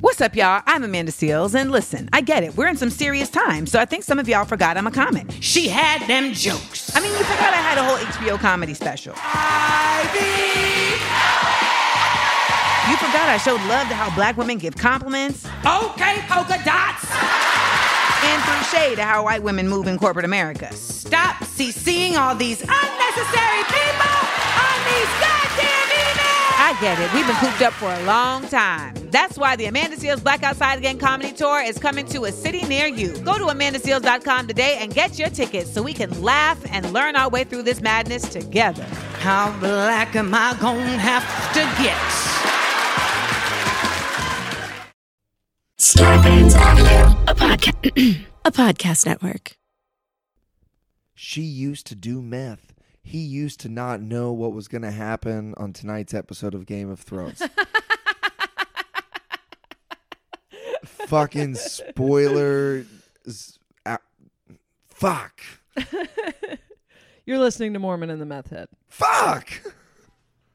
What's 0.00 0.20
up, 0.20 0.34
y'all? 0.34 0.62
I'm 0.66 0.82
Amanda 0.84 1.12
Seales, 1.12 1.54
and 1.54 1.70
listen, 1.70 2.08
I 2.12 2.20
get 2.20 2.42
it. 2.42 2.56
We're 2.56 2.68
in 2.68 2.76
some 2.76 2.90
serious 2.90 3.28
times, 3.28 3.70
so 3.70 3.78
I 3.78 3.84
think 3.84 4.04
some 4.04 4.18
of 4.18 4.28
y'all 4.28 4.44
forgot 4.44 4.76
I'm 4.76 4.86
a 4.86 4.90
comic. 4.90 5.26
She 5.40 5.68
had 5.68 6.06
them 6.08 6.32
jokes. 6.32 6.94
I 6.96 7.00
mean, 7.00 7.10
you 7.12 7.18
forgot 7.18 7.52
I 7.52 7.56
had 7.56 7.78
a 7.78 7.84
whole 7.84 7.96
HBO 7.98 8.38
comedy 8.38 8.74
special. 8.74 9.12
You 12.90 12.96
forgot 12.96 13.28
I 13.28 13.36
showed 13.44 13.60
love 13.68 13.88
to 13.88 13.94
how 13.94 14.14
black 14.14 14.36
women 14.38 14.56
give 14.58 14.74
compliments 14.76 15.44
Okay, 15.66 16.16
polka 16.28 16.58
dots. 16.64 17.04
and 18.24 18.42
threw 18.44 18.78
shade 18.78 18.96
to 18.96 19.02
how 19.04 19.24
white 19.24 19.42
women 19.42 19.68
move 19.68 19.86
in 19.86 19.98
corporate 19.98 20.24
America. 20.24 20.72
Stop 20.72 21.36
CCing 21.44 22.16
all 22.16 22.34
these 22.34 22.62
unnecessary 22.62 23.62
people 23.68 24.16
on 24.56 24.78
these 24.88 25.12
emails. 25.20 25.37
I 26.68 26.78
get 26.82 26.98
it. 26.98 27.10
We've 27.14 27.26
been 27.26 27.34
cooped 27.36 27.62
up 27.62 27.72
for 27.72 27.90
a 27.90 28.02
long 28.04 28.46
time. 28.46 28.92
That's 29.10 29.38
why 29.38 29.56
the 29.56 29.64
Amanda 29.64 29.96
Seales 29.96 30.22
Black 30.22 30.42
Outside 30.42 30.76
Again 30.76 30.98
comedy 30.98 31.32
tour 31.32 31.62
is 31.62 31.78
coming 31.78 32.04
to 32.08 32.26
a 32.26 32.30
city 32.30 32.60
near 32.66 32.86
you. 32.86 33.16
Go 33.20 33.38
to 33.38 33.44
amandaseales.com 33.44 34.46
today 34.46 34.76
and 34.78 34.94
get 34.94 35.18
your 35.18 35.30
tickets 35.30 35.72
so 35.72 35.82
we 35.82 35.94
can 35.94 36.20
laugh 36.20 36.62
and 36.70 36.92
learn 36.92 37.16
our 37.16 37.30
way 37.30 37.44
through 37.44 37.62
this 37.62 37.80
madness 37.80 38.28
together. 38.28 38.84
How 39.20 39.58
black 39.60 40.14
am 40.14 40.34
I 40.34 40.54
gonna 40.60 40.98
have 40.98 41.24
to 41.54 41.60
get? 41.82 41.96
Scarpins 45.78 46.54
Audio, 46.54 47.18
a 47.26 47.34
podcast, 47.34 48.26
a 48.44 48.52
podcast 48.52 49.06
network. 49.06 49.56
She 51.14 51.40
used 51.40 51.86
to 51.86 51.94
do 51.94 52.20
meth. 52.20 52.67
He 53.08 53.20
used 53.20 53.60
to 53.60 53.70
not 53.70 54.02
know 54.02 54.32
what 54.32 54.52
was 54.52 54.68
going 54.68 54.82
to 54.82 54.90
happen 54.90 55.54
on 55.56 55.72
tonight's 55.72 56.12
episode 56.12 56.54
of 56.54 56.66
Game 56.66 56.90
of 56.90 57.00
Thrones. 57.00 57.40
Fucking 60.84 61.54
spoiler. 61.54 62.84
Fuck. 64.90 65.40
You're 67.24 67.38
listening 67.38 67.72
to 67.72 67.78
Mormon 67.78 68.10
and 68.10 68.20
the 68.20 68.26
Meth 68.26 68.50
Head. 68.50 68.68
Fuck. 68.88 69.52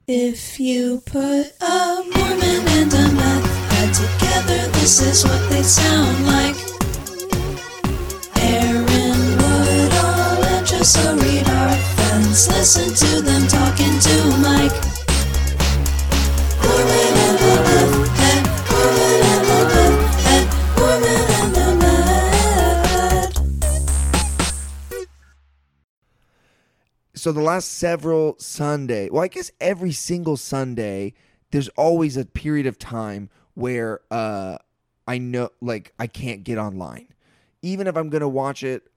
If 0.07 0.59
you 0.59 1.01
put 1.07 1.53
a 1.59 2.03
Mormon 2.15 2.67
and 2.67 2.93
a 2.93 3.11
meth 3.13 3.71
head 3.71 3.95
together, 3.95 4.67
this 4.73 5.01
is 5.01 5.23
what 5.23 5.49
they 5.49 5.63
sound 5.63 6.27
like. 6.27 6.55
Aaron 8.37 8.85
Woodall 8.85 10.43
and 10.43 10.67
Jessa 10.67 11.19
Reed 11.19 11.49
are 11.49 12.02
friends. 12.13 12.47
Listen 12.47 12.93
to 12.93 13.21
them 13.21 13.47
talking 13.47 13.99
to 13.99 14.15
Mike. 14.41 14.73
Mormon 16.61 17.13
and 17.25 17.37
the 17.39 17.53
Mormon 17.65 18.03
and 18.29 18.45
the 18.67 18.81
Mormon 20.77 21.21
and 21.31 21.51
the. 21.51 21.93
So 27.15 27.31
the 27.31 27.41
last 27.41 27.71
several 27.71 28.35
Sunday, 28.37 29.09
well, 29.09 29.23
I 29.23 29.29
guess 29.29 29.49
every 29.61 29.93
single 29.93 30.35
Sunday, 30.35 31.13
there's 31.51 31.69
always 31.69 32.17
a 32.17 32.25
period 32.25 32.65
of 32.67 32.77
time 32.77 33.29
where 33.53 34.01
uh, 34.11 34.57
I 35.07 35.19
know, 35.19 35.49
like, 35.61 35.93
I 35.97 36.07
can't 36.07 36.43
get 36.43 36.57
online, 36.57 37.07
even 37.61 37.87
if 37.87 37.95
I'm 37.95 38.09
gonna 38.09 38.27
watch 38.27 38.63
it 38.63 38.89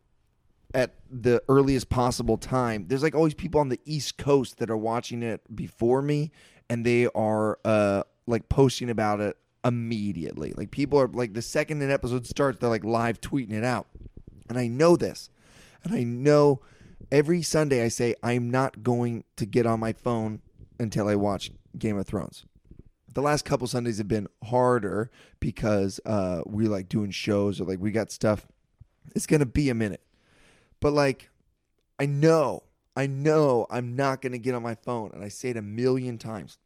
at 0.76 0.94
the 1.10 1.42
earliest 1.48 1.88
possible 1.88 2.36
time. 2.36 2.84
There's 2.86 3.02
like 3.02 3.14
always 3.14 3.32
people 3.32 3.60
on 3.60 3.70
the 3.70 3.80
East 3.86 4.18
Coast 4.18 4.58
that 4.58 4.70
are 4.70 4.76
watching 4.76 5.22
it 5.22 5.40
before 5.56 6.02
me, 6.02 6.30
and 6.68 6.84
they 6.84 7.06
are 7.14 7.58
uh, 7.64 8.02
like 8.26 8.50
posting 8.50 8.90
about 8.90 9.20
it 9.20 9.38
immediately. 9.64 10.52
Like 10.54 10.70
people 10.70 11.00
are 11.00 11.08
like 11.08 11.32
the 11.32 11.40
second 11.40 11.80
an 11.80 11.90
episode 11.90 12.26
starts, 12.26 12.58
they're 12.58 12.68
like 12.68 12.84
live 12.84 13.22
tweeting 13.22 13.54
it 13.54 13.64
out, 13.64 13.86
and 14.50 14.58
I 14.58 14.66
know 14.68 14.96
this, 14.96 15.30
and 15.82 15.94
I 15.94 16.02
know 16.02 16.60
every 17.10 17.40
Sunday 17.40 17.82
I 17.82 17.88
say 17.88 18.14
I'm 18.22 18.50
not 18.50 18.82
going 18.82 19.24
to 19.36 19.46
get 19.46 19.64
on 19.64 19.80
my 19.80 19.94
phone 19.94 20.42
until 20.78 21.08
I 21.08 21.14
watch 21.14 21.50
Game 21.78 21.96
of 21.96 22.06
Thrones. 22.06 22.44
The 23.14 23.22
last 23.22 23.46
couple 23.46 23.66
Sundays 23.66 23.96
have 23.96 24.08
been 24.08 24.28
harder 24.44 25.10
because 25.40 26.00
uh, 26.04 26.42
we 26.44 26.68
like 26.68 26.90
doing 26.90 27.10
shows 27.12 27.62
or 27.62 27.64
like 27.64 27.80
we 27.80 27.92
got 27.92 28.12
stuff. 28.12 28.46
It's 29.14 29.26
gonna 29.26 29.46
be 29.46 29.70
a 29.70 29.74
minute, 29.74 30.02
but 30.80 30.92
like 30.92 31.30
I 31.98 32.06
know, 32.06 32.62
I 32.94 33.06
know 33.06 33.66
I'm 33.70 33.96
not 33.96 34.20
gonna 34.22 34.38
get 34.38 34.54
on 34.54 34.62
my 34.62 34.74
phone, 34.74 35.10
and 35.14 35.22
I 35.24 35.28
say 35.28 35.50
it 35.50 35.56
a 35.56 35.62
million 35.62 36.18
times. 36.18 36.58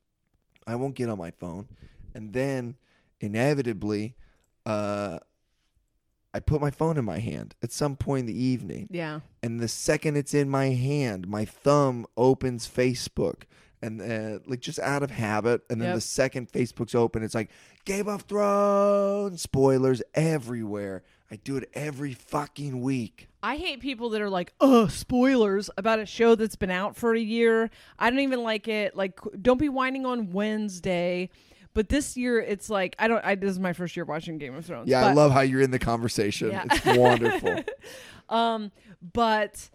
I 0.67 0.75
won't 0.77 0.95
get 0.95 1.09
on 1.09 1.19
my 1.19 1.31
phone, 1.31 1.69
and 2.15 2.33
then 2.33 2.77
inevitably, 3.21 4.15
uh, 4.67 5.19
I 6.33 6.39
put 6.41 6.61
my 6.61 6.71
phone 6.71 6.97
in 6.97 7.05
my 7.05 7.19
hand 7.19 7.55
at 7.63 7.73
some 7.73 7.97
point 7.97 8.21
in 8.21 8.27
the 8.27 8.41
evening, 8.43 8.87
Yeah. 8.91 9.21
and 9.43 9.59
the 9.61 9.69
second 9.69 10.17
it's 10.17 10.33
in 10.35 10.49
my 10.49 10.67
hand, 10.67 11.27
my 11.29 11.45
thumb 11.45 12.07
opens 12.17 12.69
Facebook, 12.69 13.43
and 13.83 14.01
uh, 14.01 14.39
like 14.47 14.61
just 14.61 14.79
out 14.79 15.03
of 15.03 15.11
habit. 15.11 15.63
And 15.71 15.81
then 15.81 15.89
Yep. 15.89 15.95
the 15.97 16.01
second 16.03 16.53
Facebook's 16.53 16.95
open, 16.95 17.23
it's 17.23 17.35
like 17.35 17.51
Game 17.85 18.09
of 18.09 18.23
Thrones 18.23 19.41
spoilers 19.43 20.03
everywhere. 20.15 21.03
I 21.31 21.37
do 21.37 21.57
it 21.57 21.69
every 21.73 22.13
fucking 22.13 22.81
week. 22.83 23.29
I 23.43 23.57
hate 23.57 23.81
people 23.81 24.11
that 24.11 24.21
are 24.21 24.31
like, 24.31 24.53
"Oh, 24.61 24.87
spoilers 24.89 25.71
about 25.77 25.99
a 25.99 26.07
show 26.07 26.35
that's 26.35 26.57
been 26.57 26.71
out 26.71 26.97
for 26.97 27.15
a 27.15 27.21
year." 27.21 27.71
I 27.99 28.11
don't 28.11 28.21
even 28.21 28.43
like 28.43 28.69
it. 28.69 28.95
Like, 28.95 29.19
don't 29.41 29.59
be 29.59 29.69
whining 29.69 30.05
on 30.07 30.33
Wednesday. 30.33 31.31
But 31.73 31.89
this 31.89 32.17
year, 32.17 32.41
it's 32.41 32.69
like 32.69 32.97
I 32.99 33.09
don't. 33.09 33.25
I, 33.25 33.37
this 33.37 33.51
is 33.51 33.61
my 33.61 33.73
first 33.73 33.97
year 33.97 34.05
watching 34.05 34.39
Game 34.39 34.55
of 34.57 34.67
Thrones. 34.67 34.89
Yeah, 34.89 35.07
I 35.07 35.13
love 35.13 35.33
how 35.33 35.41
you're 35.41 35.61
in 35.63 35.71
the 35.71 35.79
conversation. 35.79 36.51
Yeah. 36.51 36.65
It's 36.71 36.99
wonderful. 36.99 37.63
Um, 38.29 38.71
but 39.13 39.71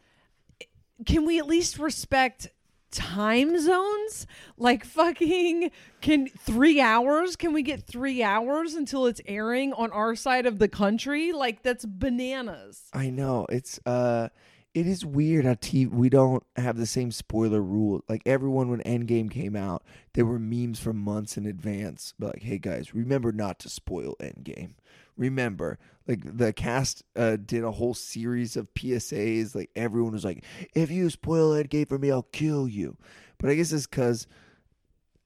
can 1.05 1.25
we 1.25 1.39
at 1.39 1.45
least 1.45 1.77
respect 1.77 2.47
time 2.95 3.59
zones? 3.59 4.25
Like 4.57 4.85
fucking 4.85 5.71
can 6.01 6.27
3 6.27 6.81
hours? 6.81 7.35
Can 7.35 7.53
we 7.53 7.61
get 7.61 7.83
3 7.83 8.23
hours 8.23 8.73
until 8.73 9.05
it's 9.05 9.21
airing 9.25 9.73
on 9.73 9.91
our 9.91 10.15
side 10.15 10.45
of 10.45 10.59
the 10.59 10.67
country? 10.67 11.31
Like 11.31 11.61
that's 11.61 11.85
bananas. 11.85 12.83
I 12.93 13.09
know 13.09 13.45
it's 13.49 13.79
uh, 13.85 14.29
it 14.73 14.87
is 14.87 15.05
weird 15.05 15.45
how 15.45 15.53
TV 15.53 15.89
we 15.89 16.09
don't 16.09 16.43
have 16.57 16.77
the 16.77 16.85
same 16.85 17.09
spoiler 17.11 17.61
rule. 17.61 18.03
Like 18.09 18.21
everyone 18.25 18.69
when 18.69 18.81
Endgame 18.81 19.31
came 19.31 19.55
out, 19.55 19.83
there 20.13 20.25
were 20.25 20.37
memes 20.37 20.79
for 20.79 20.91
months 20.91 21.37
in 21.37 21.45
advance. 21.45 22.13
But 22.19 22.35
like, 22.35 22.43
hey 22.43 22.57
guys, 22.57 22.93
remember 22.93 23.31
not 23.31 23.57
to 23.59 23.69
spoil 23.69 24.15
Endgame. 24.19 24.73
Remember, 25.17 25.77
like 26.07 26.37
the 26.37 26.51
cast 26.53 27.03
uh, 27.15 27.37
did 27.37 27.63
a 27.63 27.71
whole 27.71 27.93
series 27.93 28.55
of 28.57 28.73
PSAs. 28.73 29.55
Like 29.55 29.69
everyone 29.75 30.11
was 30.13 30.25
like, 30.25 30.43
if 30.73 30.91
you 30.91 31.09
spoil 31.09 31.51
Endgame 31.51 31.87
for 31.87 31.97
me, 31.97 32.11
I'll 32.11 32.23
kill 32.23 32.67
you. 32.67 32.97
But 33.37 33.49
I 33.49 33.55
guess 33.55 33.71
it's 33.71 33.87
because 33.87 34.27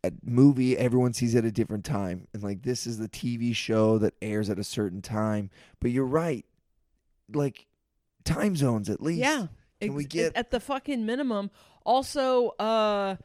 a 0.03 0.11
movie 0.23 0.77
everyone 0.77 1.13
sees 1.13 1.35
at 1.35 1.43
a 1.43 1.51
different 1.51 1.83
time 1.83 2.25
and 2.33 2.41
like 2.41 2.61
this 2.61 2.87
is 2.87 2.99
the 2.99 3.09
tv 3.09 3.53
show 3.53 3.97
that 3.97 4.13
airs 4.21 4.49
at 4.49 4.57
a 4.57 4.63
certain 4.63 5.01
time 5.01 5.49
but 5.81 5.91
you're 5.91 6.05
right 6.05 6.45
like 7.33 7.67
time 8.23 8.55
zones 8.55 8.89
at 8.89 9.01
least 9.01 9.19
Yeah. 9.19 9.47
Can 9.81 9.95
we 9.95 10.05
get- 10.05 10.33
at 10.37 10.51
the 10.51 10.61
fucking 10.61 11.05
minimum? 11.05 11.51
Also, 11.85 12.49
uh 12.59 13.17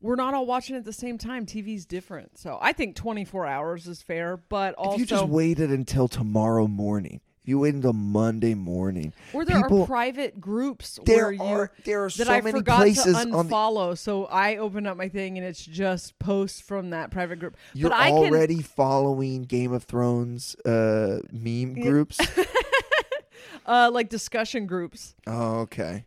we're 0.00 0.14
not 0.16 0.34
all 0.34 0.46
watching 0.46 0.76
at 0.76 0.84
the 0.84 0.92
same 0.92 1.18
time. 1.18 1.44
TV's 1.46 1.84
different. 1.86 2.38
So 2.38 2.58
I 2.60 2.72
think 2.72 2.94
24 2.96 3.46
hours 3.46 3.86
is 3.88 4.00
fair, 4.02 4.36
but 4.36 4.74
also 4.74 4.94
if 4.94 5.00
you 5.00 5.06
just 5.06 5.26
waited 5.26 5.70
until 5.70 6.08
tomorrow 6.08 6.66
morning 6.66 7.20
if 7.42 7.48
you 7.48 7.58
wait 7.60 7.72
until 7.74 7.94
monday 7.94 8.52
morning 8.52 9.12
Or 9.32 9.42
there 9.44 9.62
people, 9.62 9.82
are 9.84 9.86
private 9.86 10.38
groups 10.40 10.98
There 11.06 11.24
where 11.24 11.32
you 11.32 11.42
are- 11.42 11.72
there 11.84 12.04
are 12.04 12.10
that 12.10 12.26
so 12.26 12.32
I 12.32 12.40
many 12.42 12.58
forgot 12.58 12.76
places 12.80 13.14
to 13.14 13.20
on 13.20 13.30
the- 13.30 13.36
unfollow. 13.44 13.96
So 13.96 14.26
I 14.26 14.56
open 14.58 14.86
up 14.86 14.96
my 14.98 15.08
thing 15.08 15.38
and 15.38 15.46
it's 15.46 15.64
just 15.64 16.18
posts 16.18 16.60
from 16.60 16.90
that 16.90 17.10
private 17.10 17.38
group. 17.38 17.56
you're 17.74 17.88
but 17.88 17.96
I 17.98 18.10
already 18.10 18.60
following 18.60 19.44
game 19.44 19.72
of 19.72 19.84
thrones 19.84 20.56
uh 20.66 21.20
meme 21.32 21.74
groups 21.80 22.18
uh 23.66 23.90
like 23.92 24.08
discussion 24.08 24.66
groups. 24.66 25.14
Oh, 25.26 25.60
okay. 25.60 26.04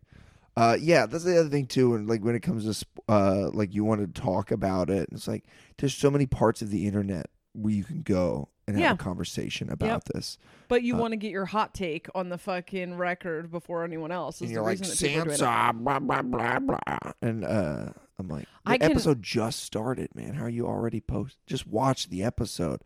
Uh, 0.58 0.78
yeah, 0.80 1.06
that's 1.06 1.24
the 1.24 1.40
other 1.40 1.50
thing 1.50 1.66
too. 1.66 1.96
And 1.96 2.08
like 2.10 2.24
when 2.24 2.36
it 2.36 2.42
comes 2.42 2.66
to 2.80 2.86
uh, 3.08 3.50
like 3.54 3.74
you 3.74 3.84
want 3.84 4.02
to 4.14 4.22
talk 4.22 4.52
about 4.52 4.90
it, 4.90 5.10
it's 5.12 5.28
like 5.28 5.46
there's 5.78 5.96
so 5.96 6.12
many 6.12 6.26
parts 6.26 6.62
of 6.62 6.70
the 6.70 6.86
internet 6.88 7.28
where 7.54 7.74
you 7.74 7.84
can 7.84 8.02
go 8.02 8.50
and 8.68 8.78
Yeah. 8.80 8.90
have 8.90 8.96
a 9.00 9.04
conversation 9.04 9.70
about 9.72 10.06
this. 10.14 10.38
But 10.68 10.84
you 10.84 10.96
want 10.96 11.12
to 11.14 11.18
get 11.18 11.32
your 11.32 11.46
hot 11.46 11.74
take 11.74 12.08
on 12.16 12.30
the 12.30 12.38
fucking 12.38 12.96
record 12.96 13.50
before 13.52 13.84
anyone 13.84 14.12
else. 14.12 14.38
Is 14.38 14.42
And 14.44 14.52
you're 14.52 14.62
like 14.64 14.80
reason 14.80 14.88
that 14.88 15.00
people 15.00 15.22
are 15.22 15.24
doing 15.26 15.36
it. 15.36 15.40
Sansa, 15.42 15.84
blah 15.84 16.00
blah 16.00 16.22
blah 16.22 16.60
blah, 16.60 17.12
and 17.22 17.44
uh, 17.46 17.90
I'm 18.20 18.28
like, 18.28 18.44
the 18.66 18.72
I 18.72 18.78
can- 18.78 18.92
episode 18.92 19.24
just 19.24 19.64
started, 19.64 20.14
man. 20.16 20.34
How 20.36 20.46
are 20.46 20.50
you 20.50 20.68
already 20.68 21.00
post? 21.02 21.38
Just 21.48 21.66
watch 21.66 22.10
the 22.10 22.24
episode, 22.24 22.82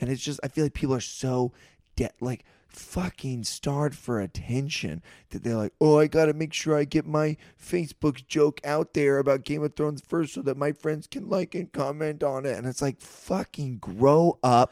and 0.00 0.10
it's 0.10 0.22
just 0.22 0.40
I 0.42 0.48
feel 0.48 0.64
like 0.64 0.74
people 0.74 0.94
are 0.94 1.00
so 1.00 1.52
dead, 1.96 2.12
like 2.20 2.44
fucking 2.70 3.44
starved 3.44 3.96
for 3.96 4.20
attention 4.20 5.02
that 5.30 5.42
they're 5.42 5.56
like, 5.56 5.72
oh, 5.80 5.98
I 5.98 6.06
gotta 6.06 6.32
make 6.32 6.52
sure 6.52 6.76
I 6.76 6.84
get 6.84 7.06
my 7.06 7.36
Facebook 7.60 8.26
joke 8.26 8.60
out 8.64 8.94
there 8.94 9.18
about 9.18 9.44
Game 9.44 9.62
of 9.62 9.74
Thrones 9.74 10.02
first 10.06 10.34
so 10.34 10.42
that 10.42 10.56
my 10.56 10.72
friends 10.72 11.06
can 11.06 11.28
like 11.28 11.54
and 11.54 11.72
comment 11.72 12.22
on 12.22 12.46
it. 12.46 12.56
And 12.56 12.66
it's 12.66 12.80
like, 12.80 13.00
fucking 13.00 13.78
grow 13.78 14.38
up, 14.42 14.70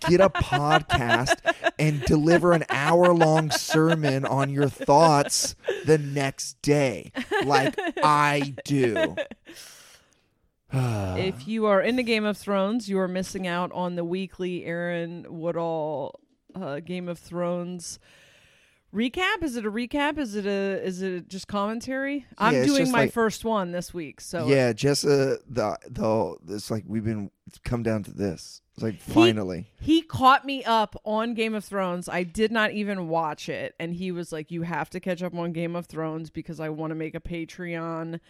get 0.00 0.20
a 0.20 0.28
podcast, 0.34 1.38
and 1.78 2.02
deliver 2.02 2.52
an 2.52 2.64
hour 2.68 3.12
long 3.14 3.50
sermon 3.50 4.24
on 4.24 4.50
your 4.50 4.68
thoughts 4.68 5.54
the 5.86 5.98
next 5.98 6.60
day, 6.62 7.12
like 7.44 7.78
I 8.02 8.54
do. 8.64 9.16
if 10.72 11.48
you 11.48 11.66
are 11.66 11.80
into 11.80 12.02
Game 12.02 12.24
of 12.24 12.36
Thrones, 12.36 12.88
you 12.88 12.98
are 13.00 13.08
missing 13.08 13.46
out 13.46 13.72
on 13.72 13.96
the 13.96 14.04
weekly 14.04 14.64
Aaron 14.64 15.26
Woodall 15.28 16.20
uh, 16.54 16.80
Game 16.80 17.08
of 17.08 17.18
Thrones 17.18 17.98
recap. 18.94 19.42
Is 19.42 19.56
it 19.56 19.64
a 19.64 19.70
recap? 19.70 20.18
Is 20.18 20.34
it 20.34 20.46
a 20.46 20.82
is 20.84 21.02
it 21.02 21.28
just 21.28 21.48
commentary? 21.48 22.26
I'm 22.38 22.54
it's 22.54 22.66
doing 22.66 22.90
my 22.90 23.02
like- 23.02 23.12
first 23.12 23.44
one 23.44 23.72
this 23.72 23.94
week, 23.94 24.20
so 24.20 24.46
yeah, 24.46 24.72
Jessa, 24.72 25.38
the 25.48 25.76
the 25.88 26.54
it's 26.54 26.70
like 26.70 26.84
we've 26.86 27.04
been 27.04 27.30
it's 27.46 27.58
come 27.58 27.82
down 27.82 28.02
to 28.04 28.12
this. 28.12 28.62
It's 28.74 28.82
like 28.82 29.00
finally. 29.00 29.66
He 29.80 30.02
caught 30.02 30.44
me 30.44 30.64
up 30.64 30.96
on 31.04 31.34
Game 31.34 31.54
of 31.54 31.64
Thrones. 31.64 32.08
I 32.08 32.22
did 32.22 32.52
not 32.52 32.72
even 32.72 33.08
watch 33.08 33.48
it. 33.48 33.74
And 33.78 33.94
he 33.94 34.12
was 34.12 34.32
like, 34.32 34.50
You 34.50 34.62
have 34.62 34.88
to 34.90 35.00
catch 35.00 35.22
up 35.22 35.34
on 35.34 35.52
Game 35.52 35.76
of 35.76 35.86
Thrones 35.86 36.30
because 36.30 36.60
I 36.60 36.68
want 36.68 36.92
to 36.92 36.94
make 36.94 37.14
a 37.14 37.20
Patreon 37.20 38.20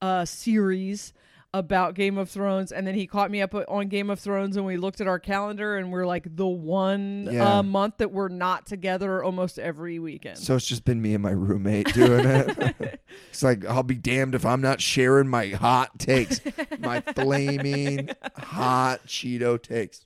uh, 0.00 0.24
series 0.24 1.12
about 1.54 1.94
Game 1.94 2.18
of 2.18 2.28
Thrones. 2.28 2.72
And 2.72 2.86
then 2.86 2.94
he 2.94 3.06
caught 3.06 3.30
me 3.30 3.40
up 3.40 3.54
on 3.54 3.88
Game 3.88 4.10
of 4.10 4.20
Thrones 4.20 4.56
and 4.56 4.66
we 4.66 4.76
looked 4.76 5.00
at 5.00 5.06
our 5.08 5.18
calendar 5.18 5.76
and 5.76 5.90
we're 5.90 6.06
like 6.06 6.36
the 6.36 6.46
one 6.46 7.28
Yeah. 7.30 7.58
uh, 7.58 7.62
month 7.62 7.98
that 7.98 8.12
we're 8.12 8.28
not 8.28 8.66
together 8.66 9.24
almost 9.24 9.58
every 9.58 9.98
weekend. 9.98 10.38
So 10.38 10.56
it's 10.56 10.66
just 10.66 10.84
been 10.84 11.00
me 11.00 11.14
and 11.14 11.22
my 11.22 11.30
roommate 11.30 11.92
doing 11.94 12.26
it. 12.26 13.00
it's 13.30 13.42
like 13.42 13.64
I'll 13.64 13.82
be 13.82 13.94
damned 13.96 14.34
if 14.34 14.44
I'm 14.44 14.60
not 14.60 14.80
sharing 14.82 15.28
my 15.28 15.46
hot 15.48 15.98
takes, 15.98 16.40
my 16.78 17.00
flaming 17.14 18.10
hot 18.36 19.06
Cheeto 19.06 19.60
takes. 19.62 20.04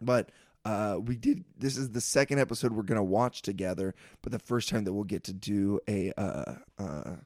But 0.00 0.30
uh, 0.64 0.98
we 1.04 1.16
did. 1.16 1.44
This 1.56 1.76
is 1.76 1.90
the 1.90 2.00
second 2.00 2.38
episode 2.38 2.72
we're 2.72 2.82
gonna 2.82 3.02
watch 3.02 3.42
together, 3.42 3.94
but 4.22 4.32
the 4.32 4.38
first 4.38 4.68
time 4.68 4.84
that 4.84 4.92
we'll 4.92 5.02
get 5.04 5.24
to 5.24 5.32
do 5.32 5.80
a 5.88 6.12
uh, 6.16 6.54
uh, 6.78 7.16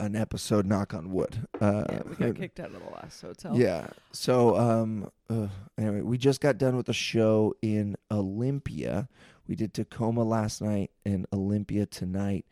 an 0.00 0.16
episode. 0.16 0.66
Knock 0.66 0.94
on 0.94 1.10
wood. 1.12 1.46
Uh, 1.60 1.84
yeah, 1.88 2.02
we 2.08 2.14
got 2.16 2.36
kicked 2.40 2.60
out 2.60 2.66
of 2.74 2.82
the 2.84 2.90
last 2.90 3.20
hotel. 3.20 3.56
yeah. 3.56 3.86
So 4.12 4.56
um 4.56 5.10
uh, 5.28 5.48
anyway, 5.78 6.00
we 6.00 6.18
just 6.18 6.40
got 6.40 6.58
done 6.58 6.76
with 6.76 6.88
a 6.88 6.94
show 6.94 7.54
in 7.62 7.96
Olympia. 8.10 9.08
We 9.46 9.54
did 9.56 9.74
Tacoma 9.74 10.24
last 10.24 10.60
night 10.62 10.90
and 11.04 11.26
Olympia 11.32 11.86
tonight. 11.86 12.46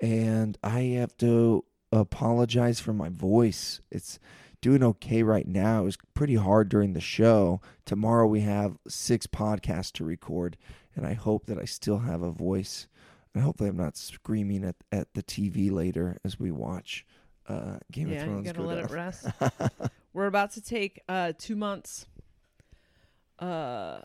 And 0.00 0.56
I 0.62 0.80
have 0.98 1.16
to 1.18 1.64
apologize 1.92 2.80
for 2.80 2.92
my 2.92 3.08
voice. 3.08 3.80
It's 3.90 4.18
doing 4.60 4.82
okay 4.82 5.22
right 5.22 5.46
now. 5.46 5.82
It 5.82 5.84
was 5.84 5.98
pretty 6.14 6.34
hard 6.36 6.68
during 6.68 6.92
the 6.92 7.00
show. 7.00 7.60
Tomorrow 7.84 8.26
we 8.26 8.40
have 8.40 8.78
six 8.86 9.26
podcasts 9.26 9.92
to 9.92 10.04
record, 10.04 10.56
and 10.94 11.06
I 11.06 11.14
hope 11.14 11.46
that 11.46 11.58
I 11.58 11.64
still 11.64 11.98
have 11.98 12.22
a 12.22 12.30
voice. 12.30 12.86
And 13.38 13.44
hopefully 13.44 13.70
I'm 13.70 13.76
not 13.76 13.96
screaming 13.96 14.64
at, 14.64 14.74
at 14.90 15.14
the 15.14 15.22
TV 15.22 15.70
later 15.70 16.18
as 16.24 16.40
we 16.40 16.50
watch 16.50 17.06
uh, 17.46 17.76
Game 17.92 18.08
Yeah, 18.08 18.16
of 18.16 18.20
you 18.22 18.26
Thrones. 18.32 18.46
gotta 18.46 18.58
go 18.58 18.64
let 18.64 18.78
it 18.78 18.90
rest. 18.90 19.26
We're 20.12 20.26
about 20.26 20.50
to 20.54 20.60
take 20.60 21.00
uh 21.08 21.34
two 21.38 21.54
months 21.54 22.06
uh 23.38 24.00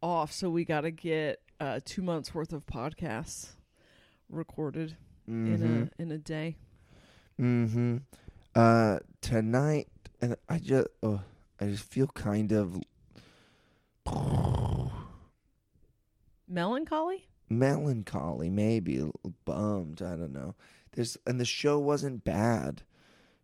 off, 0.00 0.32
so 0.32 0.48
we 0.48 0.64
gotta 0.64 0.90
get 0.90 1.42
uh 1.60 1.80
two 1.84 2.00
months 2.00 2.34
worth 2.34 2.54
of 2.54 2.64
podcasts 2.64 3.48
recorded 4.30 4.96
in 5.26 5.90
a 5.98 6.02
in 6.02 6.10
a 6.10 6.16
day. 6.16 6.56
Mm-hmm. 7.38 7.98
Uh, 8.54 9.00
tonight, 9.20 9.88
and 10.22 10.36
I 10.48 10.58
just, 10.58 10.88
oh, 11.02 11.20
I 11.60 11.66
just 11.66 11.84
feel 11.84 12.06
kind 12.06 12.50
of 12.54 12.80
Melancholy? 16.48 17.27
Melancholy, 17.48 18.50
maybe 18.50 19.08
bummed. 19.44 20.02
I 20.02 20.16
don't 20.16 20.32
know. 20.32 20.54
There's, 20.92 21.16
and 21.26 21.40
the 21.40 21.44
show 21.44 21.78
wasn't 21.78 22.24
bad, 22.24 22.82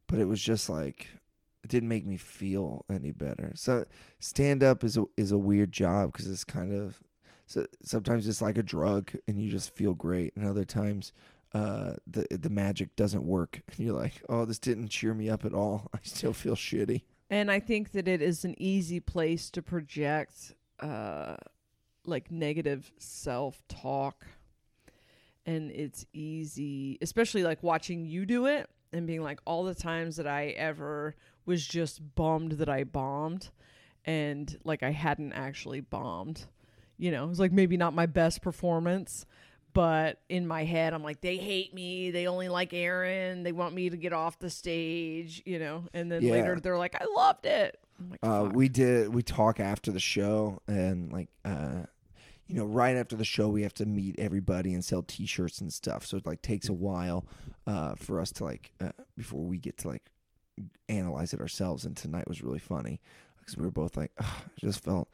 but 0.06 0.18
it 0.18 0.26
was 0.26 0.42
just 0.42 0.68
like 0.68 1.08
it 1.62 1.70
didn't 1.70 1.88
make 1.88 2.06
me 2.06 2.16
feel 2.16 2.84
any 2.90 3.10
better. 3.10 3.52
So 3.54 3.86
stand 4.18 4.62
up 4.62 4.84
is 4.84 4.96
a 4.96 5.04
is 5.16 5.32
a 5.32 5.38
weird 5.38 5.72
job 5.72 6.12
because 6.12 6.30
it's 6.30 6.44
kind 6.44 6.72
of 6.72 7.02
so 7.46 7.66
sometimes 7.82 8.28
it's 8.28 8.42
like 8.42 8.58
a 8.58 8.62
drug 8.62 9.12
and 9.26 9.40
you 9.40 9.50
just 9.50 9.74
feel 9.74 9.94
great, 9.94 10.34
and 10.36 10.46
other 10.46 10.64
times. 10.64 11.12
Uh, 11.52 11.94
the 12.04 12.26
the 12.32 12.50
magic 12.50 12.96
doesn't 12.96 13.22
work, 13.22 13.62
and 13.68 13.78
you're 13.78 13.94
like, 13.94 14.20
oh, 14.28 14.44
this 14.44 14.58
didn't 14.58 14.88
cheer 14.88 15.14
me 15.14 15.30
up 15.30 15.44
at 15.44 15.54
all. 15.54 15.88
I 15.94 15.98
still 16.02 16.32
feel 16.32 16.56
shitty. 16.56 17.02
And 17.30 17.48
I 17.48 17.60
think 17.60 17.92
that 17.92 18.08
it 18.08 18.20
is 18.20 18.44
an 18.44 18.56
easy 18.58 18.98
place 18.98 19.50
to 19.50 19.62
project 19.62 20.56
uh 20.80 21.36
like 22.06 22.30
negative 22.30 22.90
self-talk. 22.98 24.26
And 25.46 25.70
it's 25.70 26.06
easy, 26.12 26.98
especially 27.02 27.42
like 27.42 27.62
watching 27.62 28.06
you 28.06 28.24
do 28.24 28.46
it 28.46 28.68
and 28.92 29.06
being 29.06 29.22
like 29.22 29.40
all 29.44 29.64
the 29.64 29.74
times 29.74 30.16
that 30.16 30.26
I 30.26 30.46
ever 30.56 31.16
was 31.44 31.66
just 31.66 32.00
bummed 32.14 32.52
that 32.52 32.68
I 32.68 32.84
bombed 32.84 33.50
and 34.06 34.56
like 34.64 34.82
I 34.82 34.90
hadn't 34.90 35.32
actually 35.34 35.80
bombed. 35.80 36.46
You 36.96 37.10
know, 37.10 37.24
it 37.24 37.28
was 37.28 37.40
like 37.40 37.52
maybe 37.52 37.76
not 37.76 37.92
my 37.94 38.06
best 38.06 38.40
performance, 38.40 39.26
but 39.74 40.20
in 40.30 40.46
my 40.46 40.64
head 40.64 40.94
I'm 40.94 41.02
like 41.02 41.20
they 41.20 41.36
hate 41.36 41.74
me, 41.74 42.10
they 42.10 42.26
only 42.26 42.48
like 42.48 42.72
Aaron, 42.72 43.42
they 43.42 43.52
want 43.52 43.74
me 43.74 43.90
to 43.90 43.96
get 43.98 44.12
off 44.14 44.38
the 44.38 44.48
stage, 44.48 45.42
you 45.44 45.58
know. 45.58 45.84
And 45.92 46.10
then 46.10 46.22
Yeah. 46.22 46.32
later 46.32 46.58
they're 46.60 46.78
like 46.78 46.94
I 46.98 47.04
loved 47.04 47.44
it. 47.44 47.78
Like, 48.10 48.20
Uh, 48.22 48.48
we 48.52 48.68
did 48.68 49.12
we 49.12 49.22
talk 49.22 49.60
after 49.60 49.90
the 49.90 50.00
show 50.00 50.60
and 50.66 51.12
like 51.12 51.28
uh 51.44 51.82
you 52.46 52.54
know 52.56 52.64
right 52.64 52.96
after 52.96 53.16
the 53.16 53.24
show 53.24 53.48
we 53.48 53.62
have 53.62 53.74
to 53.74 53.86
meet 53.86 54.18
everybody 54.18 54.74
and 54.74 54.84
sell 54.84 55.02
t-shirts 55.02 55.60
and 55.60 55.72
stuff. 55.72 56.04
So 56.06 56.18
it 56.18 56.26
like 56.26 56.42
takes 56.42 56.68
a 56.68 56.72
while 56.72 57.26
uh 57.66 57.94
for 57.94 58.20
us 58.20 58.30
to 58.32 58.44
like 58.44 58.72
uh, 58.80 58.90
before 59.16 59.42
we 59.42 59.58
get 59.58 59.78
to 59.78 59.88
like 59.88 60.02
analyze 60.88 61.32
it 61.32 61.40
ourselves. 61.40 61.84
And 61.84 61.96
tonight 61.96 62.28
was 62.28 62.42
really 62.42 62.58
funny 62.58 63.00
because 63.38 63.56
we 63.56 63.64
were 63.64 63.70
both 63.70 63.96
like 63.96 64.12
"Ugh, 64.18 64.26
I 64.26 64.60
just 64.60 64.82
felt 64.84 65.08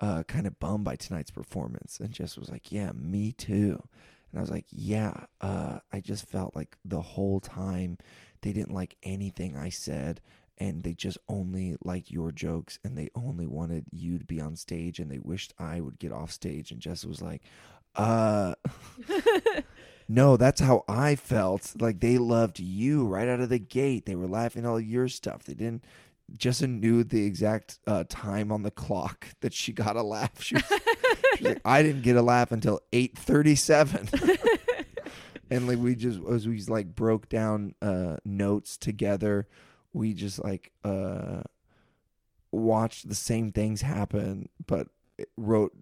uh 0.00 0.22
kind 0.24 0.46
of 0.46 0.58
bummed 0.58 0.84
by 0.84 0.96
tonight's 0.96 1.30
performance. 1.30 2.00
And 2.00 2.12
Jess 2.12 2.36
was 2.36 2.50
like 2.50 2.70
yeah 2.70 2.92
me 2.92 3.32
too. 3.32 3.82
And 4.30 4.38
I 4.38 4.40
was 4.40 4.50
like 4.50 4.66
yeah 4.70 5.24
uh 5.40 5.78
I 5.92 6.00
just 6.00 6.26
felt 6.28 6.54
like 6.54 6.76
the 6.84 7.00
whole 7.00 7.40
time 7.40 7.98
they 8.42 8.52
didn't 8.52 8.74
like 8.74 8.96
anything 9.02 9.56
I 9.56 9.70
said 9.70 10.20
and 10.58 10.82
they 10.82 10.94
just 10.94 11.18
only 11.28 11.76
liked 11.82 12.10
your 12.10 12.32
jokes 12.32 12.78
and 12.84 12.96
they 12.96 13.10
only 13.14 13.46
wanted 13.46 13.86
you 13.90 14.18
to 14.18 14.24
be 14.24 14.40
on 14.40 14.56
stage 14.56 14.98
and 14.98 15.10
they 15.10 15.18
wished 15.18 15.54
I 15.58 15.80
would 15.80 15.98
get 15.98 16.12
off 16.12 16.30
stage 16.30 16.70
and 16.70 16.80
Jess 16.80 17.04
was 17.04 17.22
like 17.22 17.42
uh. 17.96 18.54
No 20.08 20.36
that's 20.36 20.60
how 20.60 20.84
I 20.86 21.16
felt. 21.16 21.72
Like 21.80 22.00
they 22.00 22.18
loved 22.18 22.60
you 22.60 23.06
right 23.06 23.28
out 23.28 23.40
of 23.40 23.48
the 23.48 23.58
gate. 23.58 24.06
They 24.06 24.14
were 24.14 24.26
laughing 24.26 24.64
at 24.64 24.68
all 24.68 24.80
your 24.80 25.08
stuff. 25.08 25.44
They 25.44 25.54
didn't 25.54 25.84
Jessa 26.36 26.68
knew 26.68 27.04
the 27.04 27.24
exact 27.24 27.78
uh, 27.86 28.04
time 28.08 28.50
on 28.50 28.62
the 28.62 28.70
clock 28.70 29.28
that 29.40 29.52
she 29.52 29.72
got 29.72 29.96
a 29.96 30.02
laugh. 30.02 30.42
She 30.42 30.54
was, 30.56 30.64
she 30.64 31.44
was 31.44 31.52
like 31.52 31.60
I 31.64 31.82
didn't 31.82 32.02
get 32.02 32.16
a 32.16 32.22
laugh 32.22 32.52
until 32.52 32.80
837 32.92 34.08
and 35.50 35.68
like 35.68 35.78
we 35.78 35.94
just 35.94 36.20
as 36.30 36.46
we 36.46 36.60
like 36.62 36.94
broke 36.94 37.28
down 37.28 37.74
uh 37.82 38.16
notes 38.24 38.76
together 38.76 39.48
we 39.94 40.12
just 40.12 40.42
like 40.44 40.72
uh 40.84 41.40
watched 42.52 43.08
the 43.08 43.14
same 43.14 43.50
things 43.50 43.80
happen 43.80 44.48
but 44.66 44.88
wrote 45.36 45.72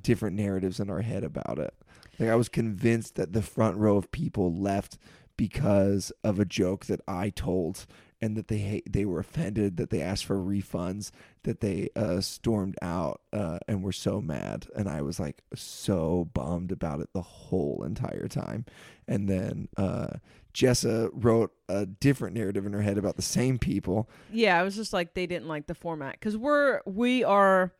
different 0.00 0.36
narratives 0.36 0.80
in 0.80 0.88
our 0.88 1.02
head 1.02 1.22
about 1.24 1.58
it. 1.58 1.74
Like 2.18 2.30
i 2.30 2.34
was 2.34 2.48
convinced 2.48 3.16
that 3.16 3.32
the 3.32 3.42
front 3.42 3.76
row 3.76 3.96
of 3.96 4.10
people 4.10 4.54
left 4.54 4.96
because 5.36 6.12
of 6.22 6.38
a 6.38 6.44
joke 6.44 6.86
that 6.86 7.00
i 7.08 7.30
told 7.30 7.86
and 8.22 8.36
that 8.36 8.46
they 8.46 8.80
they 8.88 9.04
were 9.04 9.18
offended 9.18 9.76
that 9.76 9.90
they 9.90 10.00
asked 10.00 10.24
for 10.24 10.36
refunds 10.36 11.10
that 11.42 11.60
they 11.60 11.88
uh, 11.96 12.20
stormed 12.20 12.76
out 12.80 13.20
uh, 13.32 13.58
and 13.66 13.82
were 13.82 13.92
so 13.92 14.20
mad. 14.20 14.68
And 14.76 14.88
i 14.88 15.02
was 15.02 15.18
like 15.18 15.42
so 15.54 16.30
bummed 16.32 16.70
about 16.70 17.00
it 17.00 17.12
the 17.12 17.20
whole 17.20 17.82
entire 17.84 18.28
time. 18.28 18.64
And 19.08 19.28
then 19.28 19.68
uh, 19.76 20.18
jessa 20.54 21.10
wrote 21.12 21.52
a 21.68 21.84
different 21.84 22.36
narrative 22.36 22.64
in 22.64 22.72
her 22.72 22.82
head 22.82 22.96
about 22.96 23.16
the 23.16 23.22
same 23.22 23.58
people. 23.58 24.08
Yeah, 24.30 24.58
I 24.58 24.62
was 24.62 24.76
just 24.76 24.92
like 24.92 25.14
they 25.14 25.26
didn't 25.26 25.48
like 25.48 25.66
the 25.66 25.74
format. 25.74 26.12
Because 26.12 26.36
we're 26.36 26.80
we 26.86 27.24
are 27.24 27.72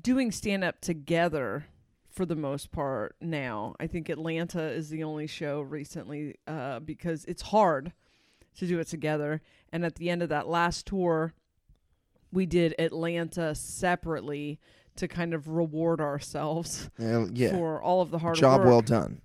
doing 0.00 0.32
stand 0.32 0.64
up 0.64 0.80
together 0.80 1.66
for 2.08 2.24
the 2.24 2.36
most 2.36 2.72
part 2.72 3.16
now. 3.20 3.74
I 3.78 3.86
think 3.86 4.08
Atlanta 4.08 4.62
is 4.62 4.88
the 4.88 5.04
only 5.04 5.26
show 5.26 5.60
recently 5.60 6.36
uh, 6.46 6.80
because 6.80 7.26
it's 7.26 7.42
hard 7.42 7.92
to 8.58 8.66
do 8.66 8.78
it 8.78 8.86
together. 8.86 9.40
And 9.72 9.84
at 9.84 9.96
the 9.96 10.10
end 10.10 10.22
of 10.22 10.28
that 10.28 10.48
last 10.48 10.86
tour, 10.86 11.34
we 12.30 12.46
did 12.46 12.74
Atlanta 12.78 13.54
separately 13.54 14.58
to 14.96 15.08
kind 15.08 15.34
of 15.34 15.48
reward 15.48 16.00
ourselves 16.00 16.90
yeah. 16.98 17.50
for 17.50 17.82
all 17.82 18.00
of 18.02 18.10
the 18.10 18.18
hard 18.18 18.36
work. 18.36 18.40
Job 18.40 18.60
work. 18.60 18.68
well 18.68 18.82
done. 18.82 19.20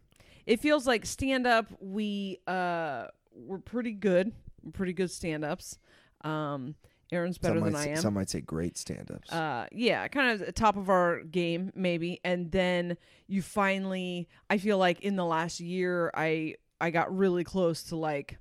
It 0.45 0.61
feels 0.61 0.87
like 0.87 1.05
stand 1.05 1.45
up. 1.45 1.67
We 1.81 2.39
uh, 2.47 3.07
we're 3.33 3.57
pretty 3.57 3.91
good. 3.91 4.31
We're 4.63 4.71
pretty 4.71 4.93
good 4.93 5.11
stand 5.11 5.43
ups. 5.43 5.77
Um, 6.21 6.75
Aaron's 7.11 7.37
better 7.37 7.59
than 7.59 7.75
I 7.75 7.83
say, 7.83 7.91
am. 7.91 7.97
Some 7.97 8.13
might 8.15 8.29
say 8.29 8.41
great 8.41 8.77
stand-ups. 8.77 9.31
uh 9.31 9.67
yeah 9.71 10.07
kind 10.07 10.41
of 10.41 10.53
top 10.55 10.75
of 10.75 10.89
our 10.89 11.21
game 11.21 11.71
maybe 11.75 12.19
and 12.23 12.51
then 12.51 12.97
you 13.27 13.41
finally 13.41 14.27
i 14.49 14.57
feel 14.57 14.77
like 14.77 15.01
in 15.01 15.15
the 15.15 15.25
last 15.25 15.59
year 15.59 16.11
i 16.13 16.55
i 16.81 16.89
got 16.89 17.15
really 17.15 17.43
close 17.43 17.83
to 17.83 17.95
like 17.95 18.37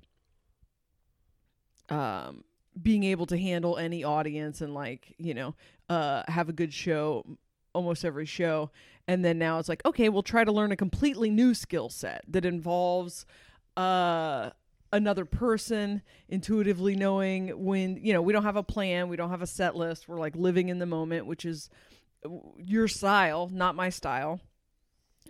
um 1.89 2.43
being 2.81 3.03
able 3.03 3.25
to 3.25 3.37
handle 3.37 3.77
any 3.77 4.03
audience 4.03 4.61
and 4.61 4.73
like 4.73 5.15
you 5.17 5.33
know 5.33 5.55
uh 5.89 6.23
have 6.27 6.49
a 6.49 6.53
good 6.53 6.73
show 6.73 7.25
almost 7.73 8.03
every 8.03 8.25
show. 8.25 8.71
And 9.07 9.23
then 9.23 9.37
now 9.37 9.59
it's 9.59 9.69
like 9.69 9.85
okay 9.85 10.09
we'll 10.09 10.23
try 10.23 10.43
to 10.43 10.51
learn 10.51 10.71
a 10.71 10.75
completely 10.75 11.29
new 11.29 11.53
skill 11.53 11.89
set 11.89 12.23
that 12.27 12.45
involves 12.45 13.25
uh 13.77 14.49
another 14.91 15.25
person 15.25 16.01
intuitively 16.29 16.95
knowing 16.95 17.49
when 17.63 17.97
you 17.97 18.13
know 18.13 18.21
we 18.21 18.33
don't 18.33 18.43
have 18.43 18.55
a 18.55 18.63
plan 18.63 19.09
we 19.09 19.15
don't 19.17 19.29
have 19.29 19.41
a 19.41 19.47
set 19.47 19.75
list. 19.75 20.07
We're 20.07 20.19
like 20.19 20.35
living 20.35 20.69
in 20.69 20.79
the 20.79 20.85
moment 20.85 21.25
which 21.25 21.45
is 21.45 21.69
your 22.57 22.87
style 22.87 23.49
not 23.51 23.75
my 23.75 23.89
style. 23.89 24.39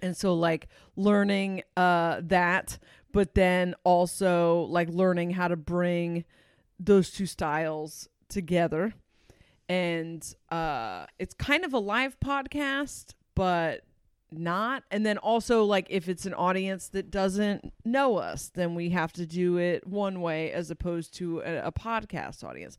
And 0.01 0.15
so 0.15 0.33
like 0.33 0.67
learning 0.95 1.63
uh 1.75 2.21
that 2.23 2.79
but 3.11 3.35
then 3.35 3.75
also 3.83 4.61
like 4.69 4.89
learning 4.89 5.31
how 5.31 5.47
to 5.47 5.55
bring 5.55 6.23
those 6.79 7.11
two 7.11 7.25
styles 7.25 8.07
together. 8.29 8.93
And 9.69 10.23
uh 10.49 11.05
it's 11.19 11.33
kind 11.33 11.65
of 11.65 11.73
a 11.73 11.79
live 11.79 12.19
podcast 12.19 13.13
but 13.35 13.81
not. 14.31 14.83
And 14.91 15.05
then 15.05 15.17
also 15.17 15.63
like 15.63 15.87
if 15.89 16.07
it's 16.09 16.25
an 16.25 16.33
audience 16.33 16.89
that 16.89 17.11
doesn't 17.11 17.73
know 17.83 18.17
us 18.17 18.49
then 18.53 18.75
we 18.75 18.89
have 18.91 19.11
to 19.13 19.25
do 19.25 19.57
it 19.57 19.85
one 19.85 20.21
way 20.21 20.51
as 20.51 20.71
opposed 20.71 21.13
to 21.15 21.39
a, 21.41 21.67
a 21.67 21.71
podcast 21.71 22.43
audience. 22.43 22.77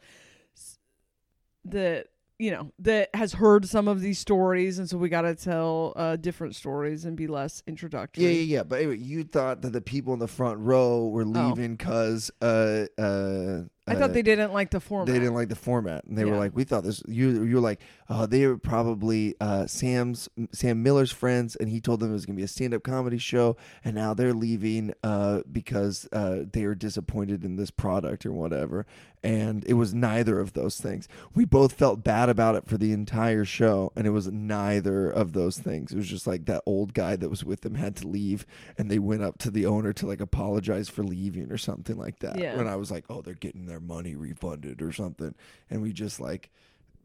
That 1.64 2.06
you 2.38 2.52
know 2.52 2.70
that 2.78 3.10
has 3.14 3.32
heard 3.32 3.66
some 3.66 3.88
of 3.88 4.00
these 4.00 4.18
stories 4.18 4.78
and 4.78 4.88
so 4.88 4.96
we 4.96 5.08
got 5.08 5.22
to 5.22 5.34
tell 5.34 5.92
uh 5.96 6.14
different 6.16 6.54
stories 6.54 7.04
and 7.04 7.16
be 7.16 7.26
less 7.26 7.62
introductory. 7.66 8.24
Yeah, 8.24 8.30
yeah, 8.30 8.56
yeah. 8.58 8.62
But 8.62 8.76
anyway, 8.76 8.98
you 8.98 9.24
thought 9.24 9.62
that 9.62 9.72
the 9.72 9.80
people 9.80 10.12
in 10.12 10.20
the 10.20 10.28
front 10.28 10.60
row 10.60 11.08
were 11.08 11.24
leaving 11.24 11.74
because 11.74 12.30
uh, 12.40 12.86
uh, 12.96 13.62
i 13.88 13.94
thought 13.94 14.12
they 14.12 14.22
didn't 14.22 14.52
like 14.52 14.70
the 14.70 14.80
format 14.80 15.12
They 15.12 15.18
didn't 15.18 15.34
like 15.34 15.48
the 15.48 15.54
format, 15.56 16.04
and 16.04 16.16
they 16.16 16.24
were 16.24 16.32
Yeah. 16.32 16.38
like, 16.38 16.56
"We 16.56 16.64
thought 16.64 16.84
this." 16.84 17.02
You 17.08 17.42
you 17.44 17.56
were 17.56 17.60
like, 17.60 17.80
"Oh, 18.08 18.26
they 18.26 18.46
were 18.46 18.58
probably 18.58 19.34
uh, 19.40 19.66
Sam's 19.66 20.28
Sam 20.52 20.82
Miller's 20.82 21.12
friends, 21.12 21.56
and 21.56 21.68
he 21.70 21.80
told 21.80 22.00
them 22.00 22.10
it 22.10 22.14
was 22.14 22.26
gonna 22.26 22.36
be 22.36 22.42
a 22.42 22.48
stand 22.48 22.74
up 22.74 22.82
comedy 22.82 23.18
show, 23.18 23.56
and 23.84 23.94
now 23.94 24.14
they're 24.14 24.32
leaving 24.34 24.92
uh, 25.02 25.40
because 25.50 26.08
uh, 26.12 26.44
they 26.52 26.64
are 26.64 26.74
disappointed 26.74 27.44
in 27.44 27.56
this 27.56 27.70
product 27.70 28.24
or 28.26 28.32
whatever." 28.32 28.86
And 29.20 29.64
it 29.66 29.72
was 29.74 29.92
neither 29.92 30.38
of 30.38 30.52
those 30.52 30.80
things. 30.80 31.08
We 31.34 31.44
both 31.44 31.72
felt 31.72 32.04
bad 32.04 32.28
about 32.28 32.54
it 32.54 32.66
for 32.68 32.78
the 32.78 32.92
entire 32.92 33.44
show, 33.44 33.90
and 33.96 34.06
it 34.06 34.10
was 34.10 34.30
neither 34.30 35.10
of 35.10 35.32
those 35.32 35.58
things. 35.58 35.90
It 35.92 35.96
was 35.96 36.06
just 36.06 36.28
like 36.28 36.44
that 36.46 36.62
old 36.66 36.94
guy 36.94 37.16
that 37.16 37.28
was 37.28 37.44
with 37.44 37.62
them 37.62 37.74
had 37.74 37.96
to 37.96 38.06
leave, 38.06 38.46
and 38.78 38.88
they 38.88 39.00
went 39.00 39.22
up 39.24 39.36
to 39.38 39.50
the 39.50 39.66
owner 39.66 39.92
to 39.94 40.06
like 40.06 40.20
apologize 40.20 40.88
for 40.88 41.02
leaving 41.02 41.50
or 41.50 41.58
something 41.58 41.98
like 41.98 42.20
that. 42.20 42.38
Yeah. 42.38 42.56
When 42.56 42.68
I 42.68 42.76
was 42.76 42.92
like, 42.92 43.06
"Oh, 43.10 43.20
they're 43.20 43.34
getting 43.34 43.66
their 43.66 43.77
money 43.80 44.16
refunded 44.16 44.82
or 44.82 44.92
something," 44.92 45.34
and 45.70 45.82
we 45.82 45.92
just 45.92 46.20
like 46.20 46.50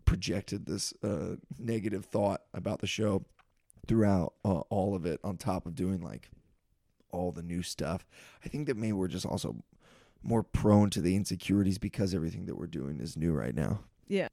projected 0.06 0.66
this 0.66 0.94
uh, 1.04 1.36
negative 1.58 2.06
thought 2.06 2.42
about 2.54 2.80
the 2.80 2.88
show 2.88 3.26
throughout 3.88 4.34
uh, 4.46 4.60
all 4.70 4.96
of 4.96 5.06
it, 5.06 5.20
on 5.24 5.38
top 5.38 5.66
of 5.66 5.76
doing 5.76 6.02
like 6.02 6.30
all 7.12 7.32
the 7.32 7.44
new 7.44 7.62
stuff. 7.62 8.06
I 8.44 8.50
think 8.50 8.68
that 8.68 8.78
maybe 8.78 8.94
we're 8.94 9.08
just 9.08 9.26
also 9.26 9.64
more 10.24 10.44
prone 10.44 10.90
to 10.92 11.02
the 11.02 11.16
insecurities 11.16 11.78
because 11.78 12.14
everything 12.14 12.46
that 12.46 12.58
we're 12.58 12.68
doing 12.68 13.00
is 13.00 13.18
new 13.18 13.34
right 13.34 13.54
now. 13.54 13.82
yeah 14.08 14.30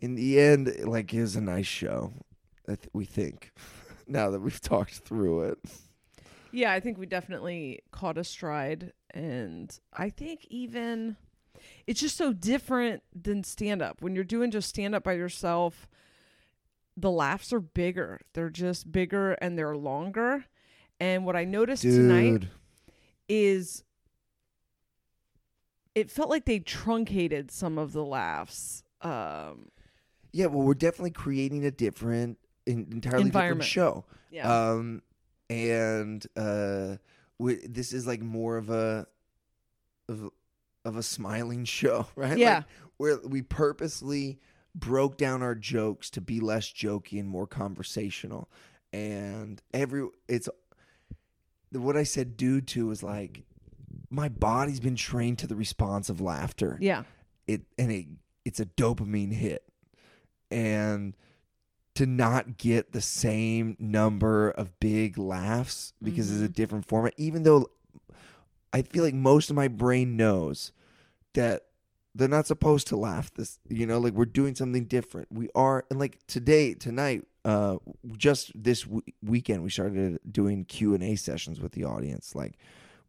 In 0.00 0.14
the 0.16 0.38
end, 0.40 0.74
like 0.84 1.12
it 1.14 1.20
was 1.20 1.36
a 1.36 1.40
nice 1.40 1.66
show. 1.66 2.12
Th- 2.66 2.78
we 2.92 3.04
think 3.04 3.52
now 4.06 4.30
that 4.30 4.40
we've 4.40 4.60
talked 4.60 4.94
through 4.98 5.42
it. 5.42 5.58
Yeah, 6.52 6.72
I 6.72 6.80
think 6.80 6.98
we 6.98 7.06
definitely 7.06 7.80
caught 7.90 8.18
a 8.18 8.24
stride. 8.24 8.92
And 9.12 9.76
I 9.92 10.10
think 10.10 10.46
even 10.50 11.16
it's 11.86 12.00
just 12.00 12.16
so 12.16 12.32
different 12.32 13.02
than 13.14 13.44
stand 13.44 13.82
up. 13.82 14.00
When 14.02 14.14
you're 14.14 14.24
doing 14.24 14.50
just 14.50 14.68
stand 14.68 14.94
up 14.94 15.04
by 15.04 15.14
yourself, 15.14 15.88
the 16.96 17.10
laughs 17.10 17.52
are 17.52 17.60
bigger. 17.60 18.20
They're 18.34 18.50
just 18.50 18.90
bigger 18.90 19.32
and 19.34 19.58
they're 19.58 19.76
longer. 19.76 20.44
And 21.00 21.24
what 21.24 21.36
I 21.36 21.44
noticed 21.44 21.82
tonight 21.82 22.44
is 23.28 23.84
it 25.94 26.10
felt 26.10 26.28
like 26.30 26.44
they 26.44 26.58
truncated 26.58 27.50
some 27.50 27.78
of 27.78 27.92
the 27.92 28.04
laughs. 28.04 28.82
Um, 29.00 29.68
yeah. 30.32 30.46
Well, 30.46 30.62
we're 30.62 30.74
definitely 30.74 31.12
creating 31.12 31.64
a 31.64 31.70
different, 31.70 32.38
en- 32.66 32.88
entirely 32.90 33.30
different 33.30 33.64
show. 33.64 34.04
yeah. 34.30 34.70
Um, 34.70 35.02
and 35.50 36.26
uh, 36.36 36.96
this 37.38 37.92
is 37.92 38.06
like 38.06 38.20
more 38.20 38.56
of 38.56 38.70
a 38.70 39.06
of, 40.08 40.30
of 40.84 40.96
a 40.96 41.02
smiling 41.02 41.64
show, 41.64 42.06
right? 42.16 42.38
Yeah. 42.38 42.56
Like, 42.56 42.64
where 42.96 43.18
we 43.24 43.42
purposely 43.42 44.40
broke 44.74 45.16
down 45.16 45.42
our 45.42 45.54
jokes 45.54 46.10
to 46.10 46.20
be 46.20 46.40
less 46.40 46.66
jokey 46.66 47.20
and 47.20 47.28
more 47.28 47.46
conversational, 47.46 48.50
and 48.92 49.62
every 49.72 50.08
it's 50.28 50.48
what 51.70 51.96
I 51.96 52.02
said. 52.02 52.36
Due 52.36 52.60
to 52.62 52.88
was 52.88 53.02
like 53.02 53.44
my 54.10 54.28
body's 54.28 54.80
been 54.80 54.96
trained 54.96 55.38
to 55.38 55.46
the 55.46 55.56
response 55.56 56.08
of 56.08 56.20
laughter 56.20 56.78
yeah. 56.80 57.04
it 57.46 57.62
and 57.76 57.92
it 57.92 58.06
it's 58.44 58.60
a 58.60 58.66
dopamine 58.66 59.32
hit 59.32 59.64
and 60.50 61.14
to 61.98 62.06
not 62.06 62.56
get 62.58 62.92
the 62.92 63.00
same 63.00 63.76
number 63.80 64.50
of 64.50 64.78
big 64.78 65.18
laughs 65.18 65.92
because 66.00 66.30
it's 66.30 66.40
a 66.40 66.48
different 66.48 66.86
format 66.86 67.12
even 67.16 67.42
though 67.42 67.66
i 68.72 68.82
feel 68.82 69.02
like 69.02 69.14
most 69.14 69.50
of 69.50 69.56
my 69.56 69.66
brain 69.66 70.16
knows 70.16 70.70
that 71.34 71.64
they're 72.14 72.28
not 72.28 72.46
supposed 72.46 72.86
to 72.86 72.96
laugh 72.96 73.34
this 73.34 73.58
you 73.68 73.84
know 73.84 73.98
like 73.98 74.12
we're 74.12 74.24
doing 74.24 74.54
something 74.54 74.84
different. 74.84 75.26
We 75.32 75.48
are 75.56 75.86
and 75.90 75.98
like 75.98 76.24
today 76.28 76.74
tonight 76.74 77.24
uh 77.44 77.78
just 78.16 78.52
this 78.54 78.82
w- 78.82 79.02
weekend 79.24 79.64
we 79.64 79.70
started 79.70 80.20
doing 80.30 80.66
q&a 80.66 81.16
sessions 81.16 81.60
with 81.60 81.72
the 81.72 81.84
audience 81.84 82.36
like 82.36 82.58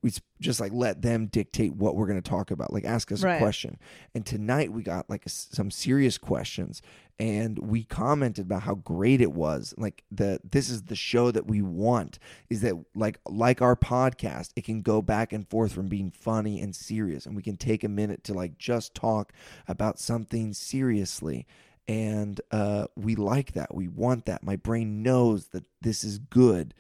we 0.02 0.12
just 0.40 0.60
like 0.62 0.72
let 0.74 1.02
them 1.02 1.28
dictate 1.28 1.74
what 1.76 1.96
we're 1.96 2.08
going 2.08 2.22
to 2.22 2.30
talk 2.30 2.52
about 2.52 2.72
like 2.72 2.86
ask 2.86 3.12
us 3.12 3.22
Right. 3.24 3.36
a 3.36 3.40
question. 3.40 3.78
And 4.16 4.26
tonight 4.26 4.72
we 4.72 4.82
got 4.82 5.10
like 5.10 5.24
s- 5.26 5.50
some 5.52 5.70
serious 5.70 6.18
questions 6.18 6.82
and 7.20 7.60
we 7.60 7.84
commented 7.84 8.46
about 8.46 8.64
how 8.64 8.76
great 8.76 9.20
it 9.20 9.34
was. 9.34 9.74
Like 9.78 10.04
that 10.12 10.52
this 10.52 10.70
is 10.70 10.84
the 10.84 10.96
show 10.96 11.32
that 11.32 11.48
we 11.48 11.62
want 11.62 12.18
is 12.50 12.62
that 12.62 12.76
like 12.96 13.20
like 13.28 13.62
our 13.62 13.76
podcast 13.76 14.52
it 14.56 14.64
can 14.64 14.82
go 14.82 15.02
back 15.02 15.34
and 15.34 15.46
forth 15.50 15.74
from 15.74 15.90
being 15.90 16.12
funny 16.12 16.62
and 16.62 16.74
serious 16.74 17.26
and 17.26 17.36
we 17.36 17.42
can 17.44 17.58
take 17.58 17.84
a 17.84 17.90
minute 17.90 18.24
to 18.24 18.34
like 18.34 18.58
just 18.58 18.96
talk 18.96 19.34
about 19.68 20.00
something 20.00 20.54
seriously. 20.54 21.46
And 21.90 22.40
uh, 22.52 22.86
we 22.96 23.16
like 23.16 23.54
that. 23.54 23.74
We 23.74 23.88
want 23.88 24.26
that. 24.28 24.44
My 24.44 24.56
brain 24.56 25.02
knows 25.04 25.48
that 25.48 25.66
this 25.82 26.04
is 26.04 26.20
good 26.20 26.74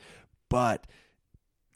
but 0.50 0.88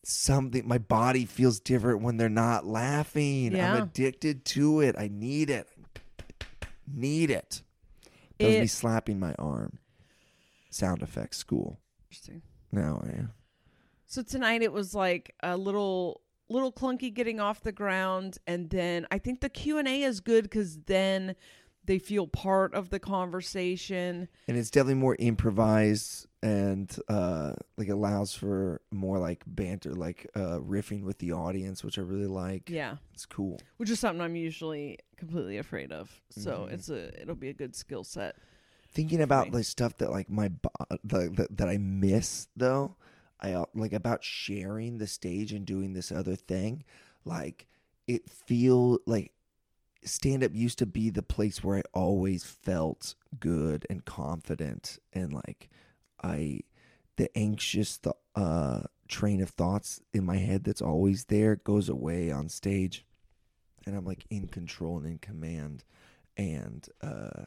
something 0.03 0.67
my 0.67 0.77
body 0.77 1.25
feels 1.25 1.59
different 1.59 2.01
when 2.01 2.17
they're 2.17 2.29
not 2.29 2.65
laughing. 2.65 3.53
Yeah. 3.53 3.73
i'm 3.73 3.83
addicted 3.83 4.45
to 4.45 4.81
it. 4.81 4.95
I 4.97 5.09
need 5.11 5.49
it. 5.49 5.67
Need 6.91 7.31
it. 7.31 7.63
That 8.39 8.47
was 8.47 8.57
me 8.57 8.67
slapping 8.67 9.19
my 9.19 9.33
arm. 9.39 9.79
Sound 10.69 11.01
effects 11.01 11.37
school. 11.37 11.79
Interesting. 12.09 12.41
now 12.71 13.01
i 13.05 13.09
am 13.09 13.31
So 14.05 14.21
tonight 14.21 14.61
it 14.61 14.71
was 14.71 14.93
like 14.93 15.33
a 15.41 15.57
little 15.57 16.21
little 16.49 16.71
clunky 16.71 17.11
getting 17.11 17.39
off 17.39 17.61
the 17.61 17.71
ground 17.71 18.37
and 18.45 18.69
then 18.69 19.07
I 19.09 19.17
think 19.17 19.39
the 19.41 19.49
Q&A 19.49 20.03
is 20.03 20.19
good 20.19 20.51
cuz 20.51 20.77
then 20.85 21.35
they 21.85 21.99
feel 21.99 22.27
part 22.27 22.73
of 22.73 22.89
the 22.89 22.99
conversation. 22.99 24.27
and 24.47 24.57
it's 24.57 24.69
definitely 24.71 24.95
more 24.95 25.15
improvised 25.19 26.27
and 26.41 26.97
uh 27.07 27.53
like 27.77 27.87
allows 27.89 28.33
for 28.33 28.81
more 28.91 29.17
like 29.17 29.43
banter 29.47 29.93
like 29.93 30.29
uh 30.35 30.59
riffing 30.59 31.03
with 31.03 31.17
the 31.19 31.31
audience 31.31 31.83
which 31.83 31.97
i 31.97 32.01
really 32.01 32.27
like 32.27 32.69
Yeah. 32.69 32.97
it's 33.13 33.25
cool 33.25 33.61
Which 33.77 33.89
is 33.89 33.99
something 33.99 34.21
I'm 34.21 34.35
usually 34.35 34.99
completely 35.17 35.57
afraid 35.57 35.91
of. 35.93 36.21
So 36.29 36.67
Mhm. 36.69 36.73
it's 36.73 36.89
a 36.89 37.21
it'll 37.21 37.35
be 37.35 37.49
a 37.49 37.53
good 37.53 37.75
skill 37.75 38.03
set 38.03 38.35
thinking 38.91 39.21
about 39.21 39.51
the 39.51 39.63
stuff 39.63 39.97
that 39.97 40.11
like 40.11 40.29
my 40.29 40.49
bo- 40.49 40.69
the, 41.03 41.29
the 41.29 41.47
that 41.51 41.69
I 41.69 41.77
miss 41.77 42.47
though. 42.55 42.95
I 43.39 43.53
uh, 43.53 43.65
like 43.73 43.91
about 43.93 44.23
sharing 44.23 44.97
the 44.99 45.07
stage 45.07 45.51
and 45.51 45.65
doing 45.65 45.93
this 45.93 46.11
other 46.11 46.35
thing. 46.35 46.83
Like 47.25 47.67
it 48.07 48.29
feel 48.29 48.99
like 49.05 49.31
stand 50.05 50.43
up 50.43 50.51
used 50.53 50.79
to 50.79 50.85
be 50.85 51.09
the 51.09 51.23
place 51.23 51.63
where 51.63 51.77
I 51.77 51.83
always 51.93 52.43
felt 52.43 53.15
good 53.39 53.85
and 53.89 54.05
confident 54.05 54.99
and 55.13 55.33
like 55.33 55.69
I 56.21 56.61
the 57.17 57.35
anxious 57.37 57.97
the 57.97 58.15
uh 58.35 58.83
train 59.07 59.41
of 59.41 59.49
thoughts 59.49 60.01
in 60.13 60.25
my 60.25 60.37
head 60.37 60.63
that's 60.63 60.81
always 60.81 61.25
there 61.25 61.55
goes 61.55 61.89
away 61.89 62.31
on 62.31 62.49
stage 62.49 63.05
and 63.85 63.95
I'm 63.95 64.05
like 64.05 64.25
in 64.29 64.47
control 64.47 64.97
and 64.97 65.05
in 65.05 65.17
command. 65.19 65.83
And 66.37 66.87
uh 67.01 67.45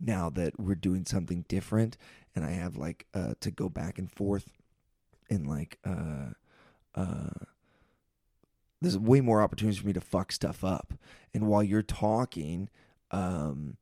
now 0.00 0.30
that 0.30 0.58
we're 0.58 0.74
doing 0.74 1.04
something 1.04 1.44
different 1.48 1.96
and 2.34 2.44
I 2.44 2.50
have 2.50 2.76
like 2.76 3.06
uh 3.14 3.34
to 3.40 3.50
go 3.50 3.68
back 3.68 3.98
and 3.98 4.10
forth 4.10 4.50
and 5.30 5.46
like 5.46 5.78
uh 5.84 6.30
uh 6.94 7.30
there's 8.80 8.98
way 8.98 9.20
more 9.20 9.42
opportunities 9.42 9.80
for 9.80 9.86
me 9.86 9.92
to 9.92 10.00
fuck 10.00 10.32
stuff 10.32 10.62
up. 10.64 10.94
And 11.34 11.46
while 11.46 11.62
you're 11.62 11.82
talking, 11.82 12.68
um 13.10 13.76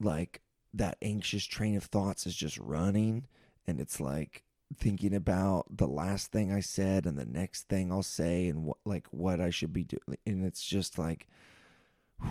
like 0.00 0.40
that 0.74 0.98
anxious 1.00 1.44
train 1.44 1.76
of 1.76 1.84
thoughts 1.84 2.26
is 2.26 2.34
just 2.34 2.58
running 2.58 3.26
and 3.66 3.80
it's 3.80 3.98
like 4.00 4.44
thinking 4.76 5.14
about 5.14 5.64
the 5.74 5.86
last 5.86 6.30
thing 6.32 6.52
I 6.52 6.60
said 6.60 7.06
and 7.06 7.16
the 7.18 7.24
next 7.24 7.68
thing 7.68 7.90
I'll 7.90 8.02
say 8.02 8.48
and 8.48 8.64
what 8.64 8.78
like 8.84 9.06
what 9.10 9.40
I 9.40 9.50
should 9.50 9.72
be 9.72 9.84
doing 9.84 10.18
and 10.26 10.44
it's 10.44 10.64
just 10.64 10.98
like 10.98 11.28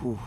whew, 0.02 0.20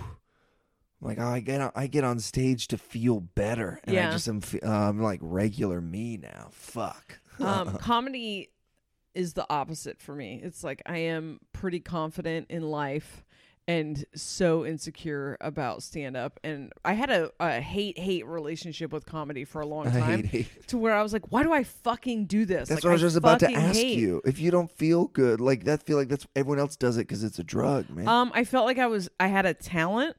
like 1.00 1.18
I 1.18 1.40
get 1.40 1.60
on, 1.60 1.72
I 1.74 1.86
get 1.86 2.04
on 2.04 2.18
stage 2.18 2.68
to 2.68 2.78
feel 2.78 3.20
better 3.20 3.80
and 3.84 3.96
I 4.08 4.12
just 4.12 4.28
am 4.28 4.40
uh, 4.62 4.68
I'm 4.68 5.00
like 5.02 5.20
regular 5.22 5.80
me 5.80 6.16
now. 6.16 6.48
Fuck. 6.50 7.20
Um, 7.38 7.76
comedy 7.78 8.50
is 9.18 9.32
the 9.32 9.44
opposite 9.50 10.00
for 10.00 10.14
me. 10.14 10.40
It's 10.42 10.62
like 10.62 10.80
I 10.86 10.98
am 10.98 11.40
pretty 11.52 11.80
confident 11.80 12.46
in 12.50 12.62
life 12.62 13.24
and 13.66 14.02
so 14.14 14.64
insecure 14.64 15.36
about 15.40 15.82
stand 15.82 16.16
up. 16.16 16.38
And 16.44 16.72
I 16.84 16.92
had 16.92 17.10
a, 17.10 17.30
a 17.40 17.60
hate 17.60 17.98
hate 17.98 18.24
relationship 18.26 18.92
with 18.92 19.04
comedy 19.06 19.44
for 19.44 19.60
a 19.60 19.66
long 19.66 19.90
time. 19.90 20.22
hate 20.22 20.26
hate. 20.26 20.68
To 20.68 20.78
where 20.78 20.94
I 20.94 21.02
was 21.02 21.12
like, 21.12 21.32
why 21.32 21.42
do 21.42 21.52
I 21.52 21.64
fucking 21.64 22.26
do 22.26 22.46
this? 22.46 22.68
That's 22.68 22.78
Like, 22.78 22.84
what 22.84 22.90
I 22.90 22.92
was 22.92 23.02
just 23.02 23.16
about 23.16 23.40
to 23.40 23.50
ask 23.52 23.74
hate. 23.76 23.98
you. 23.98 24.22
If 24.24 24.38
you 24.38 24.52
don't 24.52 24.70
feel 24.70 25.08
good, 25.08 25.40
like 25.40 25.64
that, 25.64 25.82
feel 25.82 25.98
like 25.98 26.08
that's 26.08 26.26
everyone 26.36 26.60
else 26.60 26.76
does 26.76 26.96
it 26.96 27.00
because 27.08 27.24
it's 27.24 27.40
a 27.40 27.44
drug, 27.44 27.90
man. 27.90 28.06
Um, 28.06 28.30
I 28.34 28.44
felt 28.44 28.66
like 28.66 28.78
I 28.78 28.86
was 28.86 29.10
I 29.18 29.26
had 29.26 29.46
a 29.46 29.52
talent 29.52 30.16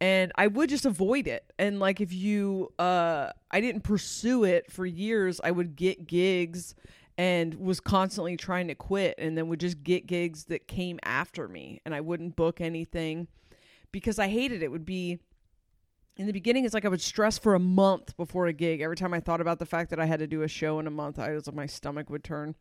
and 0.00 0.32
I 0.34 0.48
would 0.48 0.68
just 0.68 0.84
avoid 0.84 1.28
it. 1.28 1.50
And 1.60 1.78
like 1.78 2.00
if 2.00 2.12
you 2.12 2.72
uh 2.78 3.30
I 3.52 3.60
didn't 3.60 3.82
pursue 3.82 4.42
it 4.44 4.70
for 4.70 4.84
years, 4.84 5.40
I 5.42 5.52
would 5.52 5.76
get 5.76 6.08
gigs 6.08 6.74
and 7.18 7.54
was 7.54 7.80
constantly 7.80 8.36
trying 8.36 8.68
to 8.68 8.74
quit 8.74 9.14
and 9.18 9.36
then 9.36 9.48
would 9.48 9.60
just 9.60 9.82
get 9.82 10.06
gigs 10.06 10.44
that 10.44 10.68
came 10.68 10.98
after 11.02 11.48
me 11.48 11.80
and 11.84 11.94
I 11.94 12.00
wouldn't 12.00 12.36
book 12.36 12.60
anything 12.60 13.28
because 13.92 14.18
I 14.18 14.28
hated 14.28 14.62
it. 14.62 14.66
It 14.66 14.70
would 14.72 14.84
be 14.84 15.18
in 16.16 16.26
the 16.26 16.32
beginning 16.32 16.64
it's 16.64 16.74
like 16.74 16.84
I 16.84 16.88
would 16.88 17.00
stress 17.00 17.38
for 17.38 17.54
a 17.54 17.58
month 17.58 18.16
before 18.16 18.46
a 18.46 18.52
gig. 18.52 18.80
Every 18.80 18.96
time 18.96 19.14
I 19.14 19.20
thought 19.20 19.40
about 19.40 19.58
the 19.58 19.66
fact 19.66 19.90
that 19.90 20.00
I 20.00 20.06
had 20.06 20.20
to 20.20 20.26
do 20.26 20.42
a 20.42 20.48
show 20.48 20.78
in 20.78 20.86
a 20.86 20.90
month, 20.90 21.18
I 21.18 21.32
was 21.32 21.46
like 21.46 21.56
my 21.56 21.66
stomach 21.66 22.10
would 22.10 22.24
turn 22.24 22.54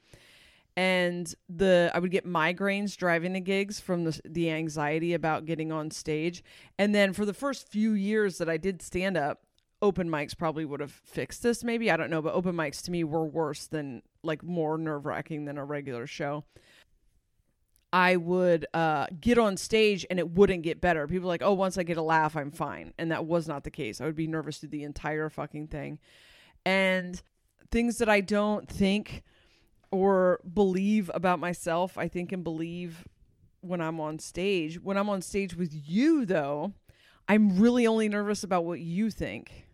and 0.78 1.34
the 1.48 1.90
I 1.94 2.00
would 2.00 2.12
get 2.12 2.26
migraines 2.26 2.98
driving 2.98 3.34
to 3.34 3.40
gigs 3.40 3.80
from 3.80 4.04
the 4.04 4.20
the 4.26 4.52
anxiety 4.52 5.14
about 5.14 5.46
getting 5.46 5.72
on 5.72 5.92
stage. 5.92 6.44
And 6.78 6.94
then 6.94 7.14
for 7.14 7.26
the 7.26 7.34
first 7.34 7.70
few 7.70 7.94
years 7.94 8.38
that 8.40 8.50
I 8.50 8.58
did 8.58 8.82
stand 8.82 9.18
up, 9.18 9.42
open 9.82 10.10
mics 10.10 10.38
probably 10.38 10.66
would 10.66 10.82
have 10.82 10.92
fixed 10.92 11.44
this 11.44 11.64
maybe, 11.64 11.90
I 11.90 11.98
don't 11.98 12.10
know, 12.10 12.22
but 12.22 12.34
open 12.34 12.56
mics 12.56 12.84
to 12.84 12.92
me 12.92 13.04
were 13.04 13.26
worse 13.26 13.68
than 13.68 14.02
like 14.26 14.44
more 14.44 14.78
nerve-wracking 14.78 15.46
than 15.46 15.58
a 15.58 15.66
regular 15.66 16.08
show. 16.08 16.44
I 17.94 18.18
would 18.18 18.66
uh, 18.74 19.08
get 19.22 19.38
on 19.38 19.56
stage 19.56 20.06
and 20.10 20.20
it 20.20 20.30
wouldn't 20.30 20.64
get 20.64 20.82
better. 20.82 21.08
People 21.08 21.30
like, 21.30 21.42
"Oh, 21.42 21.54
once 21.54 21.78
I 21.78 21.84
get 21.84 21.98
a 21.98 22.02
laugh, 22.02 22.36
I'm 22.36 22.52
fine," 22.52 22.94
and 22.98 23.12
that 23.12 23.26
was 23.26 23.48
not 23.48 23.64
the 23.64 23.72
case. 23.72 24.02
I 24.02 24.06
would 24.06 24.16
be 24.16 24.28
nervous 24.28 24.58
through 24.58 24.70
the 24.70 24.84
entire 24.84 25.30
fucking 25.30 25.68
thing, 25.68 26.00
and 26.66 27.22
things 27.72 28.00
that 28.00 28.10
I 28.10 28.22
don't 28.22 28.68
think 28.68 29.24
or 29.92 30.42
believe 30.54 31.10
about 31.14 31.40
myself, 31.40 31.98
I 31.98 32.10
think 32.10 32.32
and 32.34 32.44
believe 32.44 33.08
when 33.62 33.82
I'm 33.82 34.00
on 34.00 34.20
stage. 34.20 34.82
When 34.82 34.98
I'm 34.98 35.10
on 35.10 35.22
stage 35.22 35.56
with 35.56 35.72
you, 35.74 36.26
though, 36.26 36.74
I'm 37.28 37.60
really 37.60 37.88
only 37.88 38.10
nervous 38.10 38.44
about 38.44 38.66
what 38.66 38.80
you 38.80 39.10
think. 39.10 39.68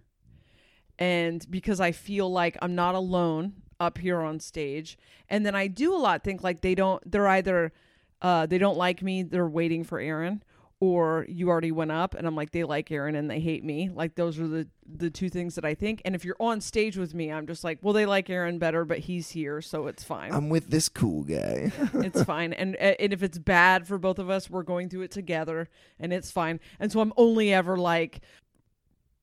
And 0.99 1.45
because 1.49 1.79
I 1.79 1.91
feel 1.91 2.31
like 2.31 2.57
I'm 2.61 2.75
not 2.75 2.93
alone 2.93 3.53
up 3.82 3.98
here 3.98 4.22
on 4.22 4.39
stage. 4.39 4.98
And 5.30 5.46
then 5.46 5.56
I 5.56 5.67
do 5.67 5.94
a 5.94 5.98
lot 5.98 6.24
think 6.24 6.44
like 6.44 6.62
they 6.62 6.76
don't, 6.76 7.02
they're 7.10 7.28
either, 7.28 7.74
uh, 8.22 8.46
they 8.46 8.58
don't 8.58 8.78
like 8.78 9.02
me, 9.02 9.24
they're 9.24 9.48
waiting 9.48 9.84
for 9.84 10.00
Aaron, 10.00 10.44
or 10.80 11.26
you 11.28 11.50
already 11.50 11.72
went 11.72 11.91
up 11.91 12.15
and 12.15 12.28
I'm 12.28 12.36
like, 12.36 12.52
they 12.52 12.63
like 12.63 12.91
Aaron 12.91 13.15
and 13.15 13.30
they 13.30 13.39
hate 13.39 13.63
me. 13.63 13.89
Like 13.94 14.15
those 14.15 14.39
are 14.39 14.48
the, 14.48 14.67
the 14.86 15.10
two 15.10 15.30
things 15.30 15.56
that 15.56 15.65
I 15.65 15.74
think. 15.74 16.02
And 16.06 16.15
if 16.15 16.26
you're 16.26 16.38
on 16.39 16.62
stage 16.62 16.98
with 16.98 17.13
me, 17.13 17.32
I'm 17.32 17.48
just 17.48 17.63
like, 17.63 17.80
well, 17.82 17.94
they 17.94 18.06
like 18.06 18.30
Aaron 18.30 18.60
better, 18.60 18.86
but 18.86 19.00
he's 19.00 19.30
here, 19.30 19.62
so 19.62 19.88
it's 19.88 20.04
fine 20.04 20.34
I'm 20.34 20.50
with 20.50 20.70
this 20.70 20.89
cool 20.89 21.24
guy. 21.24 21.72
it's 21.94 22.24
fine 22.24 22.54
and 22.54 22.76
and 22.76 23.13
if 23.13 23.24
it's 23.24 23.38
bad 23.38 23.88
for 23.88 23.98
both 23.98 24.20
of 24.20 24.30
us 24.30 24.50
we're 24.50 24.63
going 24.63 24.89
through 24.89 25.02
it 25.02 25.12
together 25.12 25.70
and 26.00 26.13
it's 26.13 26.32
fine 26.32 26.60
and 26.80 26.91
so 26.91 27.00
i'm 27.00 27.13
only 27.17 27.54
ever 27.54 27.78
like 27.78 28.22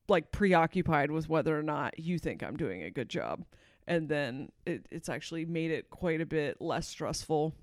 like 0.08 0.30
preoccupied 0.32 1.10
with 1.10 1.28
whether 1.28 1.58
or 1.58 1.62
not 1.62 1.98
you 1.98 2.18
think 2.18 2.42
i'm 2.42 2.56
doing 2.56 2.82
a 2.82 2.90
good 2.90 3.08
job 3.08 3.44
and 3.88 4.08
then 4.08 4.50
it, 4.66 4.86
it's 4.90 5.08
actually 5.08 5.44
made 5.44 5.70
it 5.70 5.90
quite 5.90 6.20
a 6.20 6.26
bit 6.26 6.60
less 6.60 6.86
stressful 6.86 7.54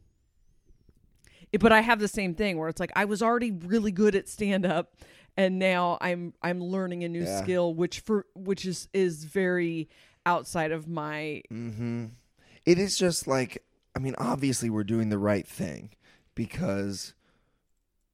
It- 1.52 1.62
but 1.62 1.72
i 1.72 1.82
have 1.82 2.00
the 2.00 2.08
same 2.08 2.34
thing 2.36 2.58
where 2.58 2.70
it's 2.70 2.80
like 2.80 2.92
i 2.96 3.06
was 3.06 3.22
already 3.22 3.52
really 3.52 3.92
good 3.92 4.16
at 4.16 4.28
stand 4.28 4.66
up 4.66 4.96
and 5.38 5.60
now 5.60 5.98
i'm 6.02 6.34
i'm 6.42 6.60
learning 6.62 7.04
a 7.04 7.10
new 7.10 7.24
Yeah. 7.24 7.42
skill 7.44 7.74
which 7.74 8.00
for 8.02 8.26
which 8.36 8.66
is 8.66 8.88
is 8.94 9.24
very 9.24 9.88
outside 10.26 10.72
of 10.72 10.88
my 10.88 11.42
hmm 11.50 12.06
It 12.66 12.80
is 12.80 12.98
just 12.98 13.28
like, 13.28 13.64
I 13.96 14.00
mean, 14.00 14.16
obviously 14.18 14.72
we're 14.72 14.84
doing 14.84 15.10
the 15.10 15.20
right 15.20 15.48
thing 15.48 15.92
because 16.34 17.14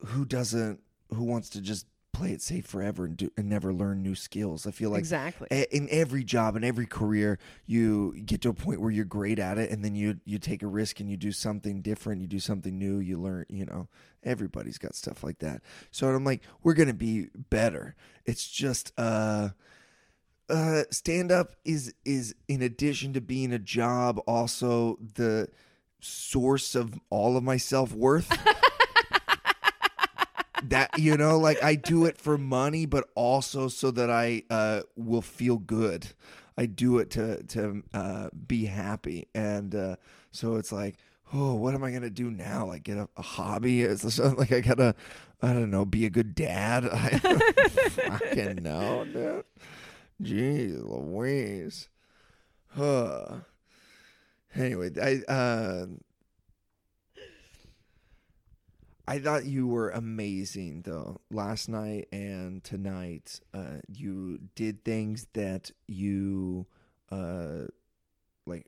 who 0.08 0.26
doesn't, 0.26 0.82
who 1.14 1.24
wants 1.24 1.48
to 1.52 1.62
just 1.62 1.86
play 2.22 2.34
it 2.34 2.42
safe 2.42 2.68
forever 2.68 3.06
and 3.06 3.18
do 3.18 3.32
and 3.36 3.50
never 3.50 3.74
learn 3.74 4.04
new 4.04 4.14
skills? 4.14 4.68
I 4.68 4.72
feel 4.72 4.92
like 4.92 5.00
exactly. 5.00 5.48
a- 5.50 5.76
in 5.76 5.88
every 5.90 6.24
job 6.24 6.56
and 6.56 6.64
every 6.64 6.86
career 6.86 7.40
you 7.66 8.14
get 8.24 8.42
to 8.42 8.50
a 8.50 8.54
point 8.54 8.80
where 8.80 8.92
you're 8.92 9.06
great 9.06 9.40
at 9.40 9.58
it 9.58 9.72
and 9.72 9.84
then 9.84 9.96
you 9.96 10.20
you 10.24 10.38
take 10.38 10.62
a 10.62 10.68
risk 10.68 11.00
and 11.00 11.10
you 11.10 11.18
do 11.18 11.32
something 11.32 11.82
different 11.82 12.22
you 12.22 12.28
do 12.28 12.40
something 12.40 12.78
new 12.78 13.00
you 13.00 13.20
learn 13.20 13.46
you 13.50 13.66
know 13.66 13.88
everybody's 14.24 14.78
got 14.78 14.94
stuff 14.94 15.24
like 15.24 15.40
that. 15.40 15.62
So 15.90 16.08
i'm 16.10 16.24
like 16.24 16.44
we're 16.62 16.76
gonna 16.76 16.94
be 16.94 17.30
better. 17.50 17.96
It's 18.26 18.48
just 18.48 18.94
uh 19.00 19.50
uh 20.48 20.84
stand 20.92 21.32
up 21.32 21.56
is 21.66 21.94
is 22.06 22.36
in 22.48 22.62
addition 22.62 23.14
to 23.14 23.22
being 23.22 23.52
a 23.52 23.60
job 23.60 24.20
also 24.28 25.00
the 25.16 25.48
source 26.02 26.76
of 26.76 27.00
all 27.10 27.36
of 27.36 27.44
my 27.44 27.58
self-worth 27.58 28.30
that 30.64 30.98
you 30.98 31.18
know 31.18 31.38
like 31.38 31.62
i 31.64 31.76
do 31.76 32.06
it 32.06 32.18
for 32.18 32.38
money 32.38 32.86
but 32.86 33.10
also 33.16 33.68
so 33.68 33.92
that 33.92 34.10
i 34.10 34.44
uh 34.50 34.82
will 34.96 35.22
feel 35.22 35.58
good. 35.58 36.08
I 36.58 36.66
do 36.66 37.00
it 37.00 37.10
to 37.12 37.42
to 37.44 37.84
uh 37.94 38.30
be 38.48 38.66
happy. 38.66 39.28
And 39.34 39.74
uh 39.74 39.96
so 40.32 40.56
it's 40.56 40.72
like 40.72 40.98
oh 41.34 41.56
what 41.56 41.74
am 41.74 41.84
i 41.84 41.92
gonna 41.92 42.10
do 42.10 42.30
now? 42.30 42.68
Like 42.68 42.84
get 42.84 42.98
a, 42.98 43.08
a 43.18 43.22
hobby? 43.22 43.82
It's 43.82 44.04
just 44.04 44.20
like 44.38 44.52
i 44.52 44.60
gotta 44.60 44.96
i 45.42 45.54
don't 45.54 45.72
know 45.72 45.86
be 45.86 46.06
a 46.06 46.10
good 46.10 46.36
dad? 46.36 46.86
I 46.92 47.10
fucking 47.18 48.62
know 48.62 49.06
dude. 49.06 49.46
Jeez 50.22 50.84
louise. 50.84 51.90
Huh. 52.76 53.38
Anyway 54.54 54.92
i 55.02 55.22
uh 55.32 55.86
I 59.12 59.20
thought 59.20 59.44
you 59.44 59.68
were 59.68 59.90
amazing 59.90 60.84
though 60.86 61.20
last 61.30 61.68
night 61.68 62.08
and 62.14 62.64
tonight. 62.64 63.42
Uh, 63.54 63.80
you 63.94 64.40
did 64.56 64.86
things 64.86 65.28
that 65.34 65.70
you, 65.86 66.66
uh, 67.12 67.66
like, 68.46 68.68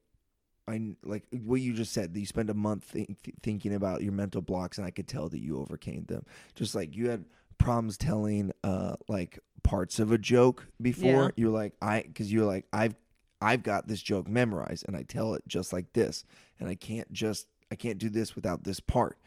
I 0.68 0.96
like 1.02 1.24
what 1.32 1.62
you 1.62 1.72
just 1.72 1.94
said. 1.94 2.12
You 2.14 2.26
spent 2.26 2.50
a 2.50 2.54
month 2.54 2.84
think, 2.84 3.20
thinking 3.42 3.74
about 3.74 4.04
your 4.04 4.12
mental 4.12 4.42
blocks, 4.42 4.78
and 4.78 4.86
I 4.86 4.92
could 4.92 5.08
tell 5.08 5.30
that 5.30 5.40
you 5.40 5.62
overcame 5.62 6.04
them. 6.10 6.26
Just 6.56 6.76
like 6.76 6.94
you 6.94 7.10
had 7.10 7.24
problems 7.58 7.98
telling, 7.98 8.52
uh, 8.66 8.98
like 9.08 9.40
parts 9.64 9.98
of 9.98 10.12
a 10.12 10.18
joke 10.18 10.68
before. 10.82 11.24
Yeah. 11.24 11.30
You're 11.38 11.52
like 11.52 11.72
I, 11.82 12.02
because 12.02 12.34
you're 12.34 12.46
like 12.46 12.66
I've, 12.74 12.96
I've 13.42 13.64
got 13.64 13.88
this 13.88 14.02
joke 14.02 14.28
memorized, 14.28 14.84
and 14.90 14.98
I 14.98 15.04
tell 15.04 15.36
it 15.36 15.44
just 15.48 15.72
like 15.72 15.94
this, 15.94 16.26
and 16.60 16.68
I 16.68 16.76
can't 16.76 17.14
just 17.14 17.48
I 17.72 17.76
can't 17.76 17.98
do 17.98 18.10
this 18.10 18.36
without 18.36 18.66
this 18.66 18.82
part 18.82 19.18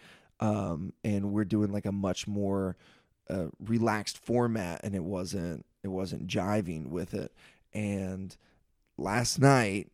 um, 0.40 0.92
and 1.04 1.32
we're 1.32 1.44
doing 1.44 1.72
like 1.72 1.86
a 1.86 1.92
much 1.92 2.26
more 2.26 2.76
uh, 3.28 3.46
relaxed 3.58 4.18
format, 4.18 4.80
and 4.84 4.94
it 4.94 5.04
wasn't 5.04 5.64
it 5.82 5.88
wasn't 5.88 6.26
jiving 6.26 6.88
with 6.88 7.14
it. 7.14 7.32
And 7.72 8.36
last 8.96 9.38
night, 9.38 9.90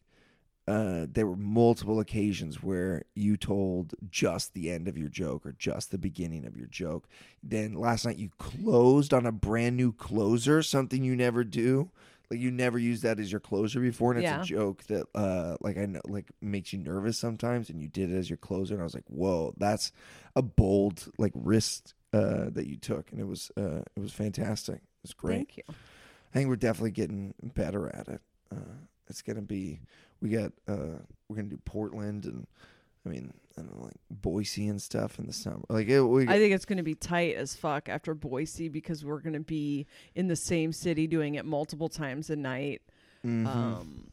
uh, 0.69 1.07
there 1.11 1.27
were 1.27 1.37
multiple 1.37 1.99
occasions 1.99 2.63
where 2.63 3.03
you 3.15 3.37
told 3.37 3.95
just 4.09 4.55
the 4.55 4.71
end 4.71 4.87
of 4.87 4.97
your 4.97 5.09
joke 5.09 5.45
or 5.45 5.53
just 5.53 5.91
the 5.91 5.99
beginning 5.99 6.47
of 6.47 6.57
your 6.57 6.69
joke. 6.69 7.09
Then 7.43 7.75
last 7.75 8.05
night 8.05 8.17
you 8.17 8.31
closed 8.39 9.13
on 9.13 9.27
a 9.27 9.33
brand 9.33 9.77
new 9.77 9.93
closer, 9.93 10.63
something 10.63 11.03
you 11.03 11.17
never 11.17 11.43
do. 11.43 11.91
Like 12.33 12.41
you 12.41 12.51
never 12.51 12.79
used 12.79 13.03
that 13.03 13.21
as 13.21 13.31
your 13.31 13.41
closer 13.41 13.79
before, 13.79 14.13
and 14.13 14.21
it's 14.21 14.31
Yeah. 14.31 14.41
a 14.41 14.45
joke 14.45 14.85
that, 14.85 15.07
uh, 15.15 15.59
like 15.61 15.77
I 15.77 15.85
know, 15.85 16.01
like 16.07 16.31
makes 16.41 16.73
you 16.73 16.79
nervous 16.79 17.19
sometimes, 17.19 17.69
and 17.69 17.79
you 17.79 17.89
did 17.89 18.11
it 18.11 18.17
as 18.17 18.31
your 18.31 18.39
closer, 18.39 18.73
and 18.73 18.81
I 18.81 18.85
was 18.85 18.95
like, 18.95 19.05
"Whoa, 19.09 19.53
that's 19.59 19.93
a 20.35 20.41
bold 20.41 21.11
like 21.19 21.33
risk 21.35 21.93
uh, 22.15 22.49
that 22.49 22.67
you 22.67 22.77
took," 22.79 23.13
and 23.13 23.21
it 23.21 23.27
was 23.27 23.51
uh, 23.59 23.83
it 23.95 24.01
was 24.01 24.13
fantastic. 24.15 24.77
It 24.77 25.03
was 25.03 25.13
great. 25.13 25.37
Thank 25.37 25.57
you. 25.59 25.65
I 25.69 26.39
think 26.39 26.49
we're 26.49 26.57
definitely 26.57 26.93
getting 26.93 27.35
better 27.43 27.95
at 27.95 28.09
it. 28.09 28.23
Uh, 28.51 28.79
it's 29.09 29.21
gonna 29.21 29.43
be 29.43 29.81
we 30.23 30.31
got 30.31 30.53
uh, 30.67 31.01
we're 31.29 31.37
gonna 31.37 31.49
do 31.49 31.61
Portland 31.67 32.25
and 32.25 32.47
I 33.05 33.09
mean 33.09 33.33
I 33.57 33.63
don't 33.63 33.77
know 33.79 33.85
like 33.85 33.97
Boise 34.11 34.69
and 34.69 34.81
stuff 34.81 35.19
in 35.19 35.27
the 35.27 35.33
summer. 35.33 35.63
Like 35.69 35.89
it, 35.89 36.01
we, 36.01 36.29
I 36.29 36.39
think 36.39 36.55
it's 36.55 36.65
going 36.65 36.79
to 36.79 36.83
be 36.83 36.95
tight 36.95 37.37
as 37.37 37.55
fuck 37.55 37.89
after 37.89 38.15
Boise 38.15 38.69
because 38.69 39.05
we're 39.05 39.21
going 39.21 39.35
to 39.35 39.41
be 39.41 39.87
in 40.15 40.29
the 40.29 40.37
same 40.37 40.73
city 40.73 41.07
doing 41.07 41.35
it 41.35 41.45
multiple 41.45 41.89
times 41.89 42.31
a 42.31 42.37
night. 42.37 42.83
Mhm. 43.25 43.47
Um, 43.47 44.11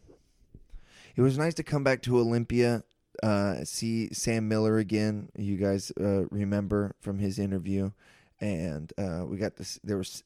it 1.15 1.21
was 1.21 1.38
nice 1.38 1.54
to 1.56 1.63
come 1.63 1.84
back 1.84 2.02
to 2.04 2.17
Olympia, 2.19 2.84
uh, 3.23 3.63
see 3.63 4.13
Sam 4.13 4.47
Miller 4.47 4.78
again. 4.78 5.30
You 5.38 5.58
guys 5.58 5.91
uh, 5.99 6.25
remember 6.30 6.95
from 6.99 7.19
his 7.19 7.39
interview, 7.39 7.91
and 8.39 8.91
uh, 8.97 9.25
we 9.25 9.38
got 9.38 9.56
this. 9.56 9.80
There 9.84 9.97
was 9.97 10.23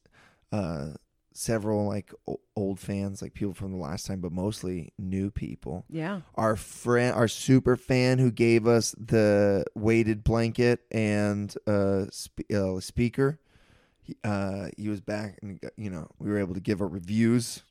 uh, 0.52 0.90
several 1.34 1.86
like 1.86 2.12
o- 2.26 2.40
old 2.56 2.78
fans, 2.80 3.20
like 3.20 3.34
people 3.34 3.52
from 3.52 3.72
the 3.72 3.78
last 3.78 4.06
time, 4.06 4.20
but 4.20 4.32
mostly 4.32 4.92
new 4.98 5.30
people. 5.30 5.84
yeah. 5.90 6.20
our 6.36 6.56
friend, 6.56 7.14
our 7.14 7.28
super 7.28 7.76
fan 7.76 8.18
who 8.18 8.30
gave 8.30 8.66
us 8.66 8.94
the 8.96 9.64
weighted 9.74 10.24
blanket 10.24 10.80
and 10.90 11.54
uh, 11.66 12.06
sp- 12.14 12.48
uh 12.54 12.80
speaker. 12.80 13.38
He, 14.00 14.16
uh, 14.22 14.68
he 14.76 14.88
was 14.88 15.00
back, 15.00 15.38
and 15.42 15.58
you 15.76 15.90
know 15.90 16.08
we 16.18 16.30
were 16.30 16.38
able 16.38 16.54
to 16.54 16.60
give 16.60 16.80
our 16.80 16.88
reviews. 16.88 17.62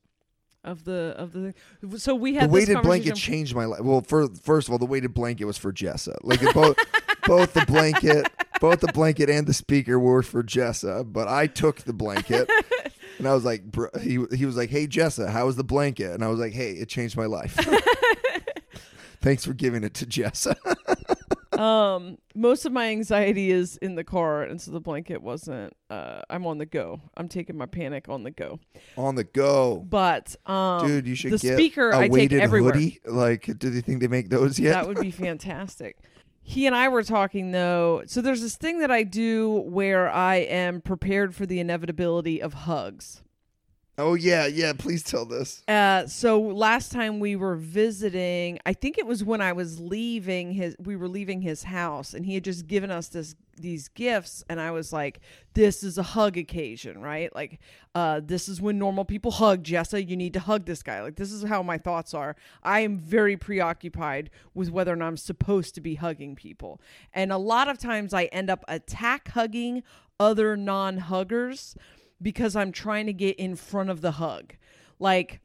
Of 0.63 0.85
the 0.85 1.13
of 1.17 1.33
the 1.33 1.53
so 1.99 2.15
we 2.15 2.31
The 2.31 2.39
had 2.39 2.49
this 2.49 2.53
weighted 2.53 2.81
blanket 2.81 3.15
changed 3.15 3.53
my 3.53 3.65
life. 3.65 3.81
Well, 3.81 4.01
for, 4.01 4.27
first 4.29 4.67
of 4.67 4.71
all, 4.71 4.77
the 4.77 4.85
weighted 4.85 5.13
blanket 5.13 5.45
was 5.45 5.57
for 5.57 5.73
Jessa. 5.73 6.15
Like 6.23 6.39
both, 6.53 6.77
both 7.27 7.53
the 7.53 7.65
blanket, 7.65 8.31
both 8.61 8.79
the 8.79 8.91
blanket 8.93 9.29
and 9.29 9.45
the 9.45 9.53
speaker 9.53 9.99
were 9.99 10.23
for 10.23 10.41
Jessa. 10.41 11.03
But 11.11 11.27
I 11.27 11.47
took 11.47 11.81
the 11.81 11.91
blanket, 11.91 12.49
and 13.17 13.27
I 13.27 13.33
was 13.33 13.43
like, 13.45 13.63
bro, 13.63 13.89
he 14.01 14.19
he 14.35 14.45
was 14.45 14.55
like, 14.57 14.69
"Hey 14.69 14.87
Jessa, 14.87 15.29
how 15.29 15.45
was 15.45 15.55
the 15.55 15.63
blanket?" 15.63 16.11
And 16.11 16.23
I 16.23 16.27
was 16.27 16.39
like, 16.39 16.53
"Hey, 16.53 16.71
it 16.71 16.89
changed 16.89 17.17
my 17.17 17.25
life." 17.25 17.55
Thanks 19.21 19.45
for 19.45 19.53
giving 19.53 19.83
it 19.83 19.93
to 19.95 20.05
Jessa. 20.05 20.55
um 21.59 22.17
most 22.33 22.65
of 22.65 22.71
my 22.71 22.87
anxiety 22.87 23.51
is 23.51 23.77
in 23.77 23.93
the 23.93 24.03
car 24.03 24.41
and 24.41 24.59
so 24.59 24.71
the 24.71 24.79
blanket 24.79 25.21
wasn't 25.21 25.71
uh 25.91 26.19
i'm 26.31 26.47
on 26.47 26.57
the 26.57 26.65
go 26.65 26.99
i'm 27.15 27.27
taking 27.27 27.55
my 27.55 27.67
panic 27.67 28.09
on 28.09 28.23
the 28.23 28.31
go 28.31 28.59
on 28.97 29.13
the 29.13 29.23
go. 29.23 29.85
but 29.87 30.35
um 30.47 30.87
Dude, 30.87 31.05
you 31.07 31.13
should 31.13 31.31
the 31.31 31.37
get 31.37 31.53
speaker 31.53 31.91
a 31.91 31.97
i 31.97 32.01
take 32.03 32.11
weighted 32.11 32.41
everywhere 32.41 32.73
hoodie. 32.73 32.99
Like, 33.05 33.45
do 33.59 33.69
they 33.69 33.81
think 33.81 34.01
they 34.01 34.07
make 34.07 34.29
those 34.29 34.57
yet? 34.59 34.73
that 34.73 34.87
would 34.87 34.99
be 34.99 35.11
fantastic 35.11 35.97
he 36.43 36.67
and 36.67 36.75
i 36.75 36.87
were 36.87 37.03
talking 37.03 37.51
though 37.51 38.03
so 38.05 38.21
there's 38.21 38.41
this 38.41 38.55
thing 38.55 38.79
that 38.79 38.91
i 38.91 39.01
do 39.01 39.49
where 39.65 40.09
i 40.11 40.35
am 40.35 40.81
prepared 40.81 41.33
for 41.33 41.45
the 41.45 41.59
inevitability 41.59 42.41
of 42.41 42.53
hugs 42.53 43.23
oh 43.97 44.15
yeah, 44.15 44.45
yeah. 44.45 44.73
Please 44.73 45.03
tell 45.03 45.25
this. 45.25 45.63
Uh, 45.67 46.07
so 46.07 46.39
last 46.39 46.91
time 46.91 47.19
we 47.19 47.35
were 47.35 47.55
visiting, 47.55 48.59
I 48.65 48.73
think 48.73 48.97
it 48.97 49.05
was 49.05 49.23
when 49.23 49.41
I 49.41 49.53
was 49.53 49.79
leaving 49.79 50.53
his. 50.53 50.75
We 50.79 50.95
were 50.95 51.07
leaving 51.07 51.41
his 51.41 51.63
house, 51.63 52.13
and 52.13 52.25
he 52.25 52.35
had 52.35 52.43
just 52.43 52.67
given 52.67 52.91
us 52.91 53.07
this 53.07 53.35
these 53.57 53.87
gifts, 53.87 54.43
and 54.49 54.59
I 54.59 54.71
was 54.71 54.91
like, 54.91 55.19
"This 55.53 55.83
is 55.83 55.97
a 55.97 56.03
hug 56.03 56.37
occasion, 56.37 57.01
right? 57.01 57.33
Like, 57.35 57.59
uh, 57.95 58.21
this 58.23 58.49
is 58.49 58.61
when 58.61 58.77
normal 58.77 59.05
people 59.05 59.31
hug. 59.31 59.63
Jessa, 59.63 60.07
you 60.07 60.17
need 60.17 60.33
to 60.33 60.39
hug 60.39 60.65
this 60.65 60.83
guy. 60.83 61.01
Like, 61.01 61.15
this 61.15 61.31
is 61.31 61.43
how 61.43 61.61
my 61.63 61.77
thoughts 61.77 62.13
are. 62.13 62.35
I 62.63 62.81
am 62.81 62.97
very 62.97 63.37
preoccupied 63.37 64.29
with 64.53 64.69
whether 64.71 64.93
or 64.93 64.95
not 64.95 65.07
I'm 65.07 65.17
supposed 65.17 65.75
to 65.75 65.81
be 65.81 65.95
hugging 65.95 66.35
people, 66.35 66.81
and 67.13 67.31
a 67.31 67.37
lot 67.37 67.67
of 67.67 67.77
times 67.77 68.13
I 68.13 68.25
end 68.25 68.49
up 68.49 68.65
attack 68.67 69.29
hugging 69.29 69.83
other 70.19 70.55
non-huggers 70.55 71.75
because 72.21 72.55
I'm 72.55 72.71
trying 72.71 73.05
to 73.07 73.13
get 73.13 73.37
in 73.37 73.55
front 73.55 73.89
of 73.89 74.01
the 74.01 74.13
hug. 74.13 74.53
Like 74.99 75.41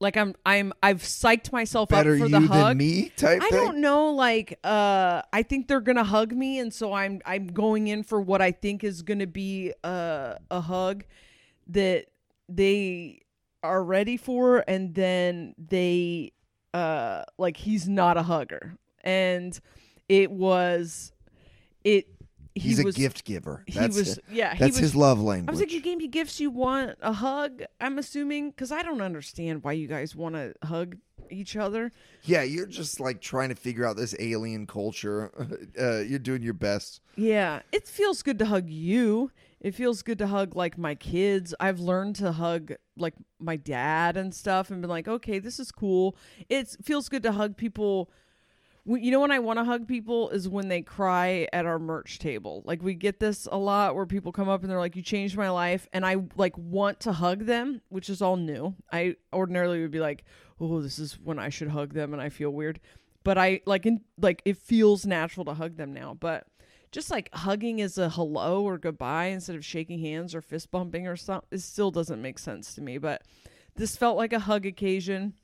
like 0.00 0.16
I'm 0.16 0.34
I'm 0.44 0.72
I've 0.82 1.02
psyched 1.02 1.52
myself 1.52 1.90
Better 1.90 2.14
up 2.14 2.18
for 2.18 2.24
you 2.26 2.30
the 2.32 2.40
than 2.40 2.48
hug. 2.48 2.76
me 2.76 3.10
type 3.16 3.42
I 3.42 3.48
thing. 3.50 3.58
don't 3.64 3.80
know 3.80 4.10
like 4.10 4.58
uh 4.64 5.22
I 5.32 5.42
think 5.42 5.68
they're 5.68 5.80
going 5.80 5.96
to 5.96 6.04
hug 6.04 6.32
me 6.32 6.58
and 6.58 6.72
so 6.72 6.92
I'm 6.92 7.20
I'm 7.26 7.46
going 7.48 7.86
in 7.86 8.02
for 8.02 8.20
what 8.20 8.40
I 8.42 8.50
think 8.50 8.82
is 8.82 9.02
going 9.02 9.18
to 9.20 9.26
be 9.26 9.72
a 9.84 10.38
a 10.50 10.60
hug 10.62 11.04
that 11.68 12.06
they 12.48 13.20
are 13.62 13.84
ready 13.84 14.16
for 14.16 14.64
and 14.66 14.94
then 14.94 15.54
they 15.58 16.32
uh 16.72 17.22
like 17.38 17.58
he's 17.58 17.88
not 17.88 18.16
a 18.16 18.22
hugger. 18.22 18.76
And 19.04 19.58
it 20.08 20.30
was 20.30 21.12
it 21.84 22.08
he 22.54 22.60
He's 22.70 22.78
a 22.80 22.90
gift 22.92 23.24
giver. 23.24 23.62
he 23.66 23.78
was 23.80 24.18
it. 24.18 24.24
yeah 24.30 24.52
he 24.54 24.58
That's 24.60 24.72
was 24.72 24.78
his 24.80 24.96
love 24.96 25.20
language. 25.20 25.48
I 25.48 25.52
was 25.52 25.60
like, 25.60 25.72
you 25.72 25.80
gave 25.80 25.98
me 25.98 26.08
gifts. 26.08 26.40
You 26.40 26.50
want 26.50 26.96
a 27.00 27.12
hug? 27.12 27.62
I'm 27.80 27.98
assuming 27.98 28.50
because 28.50 28.72
I 28.72 28.82
don't 28.82 29.00
understand 29.00 29.62
why 29.62 29.72
you 29.72 29.86
guys 29.86 30.16
want 30.16 30.34
to 30.34 30.54
hug 30.64 30.96
each 31.30 31.54
other. 31.56 31.92
yeah, 32.24 32.42
you're 32.42 32.66
just 32.66 32.98
like 32.98 33.20
trying 33.20 33.50
to 33.50 33.54
figure 33.54 33.86
out 33.86 33.96
this 33.96 34.14
alien 34.18 34.66
culture. 34.66 35.30
Uh, 35.80 35.98
you're 36.00 36.18
doing 36.18 36.42
your 36.42 36.54
best. 36.54 37.00
Yeah, 37.16 37.60
it 37.72 37.86
feels 37.86 38.22
good 38.22 38.38
to 38.40 38.46
hug 38.46 38.68
you. 38.68 39.30
It 39.60 39.74
feels 39.74 40.02
good 40.02 40.18
to 40.18 40.26
hug 40.26 40.56
like 40.56 40.76
my 40.76 40.94
kids. 40.94 41.54
I've 41.60 41.78
learned 41.78 42.16
to 42.16 42.32
hug 42.32 42.72
like 42.96 43.14
my 43.38 43.56
dad 43.56 44.16
and 44.16 44.34
stuff, 44.34 44.70
and 44.70 44.80
been 44.80 44.90
like, 44.90 45.06
okay, 45.06 45.38
this 45.38 45.60
is 45.60 45.70
cool. 45.70 46.16
It 46.48 46.68
feels 46.82 47.08
good 47.08 47.22
to 47.22 47.32
hug 47.32 47.56
people. 47.56 48.10
You 48.98 49.12
know 49.12 49.20
when 49.20 49.30
I 49.30 49.38
want 49.38 49.58
to 49.60 49.64
hug 49.64 49.86
people 49.86 50.30
is 50.30 50.48
when 50.48 50.68
they 50.68 50.82
cry 50.82 51.46
at 51.52 51.64
our 51.64 51.78
merch 51.78 52.18
table. 52.18 52.62
Like 52.64 52.82
we 52.82 52.94
get 52.94 53.20
this 53.20 53.46
a 53.50 53.56
lot 53.56 53.94
where 53.94 54.06
people 54.06 54.32
come 54.32 54.48
up 54.48 54.62
and 54.62 54.70
they're 54.70 54.80
like, 54.80 54.96
"You 54.96 55.02
changed 55.02 55.36
my 55.36 55.50
life," 55.50 55.86
and 55.92 56.04
I 56.04 56.16
like 56.36 56.58
want 56.58 56.98
to 57.00 57.12
hug 57.12 57.46
them, 57.46 57.82
which 57.88 58.10
is 58.10 58.20
all 58.20 58.36
new. 58.36 58.74
I 58.92 59.16
ordinarily 59.32 59.80
would 59.82 59.92
be 59.92 60.00
like, 60.00 60.24
"Oh, 60.58 60.80
this 60.80 60.98
is 60.98 61.20
when 61.22 61.38
I 61.38 61.50
should 61.50 61.68
hug 61.68 61.94
them," 61.94 62.12
and 62.12 62.20
I 62.20 62.30
feel 62.30 62.50
weird. 62.50 62.80
But 63.22 63.38
I 63.38 63.60
like 63.64 63.86
in 63.86 64.00
like 64.18 64.42
it 64.44 64.56
feels 64.56 65.06
natural 65.06 65.44
to 65.44 65.54
hug 65.54 65.76
them 65.76 65.92
now. 65.92 66.14
But 66.14 66.46
just 66.90 67.10
like 67.10 67.32
hugging 67.32 67.78
is 67.78 67.96
a 67.96 68.08
hello 68.08 68.64
or 68.64 68.76
goodbye 68.76 69.26
instead 69.26 69.54
of 69.54 69.64
shaking 69.64 70.00
hands 70.00 70.34
or 70.34 70.42
fist 70.42 70.70
bumping 70.72 71.06
or 71.06 71.16
something, 71.16 71.48
it 71.52 71.60
still 71.60 71.92
doesn't 71.92 72.20
make 72.20 72.38
sense 72.38 72.74
to 72.74 72.80
me. 72.80 72.98
But 72.98 73.22
this 73.76 73.96
felt 73.96 74.16
like 74.16 74.32
a 74.32 74.40
hug 74.40 74.66
occasion 74.66 75.34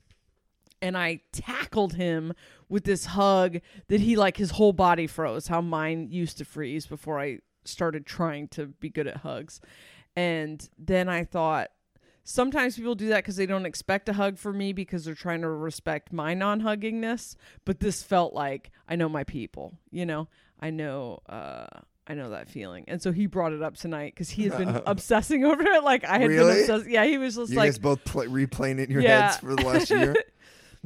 and 0.81 0.97
I 0.97 1.21
tackled 1.31 1.93
him 1.93 2.33
with 2.69 2.83
this 2.83 3.05
hug 3.05 3.59
that 3.87 4.01
he 4.01 4.15
like 4.15 4.37
his 4.37 4.51
whole 4.51 4.73
body 4.73 5.07
froze, 5.07 5.47
how 5.47 5.61
mine 5.61 6.09
used 6.11 6.37
to 6.39 6.45
freeze 6.45 6.85
before 6.85 7.19
I 7.19 7.39
started 7.65 8.05
trying 8.05 8.47
to 8.49 8.67
be 8.67 8.89
good 8.89 9.07
at 9.07 9.17
hugs. 9.17 9.59
And 10.15 10.67
then 10.77 11.09
I 11.09 11.23
thought 11.23 11.69
sometimes 12.23 12.75
people 12.75 12.95
do 12.95 13.07
that 13.09 13.17
because 13.23 13.35
they 13.37 13.45
don't 13.45 13.65
expect 13.65 14.09
a 14.09 14.13
hug 14.13 14.37
from 14.37 14.57
me 14.57 14.73
because 14.73 15.05
they're 15.05 15.15
trying 15.15 15.41
to 15.41 15.49
respect 15.49 16.11
my 16.11 16.33
non-huggingness, 16.33 17.35
but 17.65 17.79
this 17.79 18.03
felt 18.03 18.33
like 18.33 18.71
I 18.87 18.95
know 18.95 19.09
my 19.09 19.23
people, 19.23 19.73
you 19.91 20.05
know. 20.05 20.27
I 20.59 20.71
know 20.71 21.19
uh 21.29 21.67
I 22.09 22.13
know 22.13 22.29
that 22.31 22.47
feeling. 22.49 22.85
And 22.87 23.01
so 23.01 23.11
he 23.11 23.25
brought 23.27 23.51
it 23.53 23.61
up 23.61 23.75
tonight 23.77 24.15
cuz 24.15 24.29
he 24.31 24.43
had 24.45 24.57
been 24.57 24.69
obsessing 24.87 25.43
over 25.45 25.61
it 25.61 25.83
like 25.83 26.03
I 26.03 26.17
had 26.19 26.29
Really? 26.29 26.53
been 26.53 26.59
obsessed. 26.61 26.89
Yeah, 26.89 27.05
he 27.05 27.17
was 27.17 27.35
just 27.35 27.51
You 27.51 27.57
like 27.57 27.67
guys 27.67 27.77
both 27.79 28.03
play, 28.05 28.25
replaying 28.27 28.79
it 28.79 28.85
in 28.85 28.91
your 28.91 29.01
Yeah. 29.01 29.27
heads 29.27 29.37
for 29.37 29.55
the 29.55 29.61
last 29.65 29.89
year. 29.91 30.15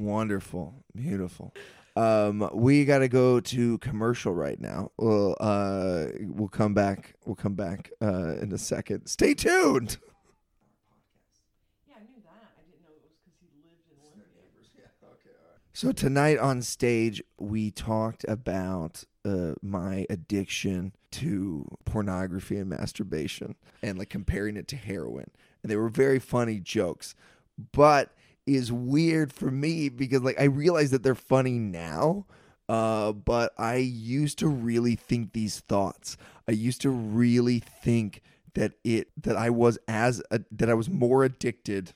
Wonderful, 0.01 0.73
beautiful. 0.95 1.53
Um, 1.95 2.49
we 2.53 2.85
got 2.85 2.99
to 2.99 3.07
go 3.07 3.39
to 3.39 3.77
commercial 3.77 4.33
right 4.33 4.59
now. 4.59 4.89
We'll 4.97 5.37
uh, 5.39 6.07
we'll 6.21 6.47
come 6.47 6.73
back. 6.73 7.13
We'll 7.23 7.35
come 7.35 7.53
back 7.53 7.91
uh, 8.01 8.37
in 8.41 8.51
a 8.51 8.57
second. 8.57 9.05
Stay 9.05 9.35
tuned. 9.35 9.99
So 15.73 15.91
tonight 15.91 16.39
on 16.39 16.63
stage, 16.63 17.21
we 17.37 17.69
talked 17.69 18.25
about 18.27 19.03
uh, 19.23 19.53
my 19.61 20.07
addiction 20.09 20.93
to 21.11 21.67
pornography 21.85 22.57
and 22.57 22.71
masturbation, 22.71 23.55
and 23.83 23.99
like 23.99 24.09
comparing 24.09 24.57
it 24.57 24.67
to 24.69 24.75
heroin. 24.75 25.29
And 25.61 25.71
they 25.71 25.75
were 25.75 25.89
very 25.89 26.17
funny 26.17 26.59
jokes, 26.59 27.13
but 27.71 28.15
is 28.45 28.71
weird 28.71 29.31
for 29.33 29.51
me 29.51 29.89
because 29.89 30.21
like 30.21 30.39
I 30.39 30.45
realize 30.45 30.91
that 30.91 31.03
they're 31.03 31.15
funny 31.15 31.57
now. 31.59 32.25
Uh, 32.69 33.11
but 33.11 33.51
I 33.57 33.75
used 33.75 34.39
to 34.39 34.47
really 34.47 34.95
think 34.95 35.33
these 35.33 35.59
thoughts. 35.59 36.15
I 36.47 36.53
used 36.53 36.81
to 36.81 36.89
really 36.89 37.59
think 37.59 38.21
that 38.53 38.73
it 38.83 39.09
that 39.21 39.35
I 39.35 39.49
was 39.49 39.77
as 39.87 40.21
a, 40.31 40.41
that 40.51 40.69
I 40.69 40.73
was 40.73 40.89
more 40.89 41.23
addicted 41.23 41.93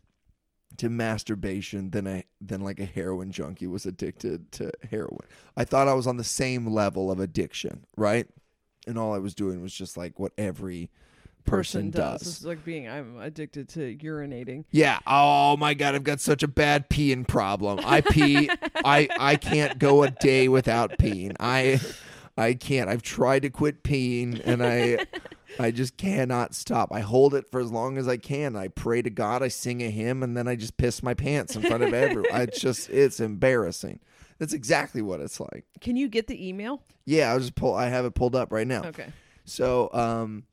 to 0.77 0.89
masturbation 0.89 1.91
than 1.91 2.08
a 2.08 2.23
than 2.41 2.62
like 2.62 2.79
a 2.79 2.86
heroin 2.86 3.31
junkie 3.31 3.67
was 3.67 3.86
addicted 3.86 4.51
to 4.53 4.71
heroin. 4.89 5.27
I 5.55 5.63
thought 5.63 5.88
I 5.88 5.93
was 5.93 6.08
on 6.08 6.17
the 6.17 6.23
same 6.23 6.67
level 6.67 7.10
of 7.10 7.19
addiction, 7.19 7.86
right? 7.95 8.27
And 8.88 8.97
all 8.97 9.13
I 9.13 9.19
was 9.19 9.34
doing 9.34 9.62
was 9.62 9.73
just 9.73 9.97
like 9.97 10.19
what 10.19 10.34
every 10.38 10.89
person, 11.45 11.89
does. 11.89 12.21
It's 12.21 12.43
like 12.43 12.63
being 12.65 12.88
I'm 12.88 13.19
addicted 13.19 13.69
to 13.69 13.95
urinating. 13.97 14.65
Yeah. 14.71 14.99
Oh 15.08 15.58
my 15.58 15.73
god, 15.73 15.95
I've 15.95 16.03
got 16.03 16.19
such 16.19 16.43
a 16.43 16.47
bad 16.47 16.89
peeing 16.89 17.27
problem. 17.27 17.79
I 17.84 18.01
pee. 18.01 18.49
I 18.84 19.08
I 19.19 19.36
can't 19.36 19.79
go 19.79 20.03
a 20.03 20.12
day 20.12 20.47
without 20.47 20.97
peeing. 20.97 21.36
I 21.39 21.79
I 22.38 22.53
can't. 22.53 22.89
I've 22.89 23.01
tried 23.01 23.43
to 23.43 23.49
quit 23.49 23.84
peeing 23.84 24.41
and 24.45 24.63
I 24.63 25.05
I 25.60 25.71
just 25.71 25.97
cannot 25.97 26.53
stop. 26.53 26.91
I 26.91 26.99
hold 26.99 27.34
it 27.34 27.49
for 27.49 27.60
as 27.60 27.71
long 27.71 27.97
as 27.97 28.08
I 28.08 28.17
can. 28.17 28.55
I 28.55 28.67
pray 28.67 29.01
to 29.01 29.10
God, 29.10 29.41
I 29.41 29.47
sing 29.47 29.81
a 29.81 29.89
hymn, 29.89 30.21
and 30.21 30.36
then 30.36 30.47
I 30.47 30.55
just 30.55 30.75
piss 30.77 31.01
my 31.01 31.13
pants 31.13 31.55
in 31.55 31.62
front 31.62 31.84
of 31.84 31.93
everyone. 31.93 32.25
I 32.31 32.45
just 32.45 32.89
it's 32.89 33.19
embarrassing. 33.19 33.99
That's 34.38 34.53
exactly 34.53 35.01
what 35.01 35.21
it's 35.21 35.39
like. 35.39 35.65
Can 35.79 35.95
you 35.95 36.10
get 36.10 36.27
the 36.27 36.47
email? 36.47 36.81
Yeah, 37.05 37.31
I'll 37.31 37.39
just 37.39 37.55
pull 37.55 37.73
I 37.73 37.88
have 37.88 38.05
it 38.05 38.15
pulled 38.15 38.36
up 38.36 38.51
right 38.51 38.67
now. 38.67 38.84
Okay. 38.86 39.08
So 39.45 39.89
um 39.93 40.43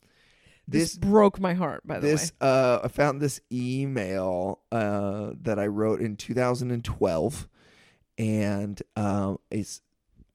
This, 0.69 0.93
this 0.93 0.99
broke 0.99 1.41
my 1.41 1.55
heart, 1.55 1.87
by 1.87 1.99
the 1.99 2.07
this 2.07 2.21
way. 2.21 2.25
This 2.25 2.33
uh 2.41 2.81
I 2.85 2.89
found 2.89 3.21
this 3.21 3.41
email 3.51 4.61
uh 4.71 5.33
that 5.43 5.59
I 5.59 5.67
wrote 5.67 6.01
in 6.01 6.17
2012 6.17 7.49
and 8.19 8.83
um 8.97 9.39
it's 9.51 9.81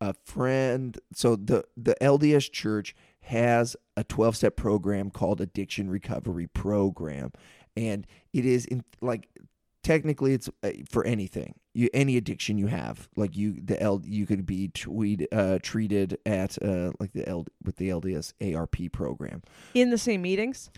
a 0.02 0.13
friend 0.26 0.98
so 1.13 1.36
the 1.36 1.63
the 1.76 1.96
LDS 2.02 2.52
church 2.52 2.96
has 3.22 3.76
a 3.96 4.04
12 4.04 4.36
step 4.36 4.56
program 4.56 5.10
called 5.10 5.42
addiction 5.42 5.90
recovery 5.90 6.48
program 6.48 7.32
and 7.76 8.06
it 8.34 8.46
is 8.46 8.66
in 8.66 8.84
like 9.02 9.30
technically 9.84 10.34
it's 10.34 10.50
uh, 10.63 10.72
for 10.90 11.06
anything 11.06 11.56
you 11.74 11.90
any 11.94 12.18
addiction 12.18 12.58
you 12.58 12.68
have 12.68 13.08
like 13.16 13.36
you 13.36 13.58
the 13.63 13.82
L 13.82 14.02
you 14.04 14.26
could 14.26 14.46
be 14.46 14.70
tweed, 14.70 15.28
uh, 15.32 15.60
treated 15.62 16.18
at 16.26 16.62
uh 16.63 16.92
like 17.00 17.13
the 17.13 17.28
L 17.28 17.46
with 17.63 17.78
the 17.78 17.90
LDS 17.90 18.34
ARP 18.56 18.92
program 18.92 19.42
In 19.74 19.90
the 19.90 19.98
same 19.98 20.22
meetings? 20.22 20.70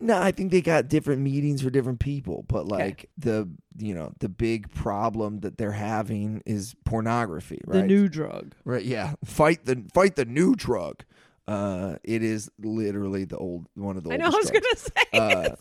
no, 0.00 0.20
I 0.20 0.32
think 0.32 0.50
they 0.50 0.60
got 0.60 0.88
different 0.88 1.22
meetings 1.22 1.62
for 1.62 1.70
different 1.70 2.00
people, 2.00 2.44
but 2.48 2.66
like 2.66 3.08
the 3.16 3.48
you 3.78 3.94
know 3.94 4.12
the 4.18 4.28
big 4.28 4.68
problem 4.74 5.40
that 5.40 5.58
they're 5.58 5.70
having 5.72 6.42
is 6.44 6.74
pornography, 6.84 7.60
right? 7.66 7.82
The 7.82 7.86
new 7.86 8.08
drug. 8.08 8.54
right? 8.64 8.84
Yeah, 8.84 9.14
fight 9.24 9.64
the 9.64 9.84
fight 9.94 10.16
the 10.16 10.24
new 10.24 10.54
drug. 10.56 11.04
Uh, 11.48 11.96
it 12.04 12.22
is 12.22 12.50
literally 12.60 13.24
the 13.24 13.36
old 13.36 13.66
one 13.74 13.96
of 13.96 14.02
the. 14.04 14.12
I 14.12 14.16
know 14.16 14.26
I 14.26 14.28
was 14.30 14.50
drugs. 14.50 14.66
gonna 14.66 14.76
say 14.76 14.90
Uh, 15.18 15.56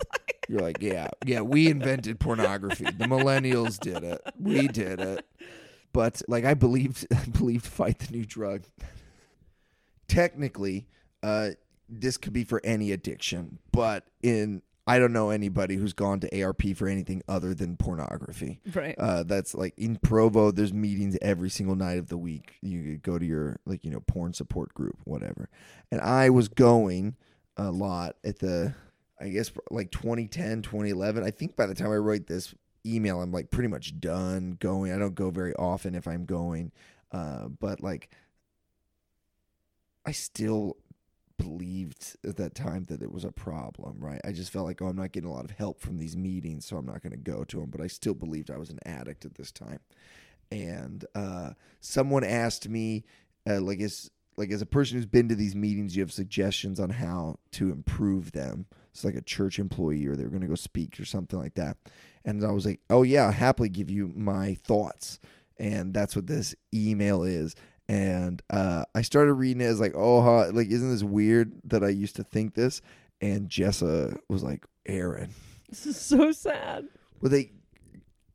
you're 0.47 0.61
like, 0.61 0.81
yeah, 0.81 1.09
yeah, 1.25 1.41
we 1.41 1.67
invented 1.69 2.19
pornography. 2.19 2.85
The 2.85 3.05
millennials 3.05 3.79
did 3.79 4.03
it. 4.03 4.21
We 4.39 4.67
did 4.67 4.99
it. 4.99 5.25
But 5.93 6.21
like, 6.27 6.45
I 6.45 6.53
believed, 6.53 7.05
I 7.15 7.25
believed 7.25 7.65
fight 7.65 7.99
the 7.99 8.11
new 8.11 8.25
drug. 8.25 8.63
Technically, 10.07 10.87
uh, 11.23 11.51
this 11.87 12.17
could 12.17 12.33
be 12.33 12.43
for 12.43 12.61
any 12.63 12.91
addiction, 12.91 13.59
but 13.71 14.07
in 14.21 14.61
I 14.87 14.97
don't 14.97 15.13
know 15.13 15.29
anybody 15.29 15.75
who's 15.75 15.93
gone 15.93 16.19
to 16.21 16.41
ARP 16.43 16.63
for 16.75 16.87
anything 16.87 17.21
other 17.27 17.53
than 17.53 17.77
pornography. 17.77 18.59
Right. 18.73 18.95
Uh, 18.97 19.23
that's 19.23 19.53
like 19.53 19.73
in 19.77 19.97
Provo. 19.97 20.51
There's 20.51 20.73
meetings 20.73 21.17
every 21.21 21.49
single 21.49 21.75
night 21.75 21.97
of 21.99 22.09
the 22.09 22.17
week. 22.17 22.55
You 22.61 22.97
go 22.97 23.19
to 23.19 23.25
your 23.25 23.59
like 23.65 23.85
you 23.85 23.91
know 23.91 24.01
porn 24.01 24.33
support 24.33 24.73
group, 24.73 24.97
whatever. 25.03 25.49
And 25.91 26.01
I 26.01 26.29
was 26.29 26.47
going 26.47 27.15
a 27.57 27.71
lot 27.71 28.15
at 28.25 28.39
the, 28.39 28.73
I 29.21 29.29
guess 29.29 29.51
like 29.69 29.91
2010, 29.91 30.61
2011. 30.63 31.23
I 31.23 31.31
think 31.31 31.55
by 31.55 31.65
the 31.65 31.75
time 31.75 31.91
I 31.91 31.97
write 31.97 32.27
this 32.27 32.53
email, 32.85 33.21
I'm 33.21 33.31
like 33.31 33.51
pretty 33.51 33.67
much 33.67 33.99
done 33.99 34.57
going. 34.59 34.91
I 34.91 34.97
don't 34.97 35.15
go 35.15 35.29
very 35.29 35.53
often 35.55 35.95
if 35.95 36.07
I'm 36.07 36.25
going, 36.25 36.71
uh, 37.11 37.47
but 37.47 37.81
like 37.81 38.09
I 40.05 40.11
still 40.11 40.77
believed 41.37 42.17
at 42.25 42.37
that 42.37 42.55
time 42.55 42.85
that 42.85 43.01
it 43.01 43.11
was 43.11 43.23
a 43.23 43.31
problem, 43.31 43.97
right? 43.99 44.21
I 44.25 44.31
just 44.31 44.51
felt 44.51 44.65
like, 44.65 44.81
oh, 44.81 44.87
I'm 44.87 44.95
not 44.95 45.11
getting 45.11 45.29
a 45.29 45.33
lot 45.33 45.45
of 45.45 45.51
help 45.51 45.79
from 45.79 45.97
these 45.97 46.15
meetings, 46.15 46.65
so 46.65 46.77
I'm 46.77 46.85
not 46.85 47.01
going 47.01 47.11
to 47.11 47.17
go 47.17 47.43
to 47.43 47.59
them. 47.59 47.69
But 47.69 47.81
I 47.81 47.87
still 47.87 48.13
believed 48.13 48.51
I 48.51 48.57
was 48.57 48.69
an 48.69 48.79
addict 48.85 49.25
at 49.25 49.35
this 49.35 49.51
time. 49.51 49.79
And 50.51 51.05
uh, 51.15 51.51
someone 51.79 52.23
asked 52.23 52.67
me, 52.67 53.05
uh, 53.49 53.61
like, 53.61 53.79
as 53.79 54.09
like 54.37 54.51
as 54.51 54.61
a 54.61 54.65
person 54.65 54.97
who's 54.97 55.05
been 55.05 55.29
to 55.29 55.35
these 55.35 55.55
meetings, 55.55 55.95
you 55.95 56.01
have 56.01 56.11
suggestions 56.11 56.79
on 56.79 56.89
how 56.89 57.37
to 57.51 57.71
improve 57.71 58.31
them. 58.31 58.65
It's 58.91 59.03
like 59.05 59.15
a 59.15 59.21
church 59.21 59.57
employee, 59.59 60.05
or 60.05 60.15
they're 60.15 60.29
going 60.29 60.41
to 60.41 60.47
go 60.47 60.55
speak 60.55 60.99
or 60.99 61.05
something 61.05 61.39
like 61.39 61.55
that. 61.55 61.77
And 62.25 62.43
I 62.45 62.51
was 62.51 62.65
like, 62.65 62.81
oh 62.89 63.03
yeah, 63.03 63.23
I'll 63.25 63.31
happily 63.31 63.69
give 63.69 63.89
you 63.89 64.11
my 64.15 64.55
thoughts. 64.55 65.19
And 65.57 65.93
that's 65.93 66.15
what 66.15 66.27
this 66.27 66.55
email 66.73 67.23
is 67.23 67.55
and 67.89 68.41
uh, 68.49 68.85
I 68.95 69.01
started 69.01 69.33
reading 69.33 69.61
it 69.61 69.65
as 69.65 69.81
like, 69.81 69.93
oh, 69.95 70.21
huh, 70.21 70.51
like 70.53 70.69
isn't 70.69 70.89
this 70.91 71.03
weird 71.03 71.51
that 71.65 71.83
I 71.83 71.89
used 71.89 72.15
to 72.17 72.23
think 72.23 72.53
this? 72.53 72.81
And 73.19 73.49
Jessa 73.49 74.17
was 74.29 74.43
like, 74.43 74.65
Aaron, 74.85 75.31
This 75.69 75.85
is 75.85 75.97
so 75.99 76.31
sad. 76.31 76.87
well 77.19 77.29
they 77.29 77.51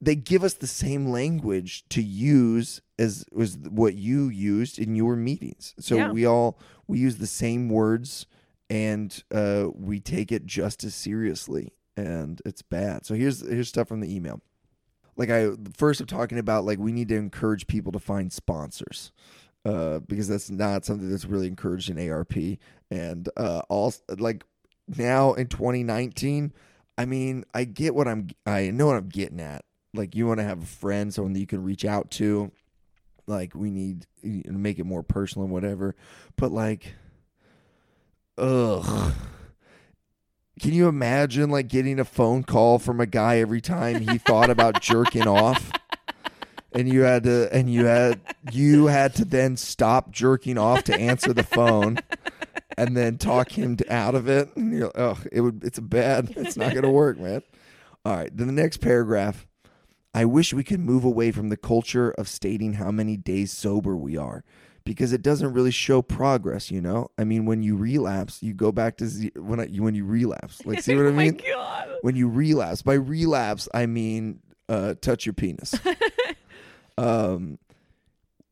they 0.01 0.15
give 0.15 0.45
us 0.45 0.55
the 0.55 0.67
same 0.67 1.07
language 1.11 1.89
to 1.89 2.03
use 2.03 2.83
as 2.99 3.25
was 3.33 3.57
what 3.57 3.95
you 3.95 4.29
used 4.29 4.79
in 4.79 4.95
your 4.95 5.17
meetings. 5.17 5.75
So 5.81 5.97
Yeah. 5.97 6.11
we 6.13 6.27
all 6.27 6.59
we 6.87 6.99
use 6.99 7.17
the 7.17 7.27
same 7.27 7.69
words 7.71 8.27
and 8.69 9.23
uh, 9.33 9.67
we 9.75 10.01
take 10.01 10.33
it 10.33 10.47
just 10.47 10.85
as 10.85 10.95
seriously, 10.95 11.73
and 11.97 12.41
it's 12.45 12.63
bad. 12.63 13.07
So 13.07 13.15
here's 13.15 13.47
here's 13.47 13.69
stuff 13.69 13.89
from 13.89 14.01
the 14.01 14.15
email. 14.15 14.41
Like 15.17 15.31
I 15.31 15.51
first 15.77 16.01
I'm 16.01 16.07
talking 16.07 16.39
about 16.39 16.65
like 16.65 16.79
we 16.79 16.93
need 16.93 17.09
to 17.09 17.17
encourage 17.17 17.67
people 17.67 17.93
to 17.93 17.99
find 18.01 18.33
sponsors. 18.33 19.13
Uh, 19.65 19.99
because 19.99 20.29
that's 20.29 20.49
not 20.49 20.85
something 20.85 21.11
that's 21.11 21.25
really 21.25 21.49
encouraged 21.49 21.91
in 21.91 22.09
ARP. 22.09 22.35
And 22.89 23.29
uh, 23.37 23.63
also, 23.69 24.01
like 24.17 24.45
now 24.97 25.33
in 25.35 25.49
2019, 25.49 26.53
I 26.99 27.05
mean, 27.05 27.45
I 27.53 27.65
get 27.65 27.95
what 27.95 28.09
I'm, 28.09 28.29
I 28.47 28.71
know 28.71 28.87
what 28.87 28.97
I'm 28.97 29.09
getting 29.09 29.41
at. 29.41 29.65
Like, 29.93 30.15
you 30.15 30.27
want 30.27 30.39
to 30.39 30.45
have 30.45 30.63
a 30.63 30.67
friend, 30.67 31.13
someone 31.13 31.33
that 31.33 31.41
you 31.41 31.47
can 31.47 31.63
reach 31.63 31.85
out 31.85 32.11
to. 32.13 32.53
Like, 33.27 33.55
we 33.55 33.71
need 33.71 34.07
know, 34.23 34.53
make 34.53 34.79
it 34.79 34.85
more 34.85 35.03
personal 35.03 35.45
and 35.45 35.53
whatever. 35.53 35.97
But 36.37 36.53
like, 36.53 36.95
ugh. 38.39 39.13
Can 40.61 40.73
you 40.73 40.89
imagine 40.89 41.51
like 41.51 41.69
getting 41.69 42.01
a 42.01 42.05
phone 42.05 42.43
call 42.43 42.79
from 42.79 43.01
a 43.01 43.07
guy 43.07 43.39
every 43.39 43.61
time 43.61 44.01
he 44.01 44.19
thought 44.19 44.49
about 44.49 44.81
jerking 44.81 45.27
off? 45.27 45.71
And 46.73 46.89
you 46.89 47.03
had 47.03 47.25
to 47.25 47.53
and 47.55 47.73
you 47.73 47.85
had 47.87 48.21
you 48.53 48.87
had 48.87 49.15
to 49.17 49.25
then 49.25 49.57
stop 49.57 50.11
jerking 50.11 50.59
off 50.59 50.85
to 50.85 50.95
answer 50.95 51.33
the 51.33 51.43
phone 51.43 51.99
and 52.77 52.97
then 52.97 53.19
talk 53.19 53.51
him 53.51 53.77
to, 53.77 53.93
out 53.93 54.15
of 54.15 54.29
it. 54.29 54.55
And 54.57 54.73
you're, 54.73 54.93
oh, 54.95 55.19
it 55.31 55.43
would 55.43 55.63
it's 55.63 55.79
a 55.79 55.83
bad 55.83 56.33
it's 56.37 56.57
not 56.57 56.75
gonna 56.75 56.91
work, 56.91 57.19
man. 57.19 57.43
All 58.05 58.17
right, 58.17 58.35
then 58.35 58.47
the 58.47 58.53
next 58.53 58.79
paragraph. 58.79 59.47
I 60.15 60.25
wish 60.25 60.55
we 60.55 60.65
could 60.65 60.81
move 60.81 61.05
away 61.05 61.31
from 61.31 61.51
the 61.51 61.59
culture 61.59 62.11
of 62.13 62.27
stating 62.27 62.75
how 62.75 62.91
many 62.91 63.19
days 63.19 63.53
sober 63.53 63.95
we 63.95 64.17
are 64.17 64.45
because 64.87 65.13
it 65.13 65.21
doesn't 65.21 65.53
really 65.53 65.73
show 65.73 66.01
progress, 66.01 66.71
you 66.71 66.81
know? 66.81 67.11
I 67.19 67.25
mean, 67.25 67.45
when 67.45 67.63
you 67.63 67.77
relapse, 67.77 68.43
you 68.43 68.55
go 68.55 68.71
back 68.73 68.97
to 68.99 69.09
ze- 69.09 69.33
when 69.35 69.61
I, 69.61 69.67
when 69.67 69.95
you 69.97 70.07
relapse. 70.07 70.65
Like 70.65 70.81
see 70.81 70.95
what 70.97 71.05
I 71.05 71.09
oh 71.11 71.13
my 71.13 71.25
mean? 71.25 71.41
god. 71.51 71.89
When 72.01 72.17
you 72.17 72.29
relapse. 72.29 72.81
By 72.81 72.95
relapse, 72.95 73.69
I 73.75 73.85
mean 73.85 74.41
uh 74.69 74.95
touch 75.01 75.27
your 75.27 75.33
penis. 75.35 75.75
um 76.99 77.59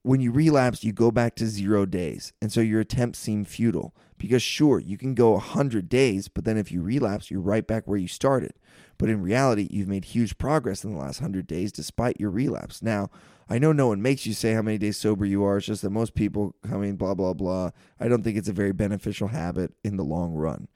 when 0.03 0.21
you 0.21 0.33
relapse, 0.33 0.85
you 0.85 0.93
go 0.93 1.11
back 1.11 1.35
to 1.37 1.47
0 1.47 1.87
days. 1.87 2.35
And 2.43 2.53
so 2.53 2.61
your 2.61 2.81
attempts 2.81 3.19
seem 3.19 3.47
futile 3.47 3.95
because 4.19 4.43
sure, 4.43 4.79
you 4.79 4.99
can 4.99 5.15
go 5.15 5.31
100 5.33 5.89
days, 5.89 6.29
but 6.29 6.45
then 6.45 6.59
if 6.59 6.71
you 6.71 6.83
relapse, 6.83 7.31
you're 7.31 7.41
right 7.41 7.67
back 7.67 7.85
where 7.87 7.97
you 7.97 8.09
started. 8.09 8.53
But 8.99 9.09
in 9.09 9.23
reality, 9.23 9.67
you've 9.71 9.89
made 9.89 10.05
huge 10.05 10.37
progress 10.37 10.85
in 10.85 10.93
the 10.93 10.99
last 10.99 11.23
100 11.23 11.47
days 11.47 11.73
despite 11.73 12.21
your 12.21 12.31
relapse. 12.31 12.83
Now, 12.83 13.09
I 13.49 13.59
know 13.59 13.73
no 13.73 13.89
one 13.89 14.01
makes 14.01 14.27
you 14.27 14.33
say 14.33 14.55
how 14.55 14.63
many 14.63 14.79
days 14.79 14.97
sober 14.97 15.25
you 15.25 15.45
are. 15.45 15.59
It's 15.59 15.67
just 15.67 15.83
that 15.83 15.91
most 15.91 16.15
people 16.15 16.55
coming, 16.67 16.97
blah, 16.97 17.15
blah, 17.15 17.35
blah. 17.35 17.71
I 18.01 18.09
don't 18.09 18.23
think 18.23 18.37
it's 18.37 18.49
a 18.49 18.53
very 18.53 18.73
beneficial 18.73 19.29
habit 19.29 19.73
in 19.85 19.97
the 19.97 20.05
long 20.05 20.33
run. 20.33 20.69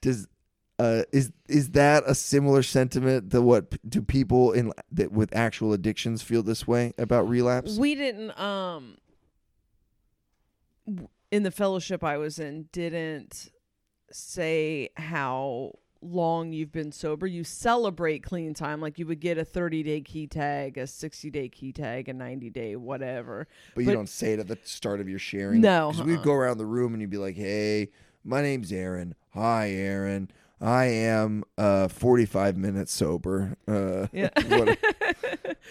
Does 0.00 0.28
uh, 0.78 1.02
is 1.12 1.32
is 1.48 1.70
that 1.70 2.02
a 2.06 2.14
similar 2.14 2.62
sentiment 2.62 3.30
to 3.30 3.40
what 3.40 3.76
do 3.88 4.02
people 4.02 4.52
in 4.52 4.72
that 4.90 5.12
with 5.12 5.34
actual 5.34 5.72
addictions 5.72 6.22
feel 6.22 6.42
this 6.42 6.66
way 6.66 6.92
about 6.98 7.28
relapse? 7.28 7.76
We 7.76 7.94
didn't 7.94 8.38
um 8.38 8.98
in 11.30 11.42
the 11.42 11.50
fellowship 11.50 12.02
I 12.02 12.16
was 12.16 12.38
in 12.38 12.68
didn't 12.72 13.50
say 14.10 14.90
how 14.96 15.72
long 16.04 16.52
you've 16.52 16.70
been 16.72 16.92
sober. 16.92 17.26
You 17.26 17.42
celebrate 17.44 18.22
clean 18.22 18.54
time 18.54 18.80
like 18.80 18.98
you 18.98 19.06
would 19.06 19.20
get 19.20 19.38
a 19.38 19.44
30-day 19.44 20.02
key 20.02 20.26
tag, 20.26 20.76
a 20.78 20.82
60-day 20.84 21.48
key 21.48 21.72
tag, 21.72 22.08
a 22.08 22.14
90-day 22.14 22.76
whatever. 22.76 23.48
But 23.74 23.84
you 23.84 23.92
don't 23.92 24.08
say 24.08 24.34
it 24.34 24.38
at 24.40 24.48
the 24.48 24.58
start 24.64 25.00
of 25.00 25.08
your 25.08 25.18
sharing. 25.18 25.60
No, 25.60 25.90
because 25.90 26.06
we'd 26.06 26.16
uh-uh. 26.16 26.24
go 26.24 26.32
around 26.34 26.58
the 26.58 26.66
room 26.66 26.92
and 26.92 27.00
you'd 27.00 27.10
be 27.10 27.16
like, 27.16 27.36
"Hey, 27.36 27.90
my 28.22 28.42
name's 28.42 28.70
Aaron. 28.72 29.14
Hi, 29.34 29.70
Aaron. 29.70 30.30
I 30.60 30.84
am 30.86 31.44
uh 31.58 31.88
45 31.88 32.56
minutes 32.56 32.92
sober. 32.92 33.56
Uh, 33.66 34.06
Yeah. 34.12 34.30
what- 34.46 34.78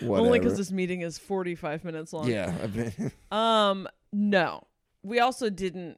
Only 0.19 0.39
because 0.39 0.57
this 0.57 0.71
meeting 0.71 1.01
is 1.01 1.17
45 1.17 1.83
minutes 1.85 2.13
long. 2.13 2.27
yeah, 2.27 2.53
I've 2.61 2.73
been, 2.73 3.11
Um, 3.31 3.87
no. 4.11 4.63
We 5.03 5.19
also 5.19 5.49
didn't 5.49 5.97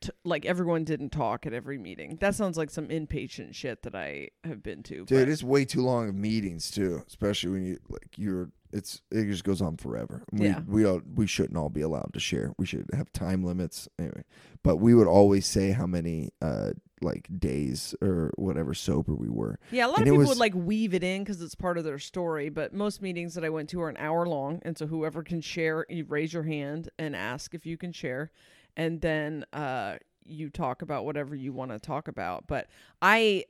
t- 0.00 0.10
like 0.24 0.44
everyone 0.46 0.84
didn't 0.84 1.10
talk 1.10 1.46
at 1.46 1.52
every 1.52 1.78
meeting. 1.78 2.16
That 2.20 2.34
sounds 2.34 2.56
like 2.58 2.70
some 2.70 2.88
inpatient 2.88 3.54
shit 3.54 3.82
that 3.82 3.94
I 3.94 4.28
have 4.44 4.62
been 4.62 4.82
to. 4.84 5.04
dude. 5.04 5.08
but- 5.08 5.28
It's 5.28 5.42
way 5.42 5.64
too 5.64 5.82
long 5.82 6.08
of 6.08 6.14
meetings 6.14 6.70
too, 6.70 7.02
especially 7.06 7.50
when 7.50 7.64
you 7.64 7.78
like 7.88 8.16
you're. 8.16 8.50
It's 8.72 9.02
it 9.10 9.24
just 9.26 9.42
goes 9.42 9.60
on 9.60 9.76
forever. 9.78 10.22
We 10.30 10.46
Yeah. 10.46 10.60
we 10.66 10.84
all 10.86 11.00
we 11.14 11.26
shouldn't 11.26 11.56
all 11.58 11.70
be 11.70 11.80
allowed 11.80 12.12
to 12.14 12.20
share. 12.20 12.52
We 12.56 12.66
should 12.66 12.86
have 12.94 13.12
time 13.12 13.42
limits 13.42 13.88
anyway. 13.98 14.22
But 14.62 14.76
we 14.76 14.94
would 14.94 15.08
always 15.08 15.44
say 15.46 15.72
how 15.72 15.86
many 15.88 16.30
uh 16.40 16.70
like 17.02 17.26
days 17.36 17.94
or 18.00 18.30
whatever 18.36 18.72
sober 18.74 19.14
we 19.14 19.28
were. 19.28 19.58
yeah, 19.72 19.86
a 19.86 19.88
lot 19.88 19.98
and 19.98 20.06
of 20.06 20.12
people 20.12 20.18
was- 20.18 20.28
would 20.28 20.38
like 20.38 20.54
weave 20.54 20.94
it 20.94 21.02
in 21.02 21.24
because 21.24 21.40
it's 21.42 21.54
part 21.56 21.78
of 21.78 21.84
their 21.84 21.98
story. 21.98 22.48
But 22.48 22.72
most 22.72 23.02
meetings 23.02 23.34
that 23.34 23.44
I 23.44 23.48
went 23.48 23.70
to 23.70 23.80
are 23.80 23.88
an 23.88 23.96
hour 23.96 24.24
long, 24.26 24.60
and 24.62 24.78
so 24.78 24.86
whoever 24.86 25.24
can 25.24 25.40
share, 25.40 25.84
you 25.88 26.04
raise 26.04 26.32
your 26.32 26.44
hand 26.44 26.90
and 26.96 27.16
ask 27.16 27.54
if 27.54 27.66
you 27.66 27.76
can 27.76 27.90
share, 27.90 28.30
and 28.76 29.00
then 29.00 29.44
uh, 29.52 29.96
you 30.24 30.50
talk 30.50 30.82
about 30.82 31.04
whatever 31.04 31.34
you 31.34 31.52
want 31.52 31.70
to 31.70 31.78
talk 31.78 32.08
about. 32.08 32.46
But 32.46 32.68
I 33.02 33.44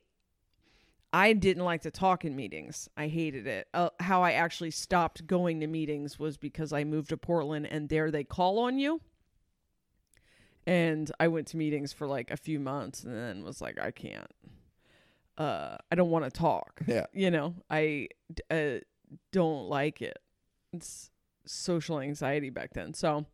I 1.13 1.33
didn't 1.33 1.65
like 1.65 1.83
to 1.83 1.91
talk 1.91 2.25
in 2.25 2.37
meetings. 2.37 2.89
I 2.97 3.09
hated 3.09 3.47
it. 3.47 3.69
Uh, 3.75 3.91
how 3.99 4.23
I 4.23 4.33
actually 4.33 4.71
stopped 4.71 5.27
going 5.27 5.61
to 5.61 5.67
meetings 5.67 6.19
was 6.19 6.37
because 6.37 6.73
I 6.73 6.85
moved 6.85 7.09
to 7.09 7.17
Portland 7.17 7.67
and 7.67 7.89
there 7.89 8.11
they 8.11 8.25
call 8.25 8.61
on 8.61 8.79
you. 8.79 9.01
And 10.67 11.11
I 11.19 11.29
went 11.29 11.49
to 11.49 11.57
meetings 11.57 11.93
for 11.93 12.07
like 12.07 12.31
a 12.31 12.37
few 12.37 12.61
months 12.61 13.03
and 13.03 13.15
then 13.15 13.43
was 13.43 13.61
like, 13.61 13.81
I 13.81 13.91
can't. 13.91 14.31
Uh, 15.37 15.79
I 15.91 15.95
don't 15.97 16.11
want 16.11 16.27
to 16.27 16.31
talk. 16.31 16.81
Yeah. 16.87 17.07
You 17.13 17.31
know, 17.31 17.55
I 17.69 18.09
uh, 18.51 18.79
don't 19.33 19.69
like 19.69 20.03
it. 20.03 20.19
It's 20.73 21.11
social 21.45 21.99
anxiety 21.99 22.51
back 22.51 22.73
then. 22.75 22.95
So, 22.95 23.27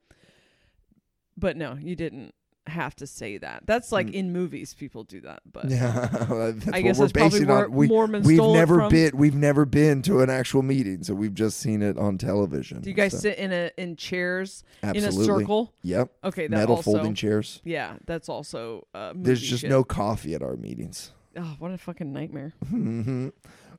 but 1.36 1.56
no, 1.56 1.76
you 1.80 1.96
didn't 1.96 2.34
have 2.68 2.96
to 2.96 3.06
say 3.06 3.38
that. 3.38 3.62
That's 3.64 3.92
like 3.92 4.10
in 4.10 4.32
movies, 4.32 4.74
people 4.74 5.04
do 5.04 5.20
that. 5.20 5.40
But 5.52 5.66
Mm. 5.66 5.70
Yeah, 5.78 6.50
that's 6.52 6.66
I 6.68 6.70
what 6.70 6.82
guess 6.82 6.98
we're 6.98 7.08
basing 7.10 7.48
on. 7.48 7.70
We, 7.70 7.86
Mormons 7.86 8.26
we've 8.26 8.38
stole 8.38 8.54
it 8.54 8.58
never 8.58 8.88
been 8.90 9.16
we've 9.16 9.36
never 9.36 9.64
been 9.64 10.02
to 10.02 10.20
an 10.20 10.30
actual 10.30 10.62
meeting, 10.62 11.04
so 11.04 11.14
we've 11.14 11.32
just 11.34 11.58
seen 11.60 11.80
it 11.80 11.96
on 11.96 12.18
television. 12.18 12.80
do 12.80 12.90
you 12.90 12.96
guys 12.96 13.12
so- 13.12 13.18
sit 13.18 13.38
in 13.38 13.52
a 13.52 13.70
in 13.78 13.94
chairs 13.94 14.64
Absolutely. 14.82 15.16
in 15.16 15.22
a 15.22 15.24
circle? 15.24 15.72
Yep. 15.82 16.10
Okay, 16.24 16.46
that 16.48 16.56
Metal 16.56 16.76
also, 16.76 16.90
folding 16.92 17.14
chairs. 17.14 17.60
Yeah, 17.64 17.98
that's 18.04 18.28
also 18.28 18.88
uh, 18.94 19.12
movie 19.14 19.26
There's 19.26 19.42
just 19.42 19.60
shit. 19.60 19.70
no 19.70 19.84
coffee 19.84 20.34
at 20.34 20.42
our 20.42 20.56
meetings. 20.56 21.12
Oh, 21.36 21.54
what 21.60 21.70
a 21.70 21.78
fucking 21.78 22.12
nightmare! 22.12 22.52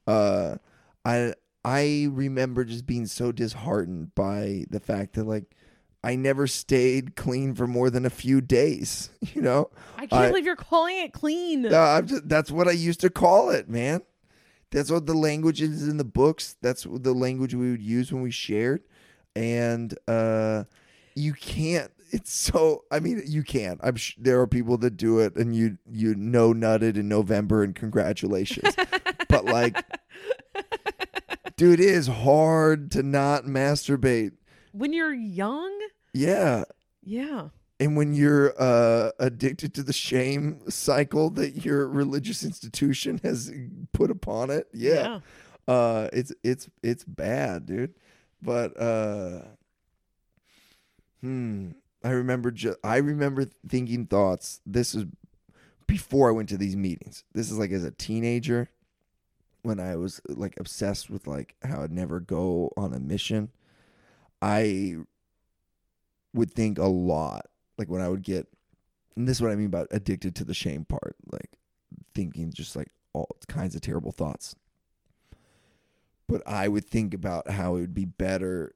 Uh, 0.08 0.56
I 1.04 1.34
I 1.65 2.08
remember 2.10 2.63
just 2.63 2.86
being 2.86 3.08
so 3.08 3.34
disheartened 3.34 4.15
by 4.15 4.63
the 4.70 4.80
fact 4.80 5.15
that 5.15 5.26
like 5.26 5.43
I 6.08 6.15
never 6.15 6.48
stayed 6.48 7.15
clean 7.15 7.54
for 7.54 7.67
more 7.67 7.89
than 7.89 8.06
a 8.06 8.10
few 8.10 8.39
days. 8.41 9.10
You 9.34 9.41
know, 9.41 9.70
I 9.98 10.08
can't 10.08 10.13
I- 10.13 10.28
believe 10.30 10.46
you're 10.46 10.56
calling 10.56 10.98
it 10.98 11.12
clean. 11.13 11.65
Uh, 11.72 11.78
I'm 11.78 12.08
just, 12.08 12.28
that's 12.30 12.50
what 12.50 12.67
I 12.67 12.72
used 12.72 13.02
to 13.02 13.10
call 13.10 13.50
it, 13.50 13.67
man. 13.70 14.02
That's 14.72 14.89
what 14.89 15.06
the 15.06 15.13
language 15.13 15.62
is 15.62 15.88
in 15.88 15.98
the 15.98 16.04
books. 16.06 16.56
That's 16.62 16.86
what 16.86 17.04
the 17.04 17.13
language 17.13 17.54
we 17.54 17.72
would 17.72 17.82
use 17.82 18.12
when 18.12 18.22
we 18.22 18.32
shared, 18.32 18.84
and 19.36 19.93
uh, 20.08 20.63
you 21.15 21.34
can't. 21.34 21.91
It's 22.12 22.32
so. 22.34 22.84
I 22.91 23.00
mean, 23.00 23.22
you 23.26 23.43
can't. 23.43 23.80
I'm. 23.84 23.96
Sh- 23.98 24.15
there 24.17 24.39
are 24.41 24.48
people 24.48 24.78
that 24.80 24.98
do 24.98 25.20
it, 25.20 25.36
and 25.36 25.56
you 25.56 25.78
you 25.91 26.15
know 26.15 26.54
nutted 26.54 26.96
in 26.98 27.08
November, 27.08 27.63
and 27.63 27.76
congratulations. 27.76 28.76
but 29.30 29.46
like, 29.46 29.84
dude, 31.58 31.80
it 31.80 31.86
is 31.86 32.08
hard 32.08 32.91
to 32.91 33.04
not 33.04 33.43
masturbate. 33.43 34.32
when 34.72 34.93
you're 34.93 35.13
young, 35.13 35.72
Yeah. 36.13 36.63
yeah, 37.04 37.50
and 37.80 37.96
when 37.96 38.13
you're 38.13 38.54
uh, 38.60 39.12
addicted 39.20 39.74
to 39.76 39.84
the 39.84 39.93
shame 39.93 40.62
cycle 40.70 41.30
that 41.32 41.63
your 41.65 41.88
religious 41.88 42.43
institution 42.43 43.20
has 43.24 43.52
put 43.93 44.10
upon 44.12 44.50
it, 44.50 44.67
yeah, 44.74 45.20
Uh, 45.67 46.10
it's 46.13 46.34
it's 46.43 46.70
it's 46.82 47.04
bad, 47.04 47.65
dude. 47.65 47.93
But 48.41 48.80
uh, 48.80 49.41
hmm, 51.22 51.72
I 52.04 52.10
remember 52.12 52.52
ju- 52.52 52.76
I 52.84 52.98
remember 52.98 53.46
thinking 53.67 54.06
thoughts. 54.06 54.62
This 54.65 54.96
is 54.96 55.06
before 55.88 56.30
I 56.30 56.32
went 56.34 56.50
to 56.50 56.58
these 56.58 56.76
meetings. 56.76 57.24
This 57.34 57.52
is 57.52 57.58
like 57.58 57.72
as 57.72 57.84
a 57.84 57.91
teenager 57.91 58.70
when 59.63 59.80
I 59.80 59.96
was 59.96 60.22
like 60.28 60.60
obsessed 60.60 61.10
with 61.10 61.28
like 61.28 61.56
how 61.63 61.82
I'd 61.84 61.91
never 61.91 62.20
go 62.20 62.72
on 62.78 62.93
a 62.93 63.00
mission. 63.00 63.50
I 64.41 64.98
would 66.38 66.54
think 66.54 66.78
a 66.78 66.86
lot 66.86 67.47
like 67.78 67.89
when 67.89 68.02
I 68.02 68.10
would 68.10 68.23
get 68.23 68.47
and 69.17 69.28
this 69.28 69.38
is 69.38 69.41
what 69.41 69.52
I 69.52 69.56
mean 69.56 69.65
about 69.65 69.88
addicted 69.89 70.36
to 70.36 70.45
the 70.45 70.54
shame 70.54 70.86
part, 70.86 71.15
like 71.32 71.50
thinking 72.13 72.54
just 72.54 72.76
like 72.76 72.89
all 73.13 73.36
kinds 73.47 73.76
of 73.76 73.82
terrible 73.82 74.12
thoughts. 74.12 74.56
But 76.28 76.43
I 76.45 76.67
would 76.67 76.86
think 76.86 77.13
about 77.13 77.50
how 77.50 77.76
it 77.76 77.82
would 77.82 77.95
be 77.95 78.06
better, 78.06 78.76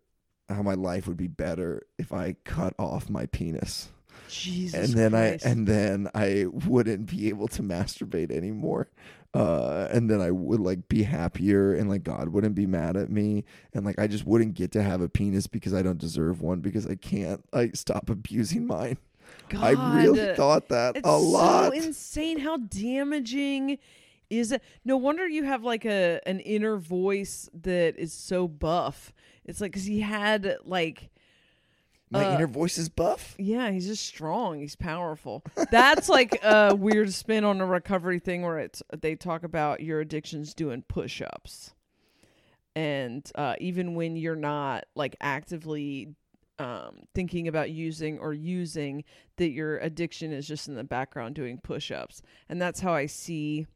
how 0.49 0.63
my 0.63 0.73
life 0.73 1.07
would 1.07 1.17
be 1.17 1.27
better 1.27 1.83
if 1.99 2.11
I 2.11 2.37
cut 2.43 2.73
off 2.79 3.09
my 3.09 3.27
penis. 3.27 3.89
Jesus. 4.29 4.89
and 4.89 4.93
then 4.97 5.11
Christ. 5.11 5.45
I 5.45 5.49
and 5.49 5.67
then 5.67 6.09
I 6.15 6.45
wouldn't 6.49 7.05
be 7.05 7.29
able 7.29 7.47
to 7.49 7.61
masturbate 7.61 8.31
anymore. 8.31 8.87
Uh, 9.33 9.87
and 9.91 10.09
then 10.09 10.19
I 10.19 10.29
would 10.29 10.59
like 10.59 10.89
be 10.89 11.03
happier 11.03 11.73
and 11.73 11.89
like 11.89 12.03
God 12.03 12.29
wouldn't 12.29 12.53
be 12.53 12.65
mad 12.65 12.97
at 12.97 13.09
me 13.09 13.45
and 13.73 13.85
like 13.85 13.97
I 13.97 14.07
just 14.07 14.25
wouldn't 14.25 14.55
get 14.55 14.71
to 14.73 14.83
have 14.83 14.99
a 14.99 15.07
penis 15.07 15.47
because 15.47 15.73
I 15.73 15.81
don't 15.81 15.97
deserve 15.97 16.41
one 16.41 16.59
because 16.59 16.85
I 16.85 16.95
can't 16.95 17.41
like 17.53 17.77
stop 17.77 18.09
abusing 18.09 18.67
mine. 18.67 18.97
God, 19.47 19.63
I 19.63 20.01
really 20.03 20.35
thought 20.35 20.67
that 20.67 20.97
It's 20.97 21.07
a 21.07 21.11
lot. 21.15 21.71
so 21.71 21.77
insane 21.77 22.39
how 22.39 22.57
damaging 22.57 23.77
is 24.29 24.51
it. 24.51 24.61
No 24.83 24.97
wonder 24.97 25.25
you 25.27 25.43
have 25.43 25.63
like 25.63 25.85
a 25.85 26.19
an 26.25 26.41
inner 26.41 26.75
voice 26.77 27.49
that 27.53 27.97
is 27.97 28.11
so 28.13 28.49
buff. 28.49 29.13
It's 29.45 29.61
like 29.61 29.71
because 29.71 29.85
he 29.85 30.01
had 30.01 30.57
like 30.65 31.09
my 32.11 32.25
uh, 32.25 32.35
inner 32.35 32.47
voice 32.47 32.77
is 32.77 32.89
buff. 32.89 33.35
yeah, 33.39 33.71
he's 33.71 33.87
just 33.87 34.05
strong. 34.05 34.59
He's 34.59 34.75
powerful. 34.75 35.43
That's 35.71 36.09
like 36.09 36.37
a 36.43 36.75
weird 36.77 37.13
spin 37.13 37.43
on 37.43 37.61
a 37.61 37.65
recovery 37.65 38.19
thing 38.19 38.41
where 38.43 38.59
it's 38.59 38.83
they 38.95 39.15
talk 39.15 39.43
about 39.43 39.79
your 39.81 40.01
addictions 40.01 40.53
doing 40.53 40.83
push 40.87 41.21
ups. 41.21 41.73
And 42.75 43.29
uh, 43.35 43.55
even 43.59 43.95
when 43.95 44.15
you're 44.15 44.35
not 44.35 44.85
like 44.95 45.15
actively 45.19 46.15
um, 46.59 47.01
thinking 47.15 47.47
about 47.47 47.71
using 47.71 48.19
or 48.19 48.33
using, 48.33 49.03
that 49.37 49.49
your 49.49 49.77
addiction 49.79 50.31
is 50.31 50.47
just 50.47 50.67
in 50.67 50.75
the 50.75 50.83
background 50.83 51.35
doing 51.35 51.57
push 51.57 51.91
ups. 51.91 52.21
And 52.49 52.61
that's 52.61 52.79
how 52.79 52.93
I 52.93 53.07
see 53.07 53.67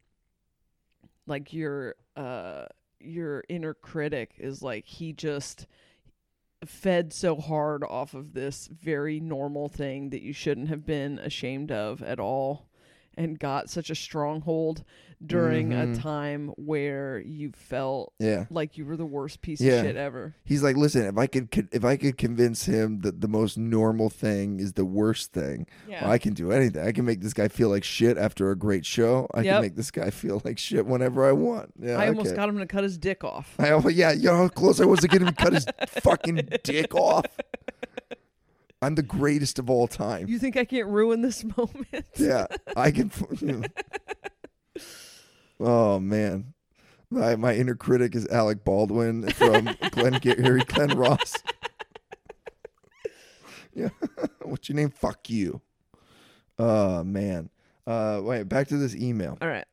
like 1.27 1.53
your 1.53 1.95
uh 2.15 2.65
your 2.99 3.43
inner 3.49 3.73
critic 3.73 4.35
is 4.37 4.61
like 4.61 4.85
he 4.85 5.13
just 5.13 5.67
fed 6.65 7.13
so 7.13 7.35
hard 7.35 7.83
off 7.83 8.13
of 8.13 8.33
this 8.33 8.67
very 8.67 9.19
normal 9.19 9.67
thing 9.67 10.09
that 10.09 10.21
you 10.21 10.33
shouldn't 10.33 10.69
have 10.69 10.85
been 10.85 11.19
ashamed 11.19 11.71
of 11.71 12.01
at 12.01 12.19
all 12.19 12.69
and 13.17 13.39
got 13.39 13.69
such 13.69 13.89
a 13.89 13.95
stronghold 13.95 14.83
during 15.25 15.71
a 15.73 15.77
Mhm. 15.87 16.01
time 16.01 16.47
where 16.57 17.19
you 17.19 17.51
felt 17.55 18.13
Yeah. 18.19 18.45
like 18.49 18.77
you 18.77 18.85
were 18.85 18.97
the 18.97 19.05
worst 19.05 19.41
piece 19.41 19.61
Yeah. 19.61 19.75
of 19.75 19.85
shit 19.85 19.95
ever. 19.95 20.35
He's 20.43 20.61
like, 20.61 20.75
listen, 20.75 21.03
if 21.05 21.17
I 21.17 21.25
could, 21.25 21.47
if 21.71 21.85
I 21.85 21.95
could 21.95 22.17
convince 22.17 22.65
him 22.65 22.99
that 22.99 23.21
the 23.21 23.27
most 23.29 23.57
normal 23.57 24.09
thing 24.09 24.59
is 24.59 24.73
the 24.73 24.83
worst 24.85 25.31
thing, 25.31 25.67
Yeah. 25.89 26.03
well, 26.03 26.11
I 26.11 26.17
can 26.17 26.33
do 26.33 26.51
anything. 26.51 26.85
I 26.85 26.91
can 26.91 27.05
make 27.05 27.21
this 27.21 27.33
guy 27.33 27.47
feel 27.47 27.69
like 27.69 27.83
shit 27.85 28.17
after 28.17 28.51
a 28.51 28.57
great 28.57 28.85
show. 28.85 29.27
I 29.33 29.41
Yep. 29.41 29.53
can 29.55 29.61
make 29.61 29.75
this 29.75 29.89
guy 29.89 30.09
feel 30.09 30.41
like 30.43 30.57
shit 30.59 30.85
whenever 30.85 31.23
I 31.25 31.31
want. 31.31 31.71
Yeah, 31.79 31.97
I 31.97 32.09
almost 32.09 32.27
okay. 32.27 32.35
got 32.35 32.49
him 32.49 32.57
to 32.57 32.65
cut 32.67 32.83
his 32.83 32.97
dick 32.97 33.23
off. 33.23 33.55
I, 33.57 33.75
yeah, 33.89 34.11
you 34.11 34.23
know 34.25 34.35
how 34.35 34.47
close 34.49 34.81
I 34.81 34.85
was 34.85 34.99
to 34.99 35.07
getting 35.07 35.27
him 35.29 35.33
to 35.33 35.43
cut 35.43 35.53
his 35.53 35.65
fucking 36.03 36.49
dick 36.63 36.93
off. 36.93 37.25
I'm 38.81 38.95
the 38.95 39.03
greatest 39.03 39.59
of 39.59 39.69
all 39.69 39.87
time. 39.87 40.27
You 40.27 40.39
think 40.39 40.57
I 40.57 40.65
can't 40.65 40.87
ruin 40.87 41.21
this 41.21 41.43
moment? 41.57 42.05
Yeah, 42.17 42.47
I 42.75 42.91
can. 42.91 43.11
oh 45.59 45.99
man, 45.99 46.53
my 47.09 47.35
my 47.35 47.55
inner 47.55 47.75
critic 47.75 48.15
is 48.15 48.27
Alec 48.27 48.63
Baldwin 48.63 49.29
from 49.31 49.69
Glenn 49.91 50.19
Gary, 50.19 50.63
Glen 50.65 50.97
Ross. 50.97 51.35
yeah, 53.73 53.89
what's 54.41 54.69
your 54.69 54.75
name? 54.75 54.89
Fuck 54.89 55.29
you. 55.29 55.61
Oh 56.59 57.03
man. 57.03 57.49
Uh, 57.87 58.19
wait, 58.23 58.49
back 58.49 58.67
to 58.67 58.77
this 58.77 58.95
email. 58.95 59.37
All 59.41 59.47
right. 59.47 59.65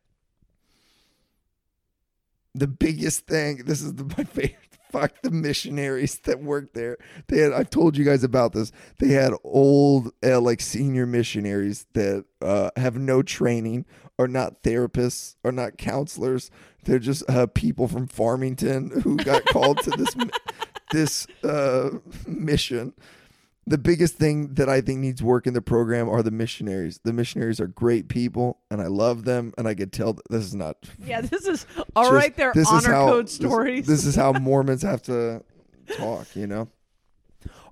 The 2.54 2.66
biggest 2.66 3.26
thing. 3.26 3.62
This 3.64 3.80
is 3.80 3.94
the, 3.94 4.04
my 4.04 4.24
favorite 4.24 4.58
fuck 4.92 5.22
the 5.22 5.30
missionaries 5.30 6.18
that 6.24 6.42
worked 6.42 6.74
there. 6.74 6.98
They 7.28 7.38
had 7.38 7.52
I've 7.52 7.70
told 7.70 7.96
you 7.96 8.04
guys 8.04 8.22
about 8.22 8.52
this. 8.52 8.70
They 8.98 9.08
had 9.08 9.32
old 9.42 10.12
uh, 10.24 10.40
like 10.40 10.60
senior 10.60 11.06
missionaries 11.06 11.86
that 11.94 12.24
uh, 12.40 12.70
have 12.76 12.96
no 12.96 13.22
training, 13.22 13.86
are 14.18 14.28
not 14.28 14.62
therapists, 14.62 15.36
are 15.44 15.52
not 15.52 15.78
counselors. 15.78 16.50
They're 16.84 16.98
just 16.98 17.28
uh, 17.28 17.46
people 17.46 17.88
from 17.88 18.06
Farmington 18.06 19.00
who 19.02 19.16
got 19.16 19.44
called 19.46 19.78
to 19.82 19.90
this 19.90 20.14
this 20.92 21.26
uh, 21.42 21.90
mission. 22.26 22.92
The 23.66 23.78
biggest 23.78 24.16
thing 24.16 24.54
that 24.54 24.68
I 24.68 24.80
think 24.80 24.98
needs 24.98 25.22
work 25.22 25.46
in 25.46 25.54
the 25.54 25.62
program 25.62 26.08
are 26.08 26.22
the 26.22 26.32
missionaries. 26.32 26.98
The 27.04 27.12
missionaries 27.12 27.60
are 27.60 27.68
great 27.68 28.08
people, 28.08 28.58
and 28.70 28.80
I 28.82 28.88
love 28.88 29.24
them. 29.24 29.54
And 29.56 29.68
I 29.68 29.74
could 29.74 29.92
tell 29.92 30.14
that 30.14 30.28
this 30.30 30.44
is 30.44 30.54
not 30.54 30.76
Yeah, 30.98 31.20
this 31.20 31.46
is 31.46 31.64
all 31.94 32.10
just- 32.10 32.14
right. 32.14 32.54
This 32.54 32.68
honor 32.68 32.92
how- 32.92 33.08
code 33.08 33.26
this- 33.26 33.34
stories. 33.34 33.86
This, 33.86 34.04
is 34.04 34.16
how 34.16 34.32
Mormons 34.40 34.82
have 34.82 35.02
to 35.02 35.42
talk, 35.96 36.34
you 36.34 36.46
know. 36.48 36.68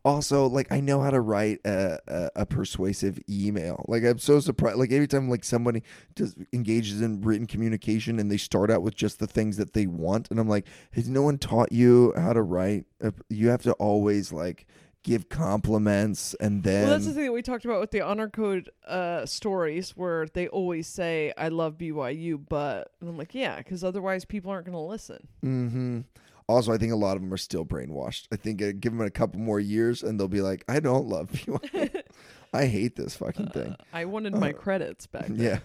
Also, 0.03 0.47
like 0.47 0.73
I 0.73 0.81
know 0.81 1.03
how 1.03 1.11
to 1.11 1.21
write 1.21 1.59
a, 1.67 1.99
a, 2.09 2.31
a 2.37 2.47
persuasive 2.47 3.19
email. 3.29 3.85
Like 3.87 4.03
I'm 4.03 4.19
so 4.19 4.41
surprised. 4.41 4.79
Like 4.79 4.93
every 4.93 5.07
time 5.07 5.29
like 5.29 5.45
somebody 5.45 5.83
just 6.17 6.39
engages 6.55 7.03
in 7.03 7.21
written 7.21 7.47
communication 7.47 8.19
and 8.19 8.31
they 8.31 8.39
start 8.39 8.71
out 8.71 8.83
with 8.83 8.95
just 8.95 9.19
the 9.19 9.27
things 9.27 9.59
that 9.59 9.75
they 9.75 9.87
want, 9.87 10.31
and 10.31 10.41
I'm 10.41 10.49
like, 10.49 10.67
has 10.93 11.07
no 11.09 11.21
one 11.21 11.37
taught 11.37 11.71
you 11.71 12.15
how 12.17 12.33
to 12.33 12.41
write? 12.41 12.87
A, 13.03 13.13
you 13.29 13.49
have 13.51 13.61
to 13.65 13.73
always 13.73 14.33
like 14.33 14.67
give 15.03 15.29
compliments 15.29 16.35
and 16.41 16.63
then 16.63 16.83
well, 16.83 16.91
that's 16.91 17.07
the 17.07 17.13
thing 17.13 17.25
that 17.25 17.33
we 17.33 17.43
talked 17.43 17.65
about 17.65 17.81
with 17.81 17.91
the 17.91 18.01
honor 18.03 18.29
code 18.29 18.71
uh, 18.87 19.25
stories, 19.27 19.91
where 19.97 20.27
they 20.27 20.49
always 20.49 20.87
say, 20.87 21.33
"I 21.39 21.49
love 21.49 21.79
BYU," 21.79 22.41
but 22.49 22.93
and 23.01 23.09
I'm 23.09 23.17
like, 23.17 23.35
yeah, 23.35 23.57
because 23.59 23.83
otherwise 23.85 24.25
people 24.25 24.51
aren't 24.51 24.67
going 24.67 24.75
to 24.77 24.81
listen. 24.81 25.29
mm-hmm. 25.45 26.01
Also, 26.49 26.73
I 26.73 26.79
think 26.79 26.93
a 26.93 26.97
lot 26.97 27.15
of 27.15 27.23
them 27.23 27.33
are 27.33 27.37
still 27.37 27.65
brainwashed. 27.65 28.27
I 28.33 28.37
think 28.37 28.61
uh, 28.61 28.73
give 28.79 28.93
them 28.93 29.01
a 29.01 29.11
couple 29.11 29.41
more 29.41 29.61
years, 29.61 30.03
and 30.03 30.19
they'll 30.19 30.27
be 30.29 30.43
like, 30.43 30.65
"I 30.69 30.81
don't 30.81 31.07
love 31.07 31.31
BYU. 31.33 32.03
I 32.53 32.67
hate 32.67 32.97
this 32.97 33.17
fucking 33.17 33.51
thing." 33.51 33.77
I 33.93 34.05
wanted 34.05 34.35
my 34.35 34.53
credits 34.53 35.07
back. 35.07 35.29
Then. 35.29 35.41
Uh, 35.41 35.43
Yeah. 35.43 35.59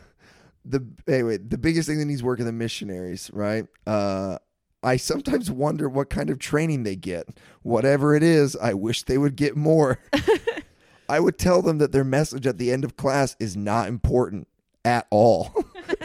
The 0.68 0.86
anyway, 1.08 1.38
the 1.38 1.58
biggest 1.60 1.88
thing 1.88 2.00
that 2.00 2.06
needs 2.06 2.24
work 2.24 2.40
are 2.40 2.44
the 2.44 2.52
missionaries, 2.52 3.30
right? 3.34 3.68
Uh, 3.86 4.40
I 4.86 4.98
sometimes 4.98 5.50
wonder 5.50 5.90
what 5.90 6.12
kind 6.12 6.30
of 6.30 6.38
training 6.38 6.84
they 6.84 6.96
get. 6.96 7.28
Whatever 7.64 8.16
it 8.16 8.22
is, 8.22 8.56
I 8.56 8.76
wish 8.76 9.04
they 9.04 9.18
would 9.18 9.36
get 9.36 9.58
more. 9.58 10.00
I 11.10 11.20
would 11.20 11.40
tell 11.40 11.64
them 11.64 11.80
that 11.80 11.92
their 11.92 12.04
message 12.04 12.46
at 12.46 12.60
the 12.60 12.72
end 12.72 12.84
of 12.84 12.96
class 12.96 13.36
is 13.40 13.58
not 13.58 13.88
important 13.88 14.48
at 14.86 15.08
all. 15.10 15.54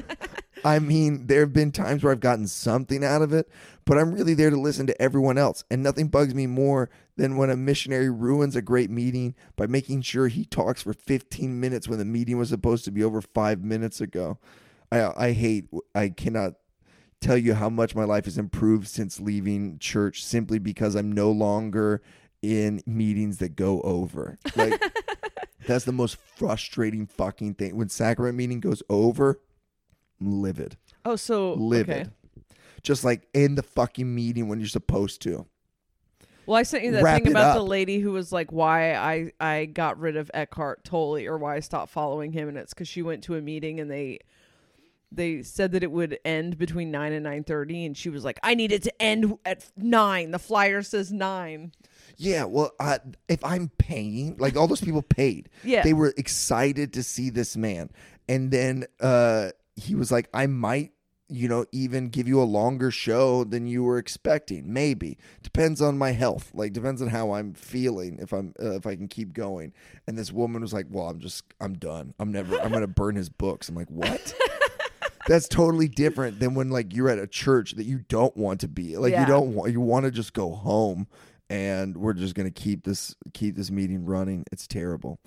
I 0.64 0.78
mean, 0.78 1.26
there 1.26 1.40
have 1.40 1.52
been 1.52 1.72
times 1.72 2.02
where 2.02 2.12
I've 2.12 2.20
gotten 2.20 2.46
something 2.46 3.04
out 3.04 3.22
of 3.22 3.32
it, 3.32 3.48
but 3.84 3.98
I'm 3.98 4.12
really 4.12 4.34
there 4.34 4.50
to 4.50 4.60
listen 4.60 4.86
to 4.86 5.02
everyone 5.02 5.38
else. 5.38 5.64
And 5.70 5.82
nothing 5.82 6.08
bugs 6.08 6.34
me 6.34 6.46
more 6.46 6.90
than 7.16 7.36
when 7.36 7.50
a 7.50 7.56
missionary 7.56 8.10
ruins 8.10 8.56
a 8.56 8.62
great 8.62 8.90
meeting 8.90 9.34
by 9.56 9.66
making 9.66 10.02
sure 10.02 10.28
he 10.28 10.44
talks 10.44 10.82
for 10.82 10.92
15 10.94 11.60
minutes 11.60 11.88
when 11.88 11.98
the 11.98 12.04
meeting 12.04 12.38
was 12.38 12.48
supposed 12.48 12.84
to 12.86 12.90
be 12.90 13.04
over 13.04 13.20
five 13.20 13.62
minutes 13.62 14.00
ago. 14.00 14.38
I, 14.92 15.28
I 15.28 15.32
hate, 15.32 15.68
I 15.94 16.08
cannot 16.08 16.54
tell 17.20 17.36
you 17.36 17.54
how 17.54 17.68
much 17.68 17.94
my 17.94 18.04
life 18.04 18.24
has 18.24 18.38
improved 18.38 18.88
since 18.88 19.20
leaving 19.20 19.78
church 19.78 20.24
simply 20.24 20.58
because 20.58 20.94
I'm 20.94 21.12
no 21.12 21.30
longer 21.30 22.02
in 22.42 22.82
meetings 22.86 23.38
that 23.38 23.56
go 23.56 23.80
over. 23.82 24.38
Like, 24.56 24.82
that's 25.66 25.84
the 25.84 25.92
most 25.92 26.16
frustrating 26.16 27.06
fucking 27.06 27.54
thing. 27.54 27.76
When 27.76 27.88
sacrament 27.88 28.36
meeting 28.36 28.60
goes 28.60 28.82
over, 28.88 29.40
I'm 30.20 30.40
livid 30.40 30.76
Oh, 31.04 31.16
so 31.16 31.54
livid. 31.54 31.96
okay. 31.96 32.10
Just 32.82 33.04
like 33.04 33.26
in 33.34 33.54
the 33.56 33.62
fucking 33.62 34.12
meeting 34.14 34.48
when 34.48 34.58
you're 34.58 34.68
supposed 34.68 35.20
to. 35.22 35.46
Well, 36.46 36.56
I 36.56 36.62
sent 36.62 36.84
you 36.84 36.92
that 36.92 37.02
Wrap 37.02 37.22
thing 37.22 37.30
about 37.32 37.54
the 37.54 37.62
lady 37.62 38.00
who 38.00 38.10
was 38.12 38.32
like, 38.32 38.50
"Why 38.50 38.94
I 38.94 39.32
I 39.38 39.66
got 39.66 40.00
rid 40.00 40.16
of 40.16 40.30
Eckhart 40.34 40.82
Tolle 40.82 41.24
or 41.26 41.36
why 41.38 41.56
I 41.56 41.60
stopped 41.60 41.92
following 41.92 42.32
him," 42.32 42.48
and 42.48 42.56
it's 42.56 42.72
because 42.72 42.88
she 42.88 43.02
went 43.02 43.22
to 43.24 43.36
a 43.36 43.40
meeting 43.42 43.78
and 43.78 43.90
they 43.90 44.20
they 45.12 45.42
said 45.42 45.72
that 45.72 45.82
it 45.82 45.90
would 45.90 46.18
end 46.24 46.56
between 46.58 46.90
nine 46.90 47.12
and 47.12 47.24
nine 47.24 47.44
thirty, 47.44 47.84
and 47.84 47.96
she 47.96 48.10
was 48.10 48.24
like, 48.24 48.38
"I 48.42 48.54
need 48.54 48.72
it 48.72 48.82
to 48.84 49.02
end 49.02 49.36
at 49.44 49.68
nine. 49.76 50.30
The 50.30 50.38
flyer 50.38 50.82
says 50.82 51.10
nine. 51.12 51.72
Yeah, 52.16 52.44
well, 52.44 52.72
uh, 52.78 52.98
if 53.28 53.42
I'm 53.44 53.70
paying, 53.78 54.36
like 54.38 54.56
all 54.56 54.66
those 54.68 54.80
people 54.82 55.02
paid, 55.02 55.48
Yeah. 55.64 55.82
they 55.82 55.92
were 55.94 56.12
excited 56.16 56.92
to 56.94 57.02
see 57.02 57.30
this 57.30 57.56
man, 57.56 57.90
and 58.28 58.50
then 58.50 58.84
uh, 59.00 59.50
he 59.76 59.94
was 59.94 60.12
like, 60.12 60.28
"I 60.34 60.46
might, 60.46 60.92
you 61.28 61.48
know, 61.48 61.64
even 61.72 62.08
give 62.08 62.28
you 62.28 62.40
a 62.42 62.44
longer 62.44 62.90
show 62.90 63.44
than 63.44 63.66
you 63.66 63.82
were 63.82 63.98
expecting. 63.98 64.72
Maybe 64.72 65.16
depends 65.42 65.80
on 65.80 65.96
my 65.98 66.10
health. 66.12 66.50
Like 66.54 66.72
depends 66.72 67.00
on 67.00 67.08
how 67.08 67.32
I'm 67.32 67.54
feeling. 67.54 68.18
If 68.20 68.32
I'm, 68.32 68.52
uh, 68.62 68.72
if 68.76 68.86
I 68.86 68.94
can 68.96 69.08
keep 69.08 69.32
going." 69.32 69.72
And 70.06 70.18
this 70.18 70.30
woman 70.32 70.60
was 70.62 70.72
like, 70.72 70.86
"Well, 70.90 71.08
I'm 71.08 71.18
just, 71.20 71.44
I'm 71.60 71.74
done. 71.74 72.14
I'm 72.18 72.30
never, 72.32 72.60
I'm 72.60 72.70
gonna 72.72 72.86
burn 72.86 73.16
his 73.16 73.28
books." 73.28 73.68
I'm 73.68 73.74
like, 73.74 73.88
"What?" 73.90 74.34
That's 75.26 75.48
totally 75.48 75.88
different 75.88 76.40
than 76.40 76.54
when 76.54 76.70
like 76.70 76.94
you're 76.94 77.08
at 77.10 77.18
a 77.18 77.26
church 77.26 77.72
that 77.72 77.84
you 77.84 78.00
don't 78.08 78.36
want 78.36 78.60
to 78.60 78.68
be. 78.68 78.96
Like 78.96 79.12
Yeah. 79.12 79.22
you 79.22 79.26
don't 79.26 79.54
want 79.54 79.72
you 79.72 79.80
want 79.80 80.04
to 80.04 80.10
just 80.10 80.32
go 80.32 80.52
home 80.52 81.06
and 81.48 81.96
we're 81.96 82.14
just 82.14 82.34
going 82.34 82.50
to 82.50 82.62
keep 82.62 82.84
this 82.84 83.14
keep 83.34 83.56
this 83.56 83.70
meeting 83.70 84.04
running. 84.04 84.44
It's 84.50 84.66
terrible. 84.66 85.18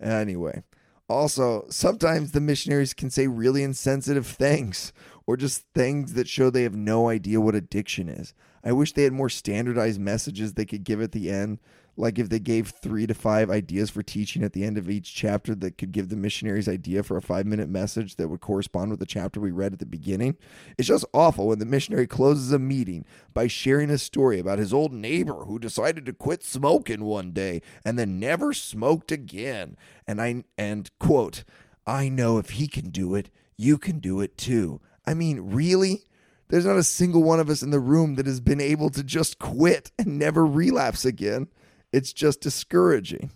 Anyway, 0.00 0.62
also, 1.08 1.66
sometimes 1.68 2.32
the 2.32 2.40
missionaries 2.40 2.94
can 2.94 3.10
say 3.10 3.26
really 3.26 3.62
insensitive 3.62 4.26
things 4.26 4.92
or 5.26 5.36
just 5.36 5.64
things 5.74 6.14
that 6.14 6.28
show 6.28 6.50
they 6.50 6.62
have 6.62 6.74
no 6.74 7.08
idea 7.08 7.40
what 7.40 7.54
addiction 7.54 8.08
is. 8.08 8.34
I 8.64 8.72
wish 8.72 8.92
they 8.92 9.04
had 9.04 9.12
more 9.12 9.28
standardized 9.28 10.00
messages 10.00 10.54
they 10.54 10.64
could 10.64 10.84
give 10.84 11.00
at 11.02 11.12
the 11.12 11.30
end. 11.30 11.58
Like 11.96 12.18
if 12.18 12.30
they 12.30 12.38
gave 12.38 12.68
three 12.70 13.06
to 13.06 13.12
five 13.12 13.50
ideas 13.50 13.90
for 13.90 14.02
teaching 14.02 14.42
at 14.42 14.54
the 14.54 14.64
end 14.64 14.78
of 14.78 14.88
each 14.88 15.14
chapter 15.14 15.54
that 15.56 15.76
could 15.76 15.92
give 15.92 16.08
the 16.08 16.16
missionaries 16.16 16.68
idea 16.68 17.02
for 17.02 17.16
a 17.18 17.22
five 17.22 17.44
minute 17.44 17.68
message 17.68 18.16
that 18.16 18.28
would 18.28 18.40
correspond 18.40 18.90
with 18.90 19.00
the 19.00 19.06
chapter 19.06 19.40
we 19.40 19.50
read 19.50 19.74
at 19.74 19.78
the 19.78 19.86
beginning. 19.86 20.36
It's 20.78 20.88
just 20.88 21.04
awful 21.12 21.48
when 21.48 21.58
the 21.58 21.66
missionary 21.66 22.06
closes 22.06 22.50
a 22.50 22.58
meeting 22.58 23.04
by 23.34 23.46
sharing 23.46 23.90
a 23.90 23.98
story 23.98 24.38
about 24.38 24.58
his 24.58 24.72
old 24.72 24.92
neighbor 24.92 25.44
who 25.44 25.58
decided 25.58 26.06
to 26.06 26.14
quit 26.14 26.42
smoking 26.42 27.04
one 27.04 27.32
day 27.32 27.60
and 27.84 27.98
then 27.98 28.18
never 28.18 28.54
smoked 28.54 29.12
again. 29.12 29.76
And 30.06 30.20
I 30.20 30.44
and 30.56 30.90
quote, 30.98 31.44
I 31.86 32.08
know 32.08 32.38
if 32.38 32.50
he 32.50 32.68
can 32.68 32.88
do 32.88 33.14
it, 33.14 33.28
you 33.58 33.76
can 33.76 33.98
do 33.98 34.20
it 34.20 34.38
too. 34.38 34.80
I 35.06 35.12
mean, 35.12 35.40
really? 35.52 36.04
There's 36.48 36.66
not 36.66 36.76
a 36.76 36.84
single 36.84 37.22
one 37.22 37.40
of 37.40 37.48
us 37.48 37.62
in 37.62 37.70
the 37.70 37.80
room 37.80 38.14
that 38.16 38.26
has 38.26 38.40
been 38.40 38.60
able 38.60 38.90
to 38.90 39.02
just 39.02 39.38
quit 39.38 39.90
and 39.98 40.18
never 40.18 40.44
relapse 40.46 41.04
again. 41.04 41.48
It's 41.92 42.12
just 42.12 42.40
discouraging. 42.40 43.30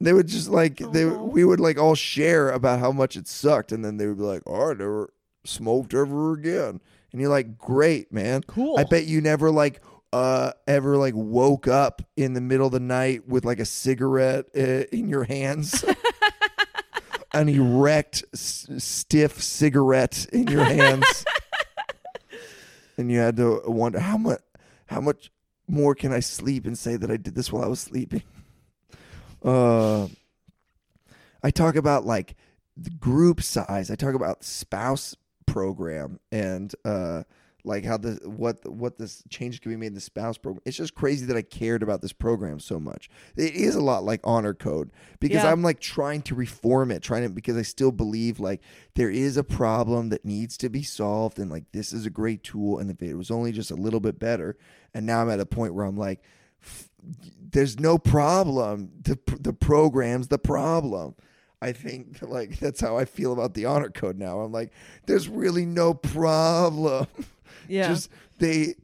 They 0.00 0.12
would 0.12 0.26
just 0.26 0.48
like 0.48 0.78
they 0.92 1.04
we 1.06 1.44
would 1.44 1.60
like 1.60 1.78
all 1.78 1.94
share 1.94 2.50
about 2.50 2.80
how 2.80 2.90
much 2.92 3.16
it 3.16 3.28
sucked, 3.28 3.70
and 3.72 3.84
then 3.84 3.96
they 3.98 4.06
would 4.06 4.16
be 4.18 4.24
like, 4.24 4.42
"Oh, 4.46 4.70
I 4.70 4.74
never 4.74 5.12
smoked 5.44 5.94
ever 5.94 6.32
again." 6.32 6.80
And 7.12 7.20
you're 7.20 7.30
like, 7.30 7.56
"Great, 7.56 8.12
man! 8.12 8.42
Cool. 8.46 8.76
I 8.78 8.84
bet 8.84 9.04
you 9.06 9.20
never 9.20 9.50
like 9.50 9.80
uh 10.12 10.52
ever 10.66 10.96
like 10.96 11.14
woke 11.16 11.68
up 11.68 12.02
in 12.16 12.34
the 12.34 12.40
middle 12.40 12.66
of 12.66 12.72
the 12.72 12.80
night 12.80 13.28
with 13.28 13.44
like 13.44 13.60
a 13.60 13.64
cigarette 13.64 14.46
uh, 14.56 14.84
in 14.92 15.08
your 15.08 15.24
hands." 15.24 15.84
An 17.34 17.48
erect, 17.48 18.24
s- 18.34 18.68
stiff 18.76 19.40
cigarette 19.42 20.26
in 20.34 20.48
your 20.48 20.64
hands, 20.64 21.24
and 22.98 23.10
you 23.10 23.18
had 23.20 23.36
to 23.38 23.62
wonder 23.64 24.00
how 24.00 24.18
much, 24.18 24.40
how 24.86 25.00
much 25.00 25.30
more 25.68 25.94
can 25.94 26.12
I 26.12 26.20
sleep 26.20 26.66
and 26.66 26.76
say 26.76 26.96
that 26.96 27.10
I 27.10 27.16
did 27.16 27.34
this 27.34 27.52
while 27.52 27.64
I 27.64 27.68
was 27.68 27.80
sleeping? 27.80 28.22
Uh, 29.44 30.08
I 31.42 31.50
talk 31.50 31.74
about 31.74 32.06
like 32.06 32.36
the 32.76 32.90
group 32.90 33.42
size. 33.42 33.90
I 33.90 33.96
talk 33.96 34.14
about 34.14 34.44
spouse 34.44 35.16
program 35.46 36.20
and 36.30 36.72
uh 36.84 37.24
like 37.64 37.84
how 37.84 37.96
the 37.96 38.18
what 38.24 38.68
what 38.68 38.98
this 38.98 39.22
change 39.28 39.60
can 39.60 39.70
be 39.70 39.76
made 39.76 39.88
in 39.88 39.94
the 39.94 40.00
spouse 40.00 40.36
program. 40.36 40.62
It's 40.64 40.76
just 40.76 40.94
crazy 40.94 41.26
that 41.26 41.36
I 41.36 41.42
cared 41.42 41.82
about 41.82 42.02
this 42.02 42.12
program 42.12 42.58
so 42.58 42.80
much. 42.80 43.08
It 43.36 43.54
is 43.54 43.76
a 43.76 43.80
lot 43.80 44.02
like 44.04 44.20
honor 44.24 44.54
code 44.54 44.90
because 45.20 45.44
Yeah. 45.44 45.52
I'm 45.52 45.62
like 45.62 45.78
trying 45.78 46.22
to 46.22 46.34
reform 46.34 46.90
it, 46.90 47.02
trying 47.02 47.22
to 47.22 47.28
because 47.28 47.56
I 47.56 47.62
still 47.62 47.92
believe 47.92 48.40
like 48.40 48.62
there 48.94 49.10
is 49.10 49.36
a 49.36 49.44
problem 49.44 50.08
that 50.08 50.24
needs 50.24 50.56
to 50.58 50.68
be 50.68 50.82
solved 50.82 51.38
and 51.38 51.50
like 51.50 51.70
this 51.72 51.92
is 51.92 52.04
a 52.04 52.10
great 52.10 52.42
tool 52.42 52.78
and 52.78 52.90
if 52.90 53.00
it 53.00 53.14
was 53.14 53.30
only 53.30 53.52
just 53.52 53.70
a 53.70 53.76
little 53.76 54.00
bit 54.00 54.18
better 54.18 54.56
and 54.92 55.06
now 55.06 55.22
I'm 55.22 55.30
at 55.30 55.38
a 55.40 55.46
point 55.46 55.74
where 55.74 55.84
I'm 55.84 55.96
like 55.96 56.22
there's 57.50 57.78
no 57.80 57.98
problem. 57.98 58.90
The 59.02 59.18
the 59.40 59.52
program's 59.52 60.28
the 60.28 60.38
problem. 60.38 61.14
I 61.60 61.72
think 61.72 62.18
like 62.22 62.58
that's 62.58 62.80
how 62.80 62.96
I 62.96 63.04
feel 63.04 63.32
about 63.32 63.54
the 63.54 63.66
honor 63.66 63.90
code 63.90 64.18
now. 64.18 64.40
I'm 64.40 64.52
like, 64.52 64.72
there's 65.06 65.28
really 65.28 65.64
no 65.64 65.94
problem. 65.94 67.06
Yeah. 67.68 67.88
Just 67.88 68.10
they 68.38 68.74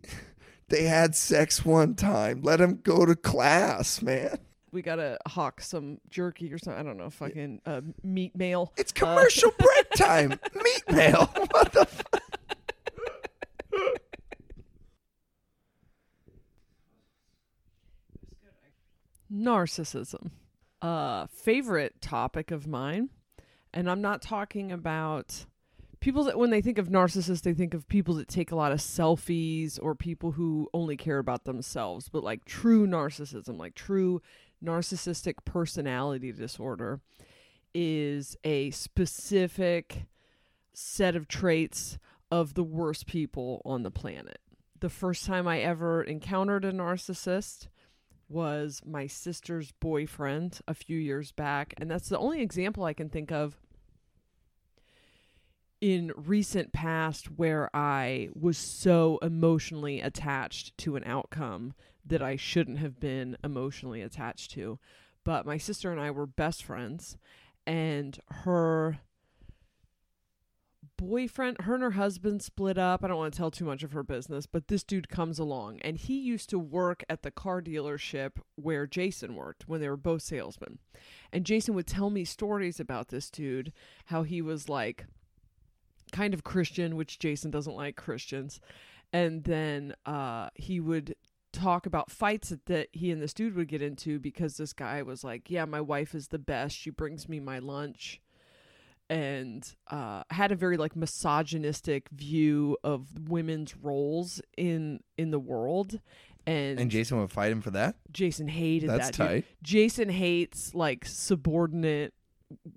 they 0.69 0.85
had 0.85 1.15
sex 1.15 1.65
one 1.65 1.95
time. 1.95 2.43
Let 2.43 2.59
them 2.59 2.81
go 2.83 3.05
to 3.07 3.17
class, 3.17 4.03
man. 4.03 4.39
we 4.73 4.83
gotta 4.83 5.19
hawk 5.27 5.61
some 5.61 5.99
jerky 6.11 6.53
or 6.53 6.59
something. 6.59 6.79
I 6.81 6.83
don't 6.83 6.99
know, 6.99 7.11
fucking 7.11 7.61
uh, 7.67 7.81
meat 8.03 8.37
mail. 8.37 8.73
It's 8.77 8.93
commercial 8.93 9.51
break 9.59 9.91
time. 9.97 10.39
Meat 10.55 10.83
mail. 10.91 11.31
What 11.51 11.73
the 11.73 11.87
fuck? 11.87 12.23
narcissism. 19.33 20.31
Uh 20.81 21.27
favorite 21.27 22.01
topic 22.01 22.51
of 22.51 22.67
mine. 22.67 23.11
And 23.75 23.91
I'm 23.91 24.01
not 24.01 24.23
talking 24.23 24.73
about 24.73 25.45
people 26.01 26.25
that 26.25 26.39
when 26.39 26.51
they 26.51 26.61
think 26.61 26.79
of 26.79 26.89
narcissists 26.89 27.43
they 27.43 27.55
think 27.55 27.75
of 27.75 27.89
people 27.89 28.15
that 28.15 28.29
take 28.29 28.51
a 28.53 28.57
lot 28.57 28.73
of 28.73 28.79
selfies 28.79 29.79
or 29.83 29.95
people 29.95 30.33
who 30.33 30.69
only 30.73 30.97
care 30.97 31.19
about 31.19 31.45
themselves, 31.45 32.09
but 32.09 32.25
like 32.25 32.45
true 32.45 32.87
narcissism, 32.87 33.59
like 33.59 33.75
true 33.75 34.21
narcissistic 34.65 35.35
personality 35.45 36.33
disorder 36.33 37.01
is 37.75 38.37
a 38.45 38.71
specific 38.71 40.07
set 40.73 41.17
of 41.17 41.29
traits 41.29 41.99
of 42.31 42.55
the 42.55 42.63
worst 42.63 43.07
people 43.07 43.63
on 43.65 43.83
the 43.83 43.91
planet. 43.91 44.39
The 44.81 44.89
first 44.89 45.27
time 45.27 45.49
I 45.49 45.61
ever 45.61 46.03
encountered 46.03 46.65
a 46.65 46.73
narcissist 46.73 47.69
was 48.29 48.83
my 48.85 49.07
sister's 49.07 49.73
boyfriend 49.73 50.61
a 50.69 50.75
few 50.75 50.99
years 50.99 51.33
back, 51.33 51.75
and 51.79 51.91
that's 51.91 52.09
the 52.09 52.19
only 52.19 52.43
example 52.43 52.85
I 52.85 52.93
can 52.93 53.09
think 53.09 53.33
of 53.33 53.59
in 55.81 56.13
recent 56.17 56.73
past 56.73 57.27
where 57.37 57.75
I 57.75 58.31
was 58.35 58.59
so 58.59 59.19
emotionally 59.23 60.01
attached 60.01 60.77
to 60.79 60.97
an 60.97 61.05
outcome 61.05 61.75
that 62.05 62.23
I 62.23 62.37
shouldn't 62.37 62.79
have 62.79 62.99
been 62.99 63.37
emotionally 63.45 64.03
attached 64.03 64.51
to. 64.53 64.79
But 65.25 65.47
my 65.47 65.59
sister 65.59 65.93
and 65.93 66.01
I 66.01 66.11
were 66.11 66.27
best 66.27 66.65
friends, 66.65 67.19
and 67.67 68.19
her 68.29 69.01
boyfriend, 70.97 71.61
her 71.63 71.75
and 71.75 71.83
her 71.83 71.91
husband 71.93 72.43
split 72.43 72.79
up. 72.79 73.05
I 73.05 73.09
don't 73.09 73.19
want 73.19 73.33
to 73.35 73.37
tell 73.37 73.51
too 73.51 73.65
much 73.65 73.83
of 73.83 73.93
her 73.93 74.03
business, 74.03 74.47
but 74.47 74.69
this 74.69 74.83
dude 74.83 75.09
comes 75.09 75.39
along, 75.39 75.81
and 75.83 75.97
he 75.97 76.19
used 76.19 76.51
to 76.51 76.59
work 76.59 77.05
at 77.09 77.23
the 77.23 77.31
car 77.31 77.63
dealership 77.63 78.33
where 78.57 78.87
Jason 78.87 79.35
worked 79.35 79.69
when 79.69 79.81
they 79.81 79.89
were 79.89 79.97
both 79.97 80.23
salesmen. 80.23 80.79
And 81.33 81.47
Jason 81.47 81.75
would 81.75 81.87
tell 81.87 82.11
me 82.11 82.25
stories 82.25 82.81
about 82.81 83.09
this 83.09 83.31
dude, 83.31 83.73
how 84.07 84.23
he 84.23 84.43
was 84.43 84.69
like 84.69 85.07
kind 86.13 86.35
of 86.35 86.45
Christian, 86.45 86.97
which 86.97 87.19
Jason 87.19 87.51
doesn't 87.51 87.77
like 87.77 87.97
Christians. 87.97 88.61
And 89.13 89.45
then 89.45 89.95
uh, 90.07 90.49
he 90.55 90.81
would 90.81 91.15
talk 91.53 91.87
about 91.87 92.11
fights 92.11 92.51
that, 92.51 92.67
that 92.67 92.89
he 92.93 93.11
and 93.11 93.23
this 93.23 93.33
dude 93.33 93.55
would 93.57 93.69
get 93.69 93.83
into 93.83 94.19
because 94.19 94.57
this 94.57 94.73
guy 94.73 95.03
was 95.03 95.25
like, 95.25 95.51
Yeah, 95.51 95.65
my 95.65 95.81
wife 95.81 96.15
is 96.15 96.29
the 96.29 96.39
best. 96.39 96.77
She 96.77 96.91
brings 96.91 97.29
me 97.29 97.41
my 97.41 97.59
lunch. 97.59 98.21
And 99.11 99.67
uh, 99.91 100.25
had 100.29 100.53
a 100.53 100.55
very 100.55 100.77
like 100.77 100.95
misogynistic 100.95 102.11
view 102.11 102.77
of 102.85 103.29
women's 103.31 103.75
roles 103.75 104.43
in 104.59 105.01
in 105.17 105.31
the 105.31 105.39
world, 105.39 105.99
and, 106.49 106.81
And 106.81 106.91
Jason 106.91 107.21
would 107.21 107.31
fight 107.31 107.53
him 107.53 107.61
for 107.61 107.71
that. 107.73 107.97
Jason 108.11 108.49
hated 108.49 108.89
That's 108.89 109.11
that. 109.11 109.17
dude. 109.17 109.27
tight. 109.27 109.45
Jason 109.63 110.09
hates 110.09 110.75
like 110.75 111.05
subordinate 111.05 112.15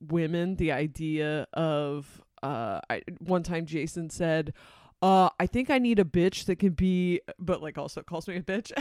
women. 0.01 0.55
The 0.57 0.73
idea 0.73 1.47
of 1.53 2.21
uh, 2.43 2.79
I, 2.89 3.01
one 3.19 3.43
time 3.43 3.65
Jason 3.65 4.09
said, 4.09 4.53
"Uh, 5.01 5.29
I 5.39 5.45
think 5.47 5.69
I 5.69 5.77
need 5.79 5.99
a 5.99 6.03
bitch 6.03 6.45
that 6.45 6.57
can 6.57 6.71
be, 6.73 7.21
but 7.39 7.61
like 7.61 7.77
also 7.77 8.01
calls 8.01 8.27
me 8.27 8.35
a 8.37 8.41
bitch. 8.41 8.71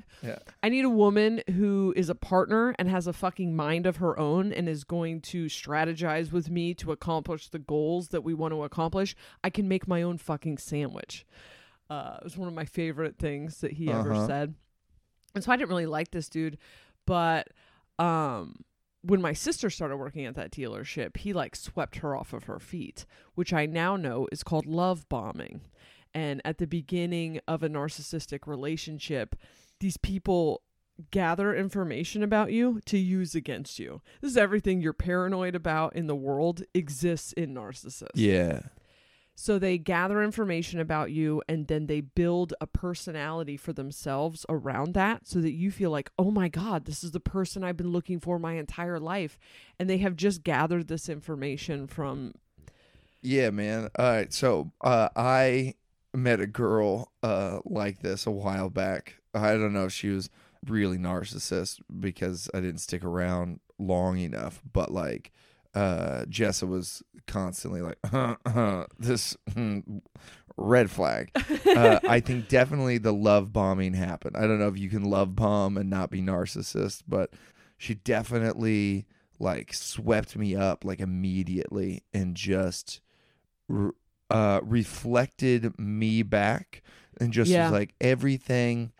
Yeah. 0.22 0.38
I 0.62 0.68
need 0.68 0.84
a 0.84 0.90
woman 0.90 1.40
who 1.56 1.94
is 1.96 2.10
a 2.10 2.14
partner 2.14 2.74
and 2.78 2.90
has 2.90 3.06
a 3.06 3.12
fucking 3.14 3.56
mind 3.56 3.86
of 3.86 3.96
her 3.96 4.18
own 4.18 4.52
and 4.52 4.68
is 4.68 4.84
going 4.84 5.22
to 5.22 5.46
strategize 5.46 6.30
with 6.30 6.50
me 6.50 6.74
to 6.74 6.92
accomplish 6.92 7.48
the 7.48 7.58
goals 7.58 8.08
that 8.08 8.22
we 8.22 8.34
want 8.34 8.52
to 8.52 8.62
accomplish. 8.64 9.16
I 9.42 9.48
can 9.48 9.66
make 9.66 9.88
my 9.88 10.02
own 10.02 10.18
fucking 10.18 10.58
sandwich." 10.58 11.24
Uh, 11.88 12.16
it 12.20 12.24
was 12.24 12.36
one 12.36 12.48
of 12.48 12.54
my 12.54 12.66
favorite 12.66 13.18
things 13.18 13.60
that 13.62 13.72
he 13.72 13.90
ever 13.90 14.12
Uh-huh. 14.12 14.26
said. 14.26 14.54
And 15.34 15.42
so 15.42 15.50
I 15.52 15.56
didn't 15.56 15.70
really 15.70 15.86
like 15.86 16.10
this 16.10 16.28
dude, 16.28 16.58
but 17.06 17.48
um 17.98 18.64
when 19.02 19.20
my 19.20 19.32
sister 19.32 19.70
started 19.70 19.96
working 19.96 20.26
at 20.26 20.34
that 20.34 20.50
dealership, 20.50 21.16
he 21.16 21.32
like 21.32 21.56
swept 21.56 21.96
her 21.96 22.14
off 22.14 22.32
of 22.32 22.44
her 22.44 22.58
feet, 22.58 23.06
which 23.34 23.52
I 23.52 23.66
now 23.66 23.96
know 23.96 24.28
is 24.30 24.42
called 24.42 24.66
love 24.66 25.08
bombing. 25.08 25.62
And 26.12 26.42
at 26.44 26.58
the 26.58 26.66
beginning 26.66 27.40
of 27.46 27.62
a 27.62 27.68
narcissistic 27.68 28.46
relationship, 28.46 29.36
these 29.78 29.96
people 29.96 30.62
gather 31.10 31.54
information 31.54 32.22
about 32.22 32.52
you 32.52 32.80
to 32.86 32.98
use 32.98 33.34
against 33.34 33.78
you. 33.78 34.02
This 34.20 34.32
is 34.32 34.36
everything 34.36 34.82
you're 34.82 34.92
paranoid 34.92 35.54
about 35.54 35.96
in 35.96 36.06
the 36.06 36.16
world 36.16 36.62
exists 36.74 37.32
in 37.32 37.54
narcissists. 37.54 38.10
Yeah. 38.14 38.60
So 39.40 39.58
they 39.58 39.78
gather 39.78 40.22
information 40.22 40.80
about 40.80 41.12
you 41.12 41.42
and 41.48 41.66
then 41.66 41.86
they 41.86 42.02
build 42.02 42.52
a 42.60 42.66
personality 42.66 43.56
for 43.56 43.72
themselves 43.72 44.44
around 44.50 44.92
that 44.92 45.26
so 45.26 45.40
that 45.40 45.54
you 45.54 45.70
feel 45.70 45.90
like, 45.90 46.10
oh 46.18 46.30
my 46.30 46.48
God, 46.48 46.84
this 46.84 47.02
is 47.02 47.12
the 47.12 47.20
person 47.20 47.64
I've 47.64 47.78
been 47.78 47.90
looking 47.90 48.20
for 48.20 48.38
my 48.38 48.58
entire 48.58 49.00
life. 49.00 49.38
And 49.78 49.88
they 49.88 49.96
have 49.96 50.14
just 50.14 50.44
gathered 50.44 50.88
this 50.88 51.08
information 51.08 51.86
from, 51.86 52.34
Yeah, 53.22 53.48
man. 53.48 53.88
All 53.98 54.04
right. 54.04 54.30
So 54.30 54.72
uh, 54.82 55.08
I 55.16 55.72
met 56.12 56.40
a 56.40 56.46
girl 56.46 57.10
uh, 57.22 57.60
like 57.64 58.02
this 58.02 58.26
a 58.26 58.30
while 58.30 58.68
back. 58.68 59.14
I 59.32 59.52
don't 59.52 59.72
know 59.72 59.86
if 59.86 59.92
she 59.94 60.10
was 60.10 60.28
really 60.66 60.98
narcissist 60.98 61.80
because 61.98 62.50
I 62.52 62.60
didn't 62.60 62.82
stick 62.82 63.02
around 63.02 63.60
long 63.78 64.18
enough, 64.18 64.60
but 64.70 64.92
like 64.92 65.32
uh, 65.74 66.24
Jessa 66.28 66.68
was 66.68 67.02
constantly 67.26 67.80
like, 67.80 67.98
uh, 68.12 68.34
uh, 68.44 68.84
this 68.98 69.36
hmm, 69.54 69.80
red 70.56 70.90
flag. 70.90 71.30
uh, 71.76 72.00
I 72.06 72.20
think 72.20 72.48
definitely 72.48 72.98
the 72.98 73.12
love 73.12 73.52
bombing 73.52 73.94
happened. 73.94 74.36
I 74.36 74.42
don't 74.42 74.58
know 74.58 74.68
if 74.68 74.78
you 74.78 74.88
can 74.90 75.04
love 75.04 75.36
bomb 75.36 75.76
and 75.76 75.88
not 75.90 76.10
be 76.10 76.20
narcissist, 76.20 77.02
but 77.08 77.32
she 77.78 77.94
definitely 77.94 79.06
like 79.38 79.72
swept 79.72 80.36
me 80.36 80.54
up 80.54 80.84
like 80.84 81.00
immediately 81.00 82.02
and 82.12 82.34
just 82.36 83.00
uh, 84.30 84.60
reflected 84.62 85.78
me 85.78 86.22
back 86.22 86.82
and 87.20 87.32
just 87.32 87.50
Yeah. 87.50 87.62
was 87.62 87.70
like 87.70 87.94
everything 88.00 88.92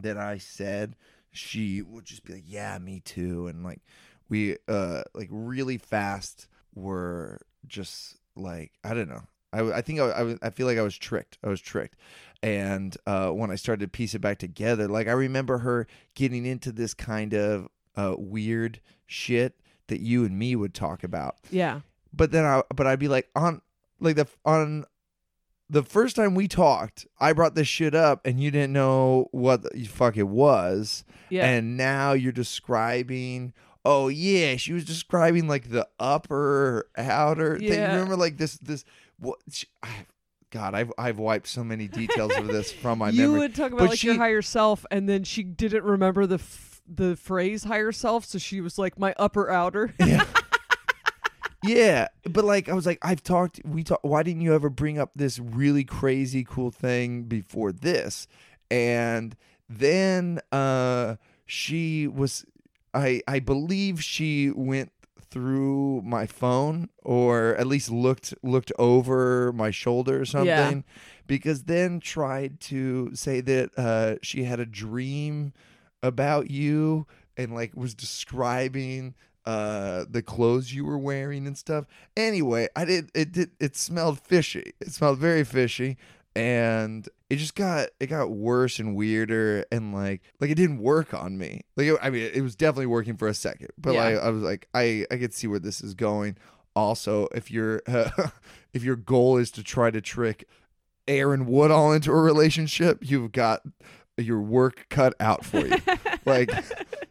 that 0.00 0.16
I 0.16 0.38
said, 0.38 0.96
she 1.30 1.82
would 1.82 2.04
just 2.04 2.24
be 2.24 2.34
like, 2.34 2.44
"Yeah, 2.46 2.78
me 2.78 3.00
too," 3.00 3.46
and 3.46 3.62
like 3.64 3.80
we 4.28 4.56
uh 4.68 5.02
like 5.14 5.28
really 5.30 5.78
fast 5.78 6.48
were 6.74 7.40
just 7.66 8.16
like 8.36 8.72
I 8.84 8.94
don't 8.94 9.08
know. 9.08 9.22
I, 9.52 9.78
I 9.78 9.80
think 9.80 10.00
I, 10.00 10.04
I, 10.10 10.22
was- 10.22 10.38
I 10.42 10.50
feel 10.50 10.66
like 10.66 10.78
I 10.78 10.82
was 10.82 10.96
tricked. 10.98 11.38
I 11.42 11.48
was 11.48 11.60
tricked. 11.60 11.96
And 12.42 12.94
uh, 13.06 13.30
when 13.30 13.50
I 13.50 13.56
started 13.56 13.80
to 13.86 13.88
piece 13.88 14.14
it 14.14 14.20
back 14.20 14.38
together, 14.38 14.86
like 14.86 15.08
I 15.08 15.12
remember 15.12 15.58
her 15.58 15.86
getting 16.14 16.44
into 16.46 16.70
this 16.70 16.92
kind 16.94 17.34
of 17.34 17.68
uh, 17.96 18.14
weird 18.16 18.80
shit 19.06 19.58
that 19.88 20.00
you 20.00 20.24
and 20.24 20.38
me 20.38 20.54
would 20.54 20.74
talk 20.74 21.02
about 21.02 21.36
yeah. 21.50 21.80
but 22.12 22.30
then 22.30 22.44
I 22.44 22.62
but 22.74 22.86
I'd 22.86 22.98
be 22.98 23.08
like 23.08 23.28
on 23.34 23.62
like 24.00 24.16
the 24.16 24.26
on 24.44 24.84
the 25.70 25.82
first 25.82 26.16
time 26.16 26.34
we 26.34 26.48
talked, 26.48 27.06
I 27.20 27.32
brought 27.32 27.54
this 27.54 27.68
shit 27.68 27.94
up 27.94 28.26
and 28.26 28.40
you 28.40 28.50
didn't 28.50 28.72
know 28.72 29.28
what 29.32 29.62
the 29.62 29.84
fuck 29.84 30.16
it 30.16 30.28
was. 30.28 31.04
Yeah. 31.28 31.46
And 31.46 31.76
now 31.76 32.12
you're 32.12 32.32
describing 32.32 33.52
oh 33.84 34.08
yeah, 34.08 34.56
she 34.56 34.72
was 34.72 34.84
describing 34.84 35.48
like 35.48 35.70
the 35.70 35.86
upper 35.98 36.88
outer 36.96 37.58
thing. 37.58 37.72
Yeah. 37.72 37.92
Remember 37.94 38.16
like 38.16 38.36
this 38.36 38.58
this 38.58 38.84
what 39.18 39.38
she, 39.50 39.66
I, 39.82 40.06
God, 40.50 40.74
I've 40.74 40.92
I've 40.96 41.18
wiped 41.18 41.48
so 41.48 41.62
many 41.62 41.88
details 41.88 42.34
of 42.36 42.46
this 42.46 42.72
from 42.72 42.98
my 42.98 43.10
you 43.10 43.22
memory. 43.22 43.40
would 43.40 43.54
talk 43.54 43.72
about 43.72 43.80
But 43.80 43.90
like 43.90 44.04
your 44.04 44.16
higher 44.16 44.42
self, 44.42 44.86
and 44.90 45.08
then 45.08 45.24
she 45.24 45.42
didn't 45.42 45.84
remember 45.84 46.26
the 46.26 46.36
f- 46.36 46.80
the 46.88 47.16
phrase 47.16 47.64
higher 47.64 47.92
self, 47.92 48.24
so 48.24 48.38
she 48.38 48.60
was 48.60 48.78
like 48.78 48.98
my 48.98 49.14
upper 49.18 49.50
outer. 49.50 49.94
Yeah. 50.04 50.24
yeah, 51.64 52.08
but 52.24 52.44
like 52.44 52.68
I 52.68 52.74
was 52.74 52.86
like, 52.86 52.98
I've 53.02 53.22
talked. 53.22 53.60
We 53.64 53.82
talked. 53.82 54.04
Why 54.04 54.22
didn't 54.22 54.42
you 54.42 54.54
ever 54.54 54.70
bring 54.70 54.98
up 54.98 55.10
this 55.16 55.38
really 55.38 55.84
crazy 55.84 56.44
cool 56.44 56.70
thing 56.70 57.24
before 57.24 57.72
this? 57.72 58.28
And 58.70 59.34
then 59.68 60.40
uh 60.52 61.16
she 61.46 62.06
was, 62.06 62.44
I 62.94 63.22
I 63.28 63.38
believe 63.40 64.02
she 64.02 64.50
went 64.50 64.92
through 65.30 66.00
my 66.06 66.26
phone 66.26 66.88
or 67.04 67.54
at 67.56 67.66
least 67.66 67.90
looked 67.90 68.32
looked 68.42 68.72
over 68.78 69.52
my 69.52 69.70
shoulder 69.70 70.20
or 70.20 70.24
something 70.24 70.46
Yeah. 70.78 70.92
because 71.26 71.64
then 71.64 72.00
tried 72.00 72.60
to 72.60 73.14
say 73.14 73.42
that 73.42 73.70
uh 73.78 74.16
she 74.22 74.44
had 74.44 74.58
a 74.58 74.64
dream 74.64 75.52
about 76.02 76.50
you 76.50 77.06
and 77.36 77.54
like 77.54 77.76
was 77.76 77.94
describing 77.94 79.14
uh 79.44 80.06
the 80.08 80.22
clothes 80.22 80.72
you 80.72 80.84
were 80.86 80.98
wearing 80.98 81.46
and 81.46 81.58
stuff. 81.58 81.84
Anyway 82.16 82.68
i 82.74 82.84
did 82.86 83.10
it 83.14 83.32
did 83.32 83.50
it 83.60 83.76
smelled 83.76 84.20
fishy. 84.20 84.72
It 84.80 84.92
smelled 84.92 85.18
very 85.18 85.44
fishy. 85.44 85.98
And 86.34 87.06
it 87.30 87.36
just 87.36 87.54
got 87.54 87.88
it 88.00 88.06
got 88.06 88.30
worse 88.30 88.78
and 88.78 88.94
weirder 88.96 89.64
and 89.70 89.94
like 89.94 90.22
like 90.40 90.50
it 90.50 90.54
didn't 90.54 90.78
work 90.78 91.12
on 91.14 91.36
me 91.38 91.62
like 91.76 91.86
it, 91.88 91.98
i 92.02 92.08
mean 92.10 92.30
it 92.32 92.40
was 92.42 92.56
definitely 92.56 92.86
working 92.86 93.16
for 93.16 93.28
a 93.28 93.34
second 93.34 93.68
but 93.78 93.94
Yeah. 93.94 94.04
like 94.04 94.18
i 94.22 94.28
was 94.30 94.42
like 94.42 94.68
i 94.74 95.04
i 95.10 95.16
could 95.16 95.34
see 95.34 95.46
where 95.46 95.58
this 95.58 95.80
is 95.82 95.94
going 95.94 96.36
also 96.74 97.26
if 97.34 97.50
your 97.50 97.82
if 98.72 98.82
your 98.84 98.96
goal 98.96 99.36
is 99.36 99.50
to 99.52 99.62
try 99.62 99.90
to 99.90 100.00
trick 100.00 100.48
aaron 101.06 101.46
woodall 101.46 101.92
into 101.92 102.10
a 102.10 102.20
relationship 102.20 102.98
you've 103.02 103.32
got 103.32 103.62
your 104.16 104.40
work 104.40 104.86
cut 104.90 105.14
out 105.20 105.44
for 105.44 105.66
you 105.66 105.76
like 106.24 106.50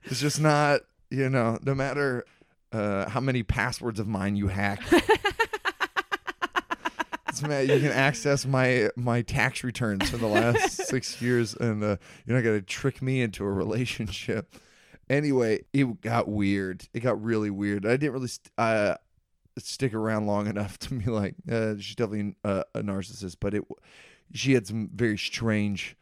It's 0.09 0.21
just 0.21 0.39
not, 0.39 0.81
you 1.09 1.29
know, 1.29 1.59
no 1.63 1.75
matter 1.75 2.23
uh, 2.71 3.09
how 3.09 3.19
many 3.19 3.43
passwords 3.43 3.99
of 3.99 4.07
mine 4.07 4.37
you 4.37 4.47
hack. 4.47 4.81
you 7.41 7.79
can 7.79 7.91
access 7.91 8.45
my 8.45 8.89
my 8.95 9.21
tax 9.21 9.63
returns 9.63 10.09
for 10.09 10.17
the 10.17 10.27
last 10.27 10.71
six 10.87 11.21
years, 11.21 11.55
and 11.55 11.83
uh, 11.83 11.97
you're 12.25 12.37
not 12.37 12.43
gonna 12.43 12.61
trick 12.61 13.01
me 13.01 13.21
into 13.21 13.43
a 13.43 13.51
relationship. 13.51 14.55
Anyway, 15.09 15.63
it 15.73 16.01
got 16.01 16.27
weird. 16.27 16.87
It 16.93 17.01
got 17.01 17.21
really 17.21 17.49
weird. 17.49 17.85
I 17.85 17.91
didn't 17.91 18.13
really 18.13 18.27
st- 18.27 18.51
uh, 18.57 18.95
stick 19.57 19.93
around 19.93 20.27
long 20.27 20.47
enough 20.47 20.77
to 20.79 20.93
be 20.93 21.09
like, 21.09 21.35
uh, 21.49 21.75
she's 21.79 21.95
definitely 21.95 22.35
uh, 22.43 22.63
a 22.75 22.81
narcissist, 22.81 23.37
but 23.39 23.53
it 23.53 23.63
she 24.33 24.53
had 24.53 24.67
some 24.67 24.89
very 24.93 25.17
strange 25.17 25.95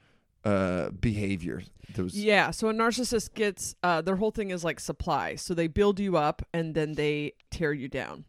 uh, 0.43 0.89
behavior. 0.89 1.63
That 1.95 2.03
was 2.03 2.15
Yeah, 2.15 2.51
so 2.51 2.69
a 2.69 2.73
narcissist 2.73 3.33
gets 3.33 3.75
uh, 3.83 4.01
their 4.01 4.15
whole 4.15 4.31
thing 4.31 4.51
is 4.51 4.63
like 4.63 4.79
supply. 4.79 5.35
So 5.35 5.53
they 5.53 5.67
build 5.67 5.99
you 5.99 6.17
up 6.17 6.41
and 6.53 6.73
then 6.73 6.93
they 6.93 7.33
tear 7.51 7.73
you 7.73 7.87
down. 7.87 8.25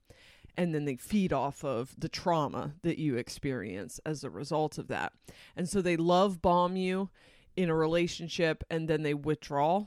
And 0.57 0.75
then 0.75 0.85
they 0.85 0.97
feed 0.97 1.33
off 1.33 1.65
of 1.65 1.95
the 1.99 2.09
trauma 2.09 2.73
that 2.83 2.99
you 2.99 3.17
experience 3.17 4.01
as 4.07 4.25
a 4.25 4.31
result 4.31 4.79
of 4.79 4.89
that. 4.89 5.13
And 5.55 5.69
so 5.69 5.83
they 5.83 5.97
love 5.97 6.41
bomb 6.41 6.77
you 6.77 7.11
in 7.57 7.69
a 7.69 7.75
relationship 7.75 8.65
and 8.71 8.89
then 8.89 9.03
they 9.03 9.15
withdraw. 9.15 9.87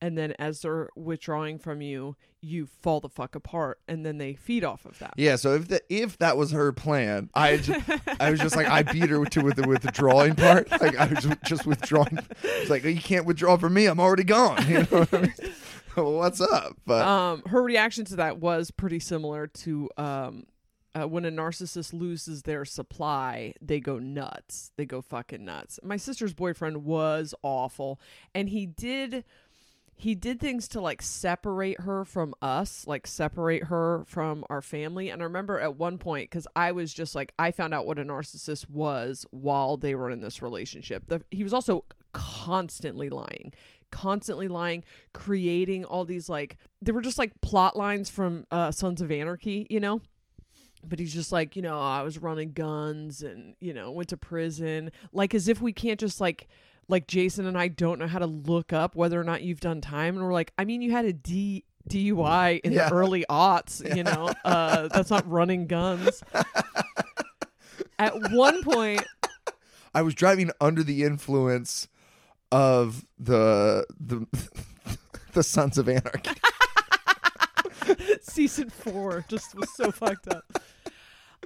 And 0.00 0.16
then 0.16 0.34
as 0.38 0.60
they're 0.60 0.90
withdrawing 0.94 1.58
from 1.58 1.80
you, 1.80 2.16
you 2.42 2.66
fall 2.66 3.00
the 3.00 3.08
fuck 3.08 3.34
apart 3.34 3.80
and 3.88 4.04
then 4.04 4.18
they 4.18 4.34
feed 4.34 4.62
off 4.62 4.84
of 4.84 4.98
that. 4.98 5.14
Yeah, 5.16 5.36
so 5.36 5.54
if 5.54 5.68
the, 5.68 5.80
if 5.88 6.18
that 6.18 6.36
was 6.36 6.50
her 6.52 6.70
plan, 6.72 7.30
I 7.34 7.56
just, 7.56 7.88
I 8.20 8.30
was 8.30 8.40
just 8.40 8.56
like 8.56 8.68
I 8.68 8.82
beat 8.82 9.08
her 9.08 9.24
to 9.24 9.40
with 9.40 9.56
the 9.56 9.66
withdrawing 9.66 10.34
part. 10.34 10.70
Like 10.70 10.96
I 10.96 11.06
was 11.06 11.26
just 11.46 11.66
withdrawing. 11.66 12.18
It's 12.42 12.70
like 12.70 12.84
you 12.84 13.00
can't 13.00 13.24
withdraw 13.24 13.56
from 13.56 13.72
me. 13.72 13.86
I'm 13.86 14.00
already 14.00 14.24
gone. 14.24 14.64
You 14.68 14.86
know 14.90 15.06
what's 16.04 16.40
up? 16.40 16.76
But 16.84 17.06
um, 17.06 17.42
her 17.46 17.62
reaction 17.62 18.04
to 18.06 18.16
that 18.16 18.38
was 18.38 18.70
pretty 18.70 19.00
similar 19.00 19.46
to 19.46 19.88
um, 19.96 20.44
uh, 20.94 21.06
when 21.08 21.24
a 21.24 21.30
narcissist 21.30 21.92
loses 21.92 22.42
their 22.42 22.64
supply, 22.64 23.54
they 23.60 23.80
go 23.80 23.98
nuts. 23.98 24.72
They 24.76 24.84
go 24.84 25.00
fucking 25.00 25.44
nuts. 25.44 25.80
My 25.82 25.96
sister's 25.96 26.34
boyfriend 26.34 26.84
was 26.84 27.34
awful, 27.42 28.00
and 28.34 28.48
he 28.48 28.66
did 28.66 29.24
he 29.98 30.14
did 30.14 30.38
things 30.38 30.68
to 30.68 30.80
like 30.80 31.00
separate 31.00 31.80
her 31.80 32.04
from 32.04 32.34
us, 32.42 32.86
like 32.86 33.06
separate 33.06 33.64
her 33.64 34.04
from 34.06 34.44
our 34.50 34.60
family. 34.60 35.08
And 35.08 35.22
I 35.22 35.24
remember 35.24 35.58
at 35.58 35.76
one 35.76 35.96
point 35.96 36.30
because 36.30 36.46
I 36.54 36.72
was 36.72 36.92
just 36.92 37.14
like 37.14 37.32
I 37.38 37.50
found 37.50 37.72
out 37.72 37.86
what 37.86 37.98
a 37.98 38.04
narcissist 38.04 38.68
was 38.68 39.24
while 39.30 39.78
they 39.78 39.94
were 39.94 40.10
in 40.10 40.20
this 40.20 40.42
relationship. 40.42 41.04
The, 41.08 41.22
he 41.30 41.42
was 41.42 41.54
also 41.54 41.84
constantly 42.12 43.08
lying 43.08 43.52
constantly 43.96 44.48
lying, 44.48 44.84
creating 45.14 45.84
all 45.84 46.04
these 46.04 46.28
like 46.28 46.56
they 46.82 46.92
were 46.92 47.00
just 47.00 47.18
like 47.18 47.32
plot 47.40 47.76
lines 47.76 48.10
from 48.10 48.44
uh 48.50 48.70
Sons 48.70 49.00
of 49.00 49.10
Anarchy, 49.10 49.66
you 49.70 49.80
know? 49.80 50.00
But 50.88 50.98
he's 50.98 51.14
just 51.14 51.32
like, 51.32 51.56
you 51.56 51.62
know, 51.62 51.80
I 51.80 52.02
was 52.02 52.18
running 52.18 52.52
guns 52.52 53.22
and, 53.22 53.56
you 53.58 53.72
know, 53.74 53.90
went 53.90 54.10
to 54.10 54.16
prison. 54.16 54.92
Like 55.12 55.34
as 55.34 55.48
if 55.48 55.60
we 55.60 55.72
can't 55.72 55.98
just 55.98 56.20
like 56.20 56.46
like 56.88 57.06
Jason 57.08 57.46
and 57.46 57.56
I 57.58 57.68
don't 57.68 57.98
know 57.98 58.06
how 58.06 58.18
to 58.20 58.26
look 58.26 58.72
up 58.72 58.94
whether 58.94 59.20
or 59.20 59.24
not 59.24 59.42
you've 59.42 59.60
done 59.60 59.80
time 59.80 60.16
and 60.16 60.24
we're 60.24 60.32
like, 60.32 60.52
I 60.58 60.64
mean 60.64 60.82
you 60.82 60.90
had 60.92 61.04
a 61.06 61.12
D 61.12 61.64
DUI 61.88 62.60
in 62.62 62.72
Yeah. 62.72 62.88
the 62.88 62.94
early 62.94 63.24
aughts, 63.30 63.80
you 63.96 64.04
know. 64.04 64.30
Uh 64.44 64.88
that's 64.88 65.10
not 65.10 65.28
running 65.30 65.66
guns. 65.66 66.22
At 67.98 68.30
one 68.32 68.62
point 68.62 69.02
I 69.94 70.02
was 70.02 70.14
driving 70.14 70.50
under 70.60 70.82
the 70.82 71.02
influence 71.02 71.88
of 72.52 73.04
the 73.18 73.86
the 73.98 74.26
the 75.32 75.42
Sons 75.42 75.78
of 75.78 75.88
Anarchy. 75.88 76.30
season 78.20 78.70
four 78.70 79.24
just 79.28 79.54
was 79.54 79.70
so 79.74 79.90
fucked 79.90 80.28
up. 80.28 80.44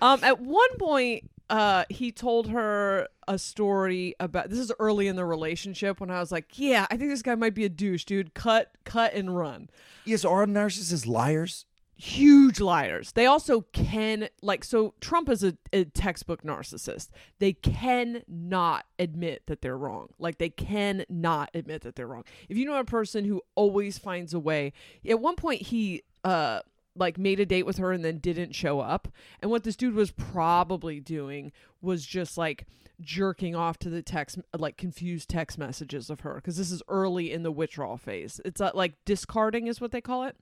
Um, 0.02 0.22
at 0.24 0.40
one 0.40 0.76
point, 0.78 1.30
uh, 1.50 1.84
he 1.90 2.12
told 2.12 2.48
her 2.48 3.08
a 3.28 3.38
story 3.38 4.14
about 4.20 4.48
this 4.48 4.58
is 4.58 4.72
early 4.78 5.08
in 5.08 5.16
the 5.16 5.24
relationship 5.24 6.00
when 6.00 6.10
I 6.10 6.20
was 6.20 6.32
like, 6.32 6.58
yeah, 6.58 6.86
I 6.90 6.96
think 6.96 7.10
this 7.10 7.22
guy 7.22 7.34
might 7.34 7.54
be 7.54 7.64
a 7.64 7.68
douche, 7.68 8.04
dude. 8.04 8.34
Cut, 8.34 8.72
cut, 8.84 9.12
and 9.14 9.36
run. 9.36 9.68
yes, 10.04 10.24
are 10.24 10.46
narcissists 10.46 11.06
liars? 11.06 11.66
Huge 12.00 12.60
liars. 12.60 13.12
They 13.12 13.26
also 13.26 13.66
can 13.72 14.30
like 14.40 14.64
so. 14.64 14.94
Trump 15.02 15.28
is 15.28 15.44
a, 15.44 15.58
a 15.70 15.84
textbook 15.84 16.42
narcissist. 16.42 17.10
They 17.40 17.52
cannot 17.52 18.86
admit 18.98 19.42
that 19.48 19.60
they're 19.60 19.76
wrong. 19.76 20.08
Like 20.18 20.38
they 20.38 20.48
cannot 20.48 21.50
admit 21.52 21.82
that 21.82 21.96
they're 21.96 22.06
wrong. 22.06 22.24
If 22.48 22.56
you 22.56 22.64
know 22.64 22.76
a 22.76 22.84
person 22.84 23.26
who 23.26 23.42
always 23.54 23.98
finds 23.98 24.32
a 24.32 24.40
way, 24.40 24.72
at 25.06 25.20
one 25.20 25.36
point 25.36 25.60
he 25.60 26.02
uh 26.24 26.60
like 26.96 27.18
made 27.18 27.38
a 27.38 27.44
date 27.44 27.66
with 27.66 27.76
her 27.76 27.92
and 27.92 28.02
then 28.02 28.16
didn't 28.16 28.54
show 28.54 28.80
up. 28.80 29.08
And 29.42 29.50
what 29.50 29.64
this 29.64 29.76
dude 29.76 29.94
was 29.94 30.10
probably 30.10 31.00
doing 31.00 31.52
was 31.82 32.06
just 32.06 32.38
like 32.38 32.66
jerking 33.02 33.54
off 33.54 33.78
to 33.78 33.90
the 33.90 34.02
text 34.02 34.38
like 34.56 34.78
confused 34.78 35.28
text 35.28 35.58
messages 35.58 36.08
of 36.08 36.20
her 36.20 36.36
because 36.36 36.56
this 36.56 36.70
is 36.70 36.82
early 36.88 37.30
in 37.30 37.42
the 37.42 37.52
withdrawal 37.52 37.98
phase. 37.98 38.40
It's 38.46 38.62
uh, 38.62 38.70
like 38.72 38.94
discarding 39.04 39.66
is 39.66 39.82
what 39.82 39.92
they 39.92 40.00
call 40.00 40.24
it. 40.24 40.36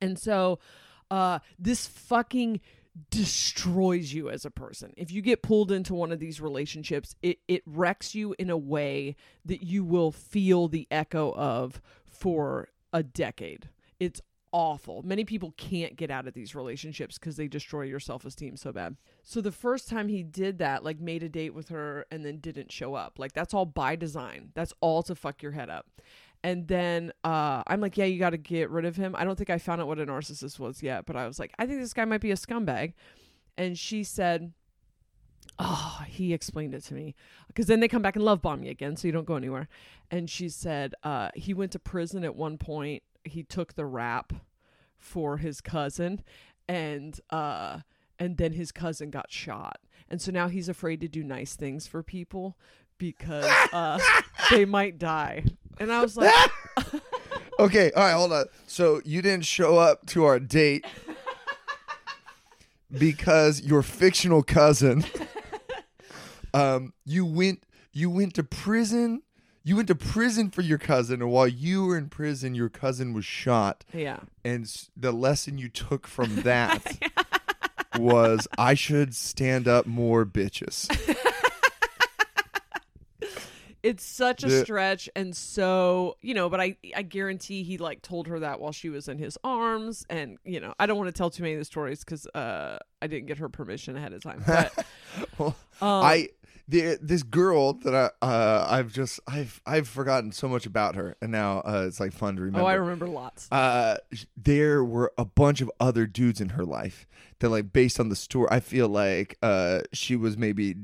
And 0.00 0.18
so 0.18 0.58
uh 1.10 1.38
this 1.58 1.86
fucking 1.86 2.60
destroys 3.10 4.12
you 4.12 4.28
as 4.28 4.44
a 4.44 4.50
person. 4.50 4.92
If 4.96 5.12
you 5.12 5.22
get 5.22 5.42
pulled 5.42 5.70
into 5.70 5.94
one 5.94 6.12
of 6.12 6.18
these 6.18 6.40
relationships, 6.40 7.14
it 7.22 7.38
it 7.48 7.62
wrecks 7.66 8.14
you 8.14 8.34
in 8.38 8.50
a 8.50 8.56
way 8.56 9.16
that 9.44 9.62
you 9.62 9.84
will 9.84 10.10
feel 10.10 10.68
the 10.68 10.86
echo 10.90 11.32
of 11.34 11.80
for 12.06 12.68
a 12.92 13.02
decade. 13.02 13.68
It's 14.00 14.20
awful. 14.52 15.02
Many 15.02 15.24
people 15.24 15.52
can't 15.56 15.96
get 15.96 16.10
out 16.10 16.26
of 16.26 16.34
these 16.34 16.54
relationships 16.54 17.18
because 17.18 17.36
they 17.36 17.48
destroy 17.48 17.82
your 17.82 18.00
self 18.00 18.24
esteem 18.24 18.56
so 18.56 18.72
bad. 18.72 18.96
So 19.22 19.40
the 19.40 19.52
first 19.52 19.88
time 19.88 20.08
he 20.08 20.22
did 20.22 20.58
that, 20.58 20.84
like 20.84 21.00
made 21.00 21.22
a 21.22 21.28
date 21.28 21.54
with 21.54 21.68
her 21.68 22.06
and 22.10 22.24
then 22.24 22.38
didn't 22.38 22.72
show 22.72 22.94
up, 22.94 23.18
like 23.18 23.32
that's 23.32 23.54
all 23.54 23.66
by 23.66 23.96
design. 23.96 24.50
That's 24.54 24.72
all 24.80 25.02
to 25.04 25.14
fuck 25.14 25.42
your 25.42 25.52
head 25.52 25.70
up. 25.70 25.86
And 26.44 26.68
then 26.68 27.12
uh, 27.24 27.62
I'm 27.66 27.80
like, 27.80 27.96
yeah, 27.96 28.04
you 28.04 28.18
got 28.18 28.30
to 28.30 28.38
get 28.38 28.70
rid 28.70 28.84
of 28.84 28.96
him. 28.96 29.14
I 29.16 29.24
don't 29.24 29.36
think 29.36 29.50
I 29.50 29.58
found 29.58 29.80
out 29.80 29.88
what 29.88 29.98
a 29.98 30.06
narcissist 30.06 30.58
was 30.58 30.82
yet, 30.82 31.04
but 31.06 31.16
I 31.16 31.26
was 31.26 31.38
like, 31.38 31.52
I 31.58 31.66
think 31.66 31.80
this 31.80 31.92
guy 31.92 32.04
might 32.04 32.20
be 32.20 32.30
a 32.30 32.36
scumbag. 32.36 32.94
And 33.56 33.76
she 33.76 34.04
said, 34.04 34.52
Oh, 35.58 36.02
he 36.06 36.32
explained 36.32 36.74
it 36.74 36.84
to 36.84 36.94
me. 36.94 37.16
Because 37.48 37.66
then 37.66 37.80
they 37.80 37.88
come 37.88 38.02
back 38.02 38.14
and 38.14 38.24
love 38.24 38.40
bomb 38.40 38.62
you 38.62 38.70
again, 38.70 38.96
so 38.96 39.08
you 39.08 39.12
don't 39.12 39.26
go 39.26 39.34
anywhere. 39.34 39.68
And 40.10 40.30
she 40.30 40.48
said, 40.48 40.94
uh, 41.02 41.30
he 41.34 41.52
went 41.52 41.72
to 41.72 41.80
prison 41.80 42.22
at 42.22 42.36
one 42.36 42.58
point. 42.58 43.02
He 43.24 43.42
took 43.42 43.74
the 43.74 43.84
rap 43.84 44.32
for 44.96 45.38
his 45.38 45.60
cousin, 45.60 46.22
and 46.68 47.20
uh, 47.30 47.80
and 48.18 48.36
then 48.36 48.52
his 48.52 48.72
cousin 48.72 49.10
got 49.10 49.32
shot. 49.32 49.78
And 50.08 50.20
so 50.22 50.30
now 50.30 50.48
he's 50.48 50.68
afraid 50.68 51.00
to 51.00 51.08
do 51.08 51.22
nice 51.22 51.56
things 51.56 51.86
for 51.86 52.02
people 52.02 52.56
because 52.98 53.50
uh, 53.72 53.98
they 54.50 54.64
might 54.64 54.98
die. 54.98 55.44
And 55.80 55.92
I 55.92 56.00
was 56.02 56.16
like, 56.16 56.50
Okay, 57.60 57.90
all 57.92 58.04
right, 58.04 58.12
hold 58.12 58.32
on. 58.32 58.46
So 58.66 59.00
you 59.04 59.20
didn't 59.20 59.44
show 59.44 59.78
up 59.78 60.06
to 60.06 60.24
our 60.24 60.38
date 60.38 60.86
because 62.96 63.60
your 63.62 63.82
fictional 63.82 64.42
cousin 64.42 65.04
um 66.54 66.94
you 67.04 67.26
went 67.26 67.62
you 67.92 68.08
went 68.08 68.32
to 68.34 68.42
prison 68.42 69.20
you 69.62 69.76
went 69.76 69.88
to 69.88 69.94
prison 69.94 70.50
for 70.50 70.62
your 70.62 70.78
cousin 70.78 71.20
and 71.20 71.30
while 71.30 71.46
you 71.46 71.84
were 71.84 71.98
in 71.98 72.08
prison 72.08 72.54
your 72.54 72.70
cousin 72.70 73.12
was 73.12 73.26
shot 73.26 73.84
yeah. 73.92 74.20
and 74.42 74.64
s- 74.64 74.88
the 74.96 75.12
lesson 75.12 75.58
you 75.58 75.68
took 75.68 76.06
from 76.06 76.36
that 76.42 76.96
was 77.98 78.48
I 78.56 78.72
should 78.74 79.14
stand 79.14 79.68
up 79.68 79.84
more 79.84 80.24
bitches. 80.24 80.88
It's 83.88 84.04
such 84.04 84.44
a 84.44 84.62
stretch 84.64 85.08
and 85.16 85.34
so 85.36 86.16
you 86.20 86.34
know 86.34 86.48
but 86.48 86.60
i 86.60 86.76
i 86.94 87.02
guarantee 87.02 87.62
he 87.62 87.78
like 87.78 88.02
told 88.02 88.26
her 88.26 88.40
that 88.40 88.60
while 88.60 88.72
she 88.72 88.88
was 88.90 89.08
in 89.08 89.18
his 89.18 89.38
arms 89.42 90.04
and 90.10 90.36
you 90.44 90.60
know 90.60 90.74
i 90.78 90.86
don't 90.86 90.98
want 90.98 91.08
to 91.08 91.12
tell 91.12 91.30
too 91.30 91.42
many 91.42 91.54
of 91.54 91.58
the 91.58 91.64
stories 91.64 92.04
because 92.04 92.26
uh 92.34 92.78
i 93.00 93.06
didn't 93.06 93.26
get 93.26 93.38
her 93.38 93.48
permission 93.48 93.96
ahead 93.96 94.12
of 94.12 94.22
time 94.22 94.42
but 94.46 94.72
Well, 95.38 95.56
um, 95.80 96.04
I 96.04 96.28
the, 96.70 96.98
this 97.00 97.22
girl 97.22 97.72
that 97.84 97.94
I 97.94 98.10
uh, 98.26 98.66
I've 98.68 98.92
just 98.92 99.20
I've 99.26 99.58
I've 99.64 99.88
forgotten 99.88 100.32
so 100.32 100.48
much 100.48 100.66
about 100.66 100.96
her, 100.96 101.16
and 101.22 101.32
now 101.32 101.60
uh, 101.60 101.84
it's 101.88 101.98
like 101.98 102.12
fun 102.12 102.36
to 102.36 102.42
remember. 102.42 102.60
oh 102.60 102.66
i 102.66 102.74
remember 102.74 103.08
lots 103.08 103.48
Uh, 103.50 103.96
there 104.36 104.84
were 104.84 105.10
a 105.16 105.24
bunch 105.24 105.62
of 105.62 105.70
other 105.80 106.04
dudes 106.06 106.42
in 106.42 106.50
her 106.50 106.66
life 106.66 107.06
that, 107.38 107.48
like, 107.48 107.72
based 107.72 107.98
on 107.98 108.10
the 108.10 108.16
story, 108.16 108.48
I 108.50 108.60
feel 108.60 108.86
like 108.88 109.38
uh, 109.42 109.80
she 109.94 110.14
was 110.14 110.36
maybe 110.36 110.74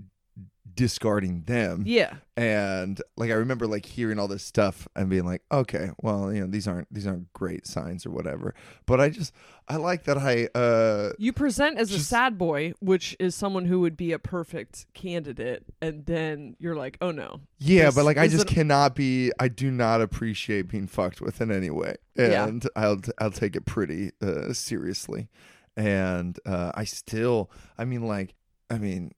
discarding 0.74 1.42
them. 1.42 1.84
Yeah. 1.86 2.14
And 2.36 3.00
like 3.16 3.30
I 3.30 3.34
remember 3.34 3.66
like 3.66 3.86
hearing 3.86 4.18
all 4.18 4.26
this 4.26 4.42
stuff 4.42 4.88
and 4.96 5.08
being 5.08 5.24
like, 5.24 5.42
okay, 5.52 5.90
well, 6.02 6.32
you 6.32 6.40
know, 6.40 6.46
these 6.46 6.66
aren't 6.66 6.92
these 6.92 7.06
aren't 7.06 7.32
great 7.32 7.66
signs 7.66 8.04
or 8.04 8.10
whatever. 8.10 8.54
But 8.86 9.00
I 9.00 9.10
just 9.10 9.32
I 9.68 9.76
like 9.76 10.04
that 10.04 10.18
I 10.18 10.48
uh 10.58 11.12
You 11.18 11.32
present 11.32 11.78
as 11.78 11.92
a 11.92 12.00
sad 12.00 12.36
boy, 12.36 12.74
which 12.80 13.16
is 13.20 13.34
someone 13.34 13.66
who 13.66 13.80
would 13.80 13.96
be 13.96 14.12
a 14.12 14.18
perfect 14.18 14.86
candidate, 14.94 15.64
and 15.80 16.06
then 16.06 16.56
you're 16.58 16.76
like, 16.76 16.98
oh 17.00 17.12
no. 17.12 17.40
yeah, 17.58 17.90
but 17.94 18.04
like 18.04 18.18
I 18.18 18.26
just 18.26 18.46
cannot 18.46 18.94
be 18.96 19.30
I 19.38 19.48
do 19.48 19.70
not 19.70 20.00
appreciate 20.00 20.68
being 20.68 20.86
fucked 20.88 21.20
with 21.20 21.40
in 21.40 21.50
any 21.52 21.70
way. 21.70 21.96
Yeah. 22.16 22.46
And 22.46 22.66
I'll 22.74 23.00
I'll 23.18 23.30
take 23.30 23.54
it 23.54 23.64
pretty 23.64 24.10
uh 24.20 24.52
seriously. 24.52 25.28
And 25.76 26.38
uh 26.46 26.72
I 26.74 26.84
still 26.84 27.50
I 27.78 27.84
mean 27.84 28.02
like 28.06 28.34
I 28.70 28.78
mean 28.78 29.12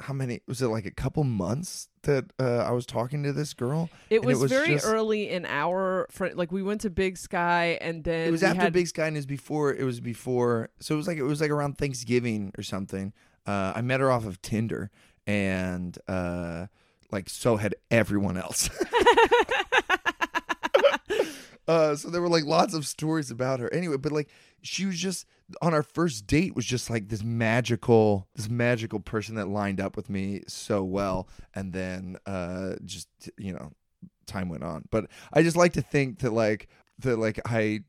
how 0.00 0.14
many 0.14 0.40
was 0.46 0.62
it 0.62 0.68
like 0.68 0.86
a 0.86 0.90
couple 0.90 1.24
months 1.24 1.88
that 2.02 2.24
uh, 2.40 2.58
I 2.58 2.70
was 2.72 2.86
talking 2.86 3.22
to 3.24 3.32
this 3.32 3.52
girl? 3.54 3.90
It 4.08 4.24
And 4.24 4.26
was, 4.26 4.42
very 4.50 4.68
just- 4.68 4.86
early 4.86 5.28
in 5.30 5.44
our 5.46 6.06
fr- 6.10 6.28
like 6.34 6.50
we 6.52 6.62
went 6.62 6.80
to 6.82 6.90
Big 6.90 7.16
Sky, 7.18 7.78
and 7.80 8.02
then 8.04 8.28
It 8.28 8.30
was 8.30 8.42
after 8.42 8.62
had, 8.62 8.72
Big 8.72 8.88
Sky 8.88 9.06
and 9.06 9.16
it 9.16 9.18
was 9.18 9.26
before 9.26 9.74
it 9.74 9.84
was 9.84 10.00
before 10.00 10.70
so 10.80 10.94
it 10.94 10.98
was 10.98 11.06
like 11.06 11.18
it 11.18 11.22
was 11.24 11.40
like 11.40 11.50
around 11.50 11.78
Thanksgiving 11.78 12.52
or 12.58 12.62
something. 12.62 13.12
Uh 13.46 13.72
I 13.76 13.82
met 13.82 14.00
her 14.00 14.10
off 14.10 14.26
of 14.26 14.40
Tinder 14.42 14.90
and 15.26 15.96
uh 16.08 16.66
like 17.12 17.28
so 17.28 17.56
had 17.56 17.74
everyone 17.90 18.36
else. 18.38 18.70
uh 21.70 21.94
so 21.94 22.10
there 22.10 22.20
were 22.20 22.28
like 22.28 22.44
lots 22.44 22.74
of 22.74 22.86
stories 22.86 23.30
about 23.30 23.60
her. 23.60 23.72
Anyway, 23.72 23.96
but 23.96 24.12
like 24.12 24.28
she 24.62 24.86
was 24.86 24.98
just 24.98 25.24
on 25.62 25.72
our 25.72 25.82
first 25.82 26.26
date 26.26 26.56
was 26.56 26.66
just 26.66 26.90
like 26.90 27.08
this 27.08 27.22
magical 27.22 28.26
this 28.34 28.48
magical 28.48 28.98
person 28.98 29.36
that 29.36 29.48
lined 29.48 29.80
up 29.80 29.96
with 29.96 30.10
me 30.10 30.42
so 30.46 30.82
well 30.82 31.28
and 31.54 31.72
then 31.72 32.16
uh 32.26 32.74
just 32.84 33.08
you 33.38 33.52
know 33.52 33.70
time 34.26 34.48
went 34.48 34.64
on. 34.64 34.84
But 34.90 35.06
I 35.32 35.42
just 35.42 35.56
like 35.56 35.74
to 35.74 35.82
think 35.82 36.20
that 36.20 36.32
like 36.32 36.68
that 36.98 37.18
like 37.18 37.40
I 37.46 37.80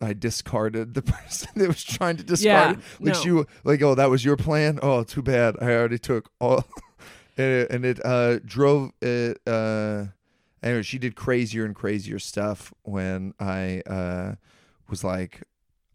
I 0.00 0.12
discarded 0.12 0.94
the 0.94 1.02
person 1.12 1.50
that 1.56 1.68
was 1.68 1.82
trying 1.82 2.16
to 2.18 2.24
discard. 2.24 2.44
Yeah, 2.44 2.72
it. 2.72 3.04
Like 3.04 3.14
no. 3.14 3.44
she 3.44 3.44
like 3.64 3.82
oh 3.82 3.96
that 3.96 4.10
was 4.10 4.24
your 4.24 4.36
plan. 4.36 4.78
Oh 4.82 5.02
too 5.02 5.22
bad. 5.22 5.56
I 5.60 5.72
already 5.72 5.98
took 5.98 6.30
all, 6.40 6.64
and 7.36 7.46
it, 7.46 7.70
and 7.70 7.84
it 7.84 8.04
uh 8.04 8.38
drove 8.44 8.92
it. 9.00 9.40
Uh, 9.46 10.06
anyway, 10.66 10.82
she 10.82 10.98
did 10.98 11.14
crazier 11.16 11.64
and 11.64 11.74
crazier 11.74 12.18
stuff 12.18 12.72
when 12.82 13.34
I 13.40 13.82
uh 13.86 14.34
was 14.88 15.04
like 15.04 15.42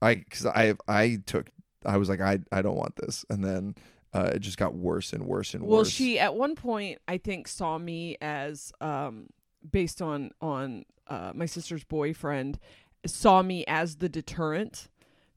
I 0.01 0.15
because 0.15 0.45
I 0.45 0.75
I 0.87 1.19
took 1.25 1.49
I 1.85 1.97
was 1.97 2.09
like 2.09 2.21
I 2.21 2.39
I 2.51 2.61
don't 2.61 2.77
want 2.77 2.95
this 2.95 3.25
and 3.29 3.43
then. 3.43 3.75
Uh, 4.13 4.31
it 4.33 4.39
just 4.39 4.57
got 4.57 4.75
worse 4.75 5.13
and 5.13 5.25
worse 5.25 5.53
and 5.53 5.63
Well, 5.63 5.77
worse. 5.77 5.87
Well, 5.87 5.89
she 5.89 6.19
at 6.19 6.35
one 6.35 6.53
point 6.53 6.99
I 7.07 7.17
think 7.17 7.47
saw 7.47 7.77
me 7.77 8.17
as 8.19 8.73
um 8.81 9.27
based 9.71 10.01
on 10.01 10.31
on 10.41 10.83
uh, 11.07 11.31
my 11.33 11.45
sister's 11.45 11.85
boyfriend 11.85 12.59
saw 13.05 13.41
me 13.41 13.63
as 13.67 13.95
the 13.95 14.09
deterrent 14.09 14.89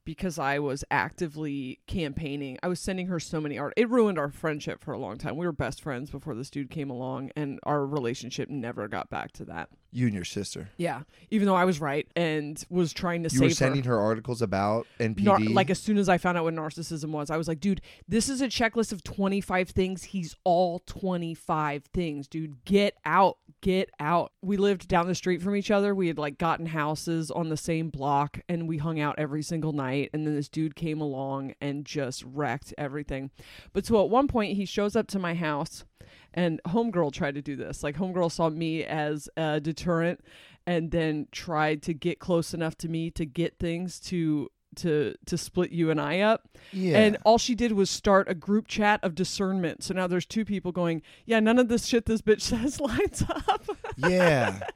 because 0.05 0.39
I 0.39 0.59
was 0.59 0.83
actively 0.91 1.79
campaigning. 1.87 2.57
I 2.63 2.67
was 2.67 2.79
sending 2.79 3.07
her 3.07 3.19
so 3.19 3.41
many 3.41 3.57
art. 3.57 3.73
It 3.75 3.89
ruined 3.89 4.17
our 4.19 4.29
friendship 4.29 4.83
for 4.83 4.93
a 4.93 4.97
long 4.99 5.17
time. 5.17 5.35
We 5.37 5.45
were 5.45 5.51
best 5.51 5.81
friends 5.81 6.09
before 6.11 6.35
this 6.35 6.49
dude 6.49 6.69
came 6.69 6.89
along, 6.89 7.31
and 7.35 7.59
our 7.63 7.85
relationship 7.85 8.49
never 8.49 8.87
got 8.87 9.09
back 9.09 9.31
to 9.33 9.45
that. 9.45 9.69
you 9.91 10.07
and 10.07 10.13
your 10.15 10.25
sister. 10.25 10.69
Yeah, 10.75 11.03
even 11.31 11.47
though 11.47 11.55
I 11.55 11.63
was 11.63 11.79
right 11.79 12.05
and 12.17 12.61
was 12.69 12.91
trying 12.91 13.23
to 13.23 13.27
You 13.27 13.37
save 13.37 13.41
were 13.41 13.47
her. 13.47 13.53
sending 13.53 13.83
her 13.85 13.97
articles 13.97 14.41
about 14.41 14.87
NPD. 14.99 15.23
Nar- 15.23 15.39
like 15.39 15.69
as 15.69 15.79
soon 15.79 15.97
as 15.97 16.09
I 16.09 16.17
found 16.17 16.37
out 16.37 16.43
what 16.43 16.53
narcissism 16.53 17.11
was, 17.11 17.29
I 17.29 17.37
was 17.37 17.47
like, 17.47 17.61
dude, 17.61 17.79
this 18.05 18.27
is 18.27 18.41
a 18.41 18.47
checklist 18.49 18.91
of 18.91 19.03
25 19.05 19.69
things. 19.69 20.03
He's 20.03 20.35
all 20.43 20.79
25 20.79 21.85
things, 21.93 22.27
dude. 22.27 22.65
Get 22.65 22.97
out. 23.05 23.37
Get 23.61 23.89
out. 23.99 24.33
We 24.41 24.57
lived 24.57 24.89
down 24.89 25.07
the 25.07 25.15
street 25.15 25.41
from 25.41 25.55
each 25.55 25.71
other. 25.71 25.95
We 25.95 26.07
had 26.07 26.17
like 26.17 26.37
gotten 26.37 26.65
houses 26.67 27.31
on 27.31 27.47
the 27.47 27.55
same 27.57 27.89
block 27.89 28.41
and 28.49 28.67
we 28.67 28.77
hung 28.79 28.99
out 28.99 29.15
every 29.17 29.41
single 29.43 29.71
night. 29.71 29.94
And 30.13 30.25
then 30.25 30.35
this 30.35 30.49
dude 30.49 30.75
came 30.75 31.01
along 31.01 31.53
and 31.61 31.85
just 31.85 32.23
wrecked 32.23 32.73
everything. 32.77 33.31
But 33.73 33.85
so 33.85 34.03
at 34.03 34.09
one 34.09 34.27
point, 34.27 34.57
he 34.57 34.65
shows 34.65 34.95
up 34.95 35.07
to 35.07 35.19
my 35.19 35.33
house 35.33 35.85
and 36.33 36.61
Homegirl 36.67 37.13
tried 37.13 37.35
to 37.35 37.41
do 37.41 37.55
this. 37.55 37.83
Like 37.83 37.95
Homegirl 37.95 38.31
saw 38.31 38.49
me 38.49 38.83
as 38.83 39.29
a 39.37 39.59
deterrent 39.59 40.21
and 40.67 40.91
then 40.91 41.27
tried 41.31 41.81
to 41.83 41.93
get 41.93 42.19
close 42.19 42.53
enough 42.53 42.75
to 42.77 42.89
me 42.89 43.11
to 43.11 43.25
get 43.25 43.57
things 43.59 43.99
to 44.01 44.49
to 44.77 45.15
to 45.25 45.37
split 45.37 45.71
you 45.71 45.89
and 45.91 45.99
I 45.99 46.19
up. 46.21 46.47
Yeah. 46.71 46.97
And 46.99 47.17
all 47.23 47.37
she 47.37 47.55
did 47.55 47.71
was 47.71 47.89
start 47.89 48.29
a 48.29 48.33
group 48.33 48.67
chat 48.67 48.99
of 49.03 49.15
discernment. 49.15 49.83
So 49.83 49.93
now 49.93 50.07
there's 50.07 50.25
two 50.25 50.45
people 50.45 50.71
going, 50.71 51.01
"Yeah, 51.25 51.39
none 51.39 51.59
of 51.59 51.67
this 51.67 51.85
shit 51.85 52.05
this 52.05 52.21
bitch 52.21 52.41
says 52.41 52.79
lines 52.79 53.23
up." 53.29 53.65
yeah. 53.97 54.59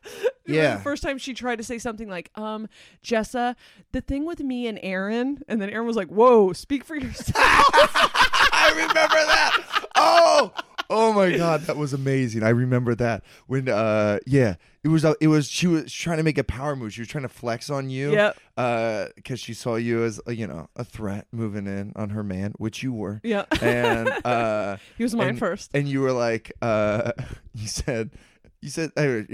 Yeah. 0.50 0.78
The 0.78 0.82
first 0.82 1.04
time 1.04 1.20
she 1.20 1.36
tried 1.36 1.58
to 1.58 1.64
say 1.64 1.78
something 1.78 2.10
like, 2.10 2.32
um, 2.34 2.68
Jessa, 3.04 3.56
the 3.92 4.02
thing 4.02 4.26
with 4.26 4.40
me 4.40 4.66
and 4.66 4.80
Aaron, 4.82 5.44
and 5.48 5.62
then 5.62 5.70
Aaron 5.70 5.86
was 5.86 5.96
like, 5.96 6.08
Whoa, 6.08 6.54
speak 6.54 6.84
for 6.84 6.96
yourself. 6.96 7.36
I 7.36 8.72
remember 8.72 8.96
that. 8.96 9.86
Oh, 9.96 10.52
oh 10.90 11.14
my 11.14 11.36
god, 11.36 11.62
that 11.62 11.78
was 11.78 11.94
amazing. 11.94 12.44
I 12.44 12.50
remember 12.50 12.96
that 12.96 13.24
when, 13.48 13.70
uh, 13.70 14.20
yeah, 14.26 14.56
it 14.84 14.88
was. 14.88 15.04
Uh, 15.06 15.14
it 15.22 15.28
was. 15.28 15.50
She 15.50 15.68
was 15.68 15.92
trying 15.92 16.18
to 16.18 16.24
make 16.24 16.38
a 16.38 16.44
power 16.44 16.76
move. 16.76 16.94
She 16.94 17.02
was 17.02 17.08
trying 17.08 17.24
to 17.24 17.30
flex 17.30 17.70
on 17.70 17.90
you. 17.90 18.12
Yep. 18.14 18.38
Uh, 18.58 19.06
because 19.16 19.40
she 19.40 19.54
saw 19.54 19.76
you 19.76 20.04
as 20.04 20.20
uh, 20.28 20.32
you 20.32 20.48
know 20.48 20.70
a 20.76 20.84
threat 20.84 21.28
moving 21.32 21.68
in 21.68 21.92
on 21.96 22.10
her 22.12 22.24
man, 22.24 22.54
which 22.58 22.82
you 22.84 22.94
were. 22.94 23.20
yeah. 23.24 23.46
And 23.62 24.10
uh, 24.26 24.78
he 24.98 25.04
was 25.04 25.14
mine 25.16 25.30
and- 25.30 25.40
first. 25.40 25.72
and 25.74 25.88
you 25.88 26.02
were 26.02 26.14
like, 26.14 26.52
uh, 26.62 27.12
you 27.54 27.68
said. 27.68 28.12
You 28.62 28.70
said, 28.70 28.92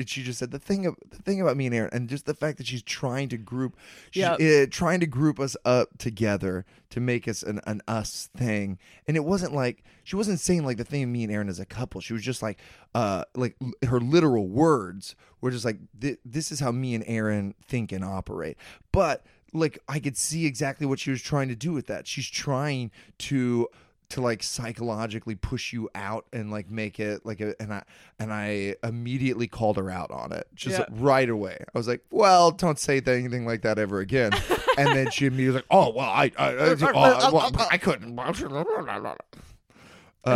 she 0.07 0.21
just 0.21 0.37
said 0.37 0.51
the 0.51 0.59
thing, 0.59 0.85
of, 0.85 0.95
the 1.09 1.17
thing 1.17 1.41
about 1.41 1.57
me 1.57 1.65
and 1.65 1.73
Aaron, 1.73 1.89
and 1.91 2.07
just 2.07 2.27
the 2.27 2.35
fact 2.35 2.59
that 2.59 2.67
she's 2.67 2.83
trying 2.83 3.27
to 3.29 3.37
group, 3.37 3.75
she's, 4.11 4.21
Yep. 4.21 4.39
uh, 4.39 4.67
trying 4.69 4.99
to 4.99 5.07
group 5.07 5.39
us 5.39 5.57
up 5.65 5.97
together 5.97 6.63
to 6.91 6.99
make 6.99 7.27
us 7.27 7.41
an, 7.41 7.59
an 7.65 7.81
us 7.87 8.29
thing. 8.37 8.77
And 9.07 9.17
it 9.17 9.25
wasn't 9.25 9.53
like 9.53 9.83
she 10.03 10.15
wasn't 10.15 10.39
saying 10.39 10.63
like 10.63 10.77
the 10.77 10.83
thing 10.83 11.01
of 11.01 11.09
me 11.09 11.23
and 11.23 11.33
Aaron 11.33 11.49
as 11.49 11.59
a 11.59 11.65
couple. 11.65 12.01
She 12.01 12.13
was 12.13 12.21
just 12.21 12.43
like, 12.43 12.59
uh, 12.93 13.23
like 13.35 13.55
l- 13.61 13.71
her 13.89 13.99
literal 13.99 14.47
words 14.47 15.15
were 15.41 15.49
just 15.49 15.65
like, 15.65 15.79
"Thi- 15.99 16.17
this 16.23 16.51
is 16.51 16.59
how 16.59 16.71
me 16.71 16.93
and 16.93 17.03
Aaron 17.07 17.55
think 17.67 17.91
and 17.91 18.05
operate. 18.05 18.57
But 18.91 19.25
like, 19.53 19.79
I 19.87 19.97
could 19.99 20.17
see 20.17 20.45
exactly 20.45 20.85
what 20.85 20.99
she 20.99 21.09
was 21.09 21.21
trying 21.23 21.47
to 21.47 21.55
do 21.55 21.71
with 21.73 21.87
that. 21.87 22.05
She's 22.07 22.27
trying 22.29 22.91
to 23.19 23.69
to 24.09 24.21
like 24.21 24.43
psychologically 24.43 25.35
push 25.35 25.73
you 25.73 25.89
out 25.95 26.25
and 26.31 26.51
like 26.51 26.69
make 26.69 26.99
it 26.99 27.25
like 27.25 27.41
a 27.41 27.59
and 27.61 27.73
I 27.73 27.83
and 28.19 28.31
I 28.33 28.75
immediately 28.83 29.47
called 29.47 29.77
her 29.77 29.89
out 29.89 30.11
on 30.11 30.31
it 30.31 30.47
just 30.53 30.79
Yeah. 30.79 30.85
right 30.91 31.29
away. 31.29 31.57
I 31.73 31.77
was 31.77 31.87
like, 31.87 32.01
"Well, 32.11 32.51
don't 32.51 32.77
say 32.79 33.01
th- 33.01 33.19
anything 33.19 33.45
like 33.45 33.61
that 33.63 33.79
ever 33.79 33.99
again." 33.99 34.31
and 34.77 34.95
then 34.95 35.09
she 35.11 35.25
immediately 35.25 35.47
was 35.47 35.55
like, 35.55 35.65
"Oh, 35.71 35.91
well, 35.93 36.09
I 36.09 36.31
I, 36.37 36.47
I, 36.49 36.51
oh, 36.81 37.31
well, 37.33 37.67
I 37.71 37.77
couldn't." 37.77 38.17
and 38.17 39.17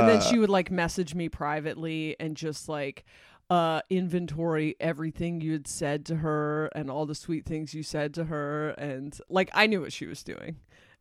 then 0.07 0.17
Uh, 0.17 0.21
she 0.21 0.37
would 0.37 0.49
like 0.49 0.69
message 0.71 1.15
me 1.15 1.29
privately 1.29 2.15
and 2.19 2.35
just 2.37 2.69
like 2.69 3.05
uh 3.49 3.81
inventory 3.89 4.75
everything 4.79 5.41
you 5.41 5.51
had 5.53 5.67
said 5.67 6.05
to 6.05 6.17
her 6.17 6.67
and 6.75 6.89
all 6.91 7.07
the 7.07 7.15
sweet 7.15 7.45
things 7.45 7.73
you 7.73 7.81
said 7.81 8.13
to 8.13 8.25
her 8.25 8.69
and 8.71 9.19
like 9.29 9.49
I 9.53 9.65
knew 9.65 9.81
what 9.81 9.91
she 9.91 10.05
was 10.05 10.23
doing 10.23 10.57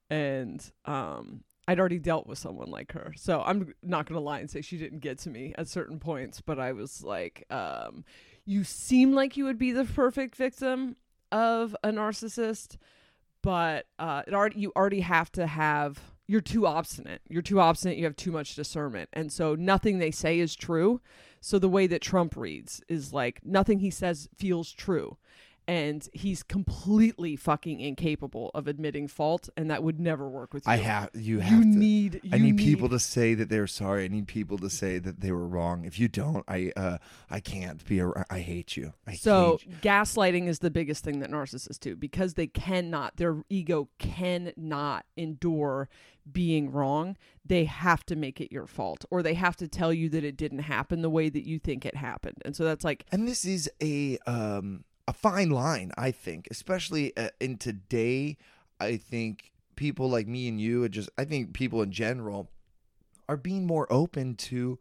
and 0.09 0.64
um 0.87 1.45
I'd 1.69 1.79
already 1.79 1.99
dealt 1.99 2.27
with 2.27 2.39
someone 2.39 2.71
like 2.71 2.93
her. 2.93 3.12
So 3.14 3.43
I'm 3.45 3.75
not 3.83 4.07
going 4.07 4.19
to 4.19 4.25
lie 4.25 4.41
and 4.41 4.51
say 4.51 4.62
she 4.62 4.79
didn't 4.79 5.01
get 5.01 5.19
to 5.19 5.31
me 5.31 5.55
at 5.59 5.69
certain 5.69 6.01
points, 6.01 6.41
but 6.41 6.59
I 6.59 6.73
was 6.73 7.05
like 7.05 7.45
um 7.51 8.05
you 8.47 8.64
seem 8.64 9.12
like 9.12 9.37
you 9.37 9.45
would 9.45 9.59
be 9.59 9.73
the 9.73 9.85
perfect 9.85 10.35
victim 10.35 10.97
of 11.31 11.77
a 11.85 11.91
narcissist, 11.91 12.79
but 13.43 13.85
uh, 13.99 14.23
it 14.27 14.33
already 14.33 14.59
you 14.59 14.73
already 14.75 15.01
have 15.01 15.31
to 15.33 15.47
have 15.47 16.01
you're 16.27 16.41
too 16.41 16.66
obstinate. 16.66 17.21
You're 17.29 17.43
too 17.43 17.61
obstinate. 17.61 17.99
You 17.99 18.05
have 18.05 18.16
too 18.16 18.33
much 18.33 18.55
discernment, 18.55 19.11
and 19.12 19.31
so 19.31 19.55
nothing 19.55 19.99
they 19.99 20.11
say 20.11 20.39
is 20.39 20.57
true. 20.57 21.03
So 21.43 21.59
the 21.59 21.69
way 21.69 21.87
that 21.87 22.01
Trump 22.01 22.37
reads 22.37 22.83
is 22.89 23.12
like 23.12 23.41
nothing 23.45 23.81
he 23.81 23.91
says 23.91 24.31
feels 24.37 24.73
true, 24.73 25.19
and 25.69 26.09
he's 26.14 26.43
completely 26.43 27.37
fucking 27.37 27.79
incapable 27.81 28.51
of 28.55 28.66
admitting 28.66 29.07
fault, 29.07 29.51
and 29.55 29.71
that 29.71 29.83
would 29.83 30.01
never 30.01 30.27
work 30.27 30.55
with 30.55 30.66
you. 30.66 30.73
I 30.73 30.77
have 30.77 31.11
you 31.12 31.35
You 31.37 31.41
have 31.41 31.61
to 31.61 31.66
need. 31.69 32.21
I 32.33 32.37
you 32.37 32.43
need 32.45 32.57
people 32.57 32.89
to 32.89 32.99
say 32.99 33.35
that 33.35 33.51
they're 33.51 33.66
sorry. 33.66 34.05
I 34.07 34.09
need 34.09 34.27
people 34.27 34.57
to 34.59 34.71
say 34.71 34.99
that 34.99 35.21
they 35.21 35.31
were 35.31 35.47
wrong. 35.47 35.85
If 35.85 36.01
you 36.01 36.09
don't, 36.09 36.43
I 36.49 36.73
uh 36.75 36.97
I 37.31 37.41
can't 37.41 37.85
be 37.85 37.99
a 38.01 38.11
I 38.31 38.41
hate 38.41 38.77
you. 38.79 38.95
I 39.07 39.12
So 39.12 39.59
hate 39.61 39.66
you. 39.66 39.73
gaslighting 39.83 40.49
is 40.49 40.61
the 40.61 40.71
biggest 40.71 41.05
thing 41.05 41.21
that 41.21 41.31
narcissists 41.31 41.79
do 41.79 41.95
because 41.95 42.35
they 42.35 42.47
cannot, 42.47 43.19
their 43.19 43.43
ego 43.51 43.91
cannot 43.99 45.05
endure 45.16 45.91
being 46.31 46.73
wrong. 46.73 47.16
They 47.45 47.64
have 47.64 48.05
to 48.07 48.16
make 48.16 48.41
it 48.41 48.51
your 48.53 48.66
fault 48.66 49.05
or 49.11 49.23
they 49.23 49.35
have 49.35 49.57
to 49.57 49.69
tell 49.69 49.93
you 49.93 50.09
that 50.11 50.25
it 50.25 50.37
didn't 50.37 50.61
happen 50.61 51.03
the 51.03 51.11
way 51.11 51.29
that 51.29 51.47
you 51.47 51.59
think 51.59 51.85
it 51.85 51.97
happened. 51.97 52.37
And 52.45 52.57
so 52.57 52.64
that's 52.64 52.85
like, 52.85 53.05
And 53.12 53.29
this 53.29 53.45
is 53.45 53.71
a 53.83 54.19
um 54.27 54.85
a 55.09 55.12
fine 55.12 55.50
line, 55.50 55.90
I 55.98 56.11
think, 56.12 56.46
especially 56.50 57.16
uh, 57.16 57.30
in 57.40 57.56
today. 57.56 58.36
I 58.78 58.96
think 58.98 59.50
people 59.74 60.09
like 60.09 60.28
me 60.28 60.46
and 60.48 60.61
you, 60.61 60.84
and 60.84 60.92
just 60.94 61.09
I 61.18 61.24
think 61.24 61.52
people 61.54 61.82
in 61.82 61.90
general, 61.90 62.50
are 63.28 63.36
being 63.36 63.66
more 63.66 63.86
open 63.92 64.34
to 64.36 64.78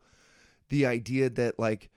the 0.69 0.85
idea 0.85 1.29
that 1.31 1.57
like 1.57 1.89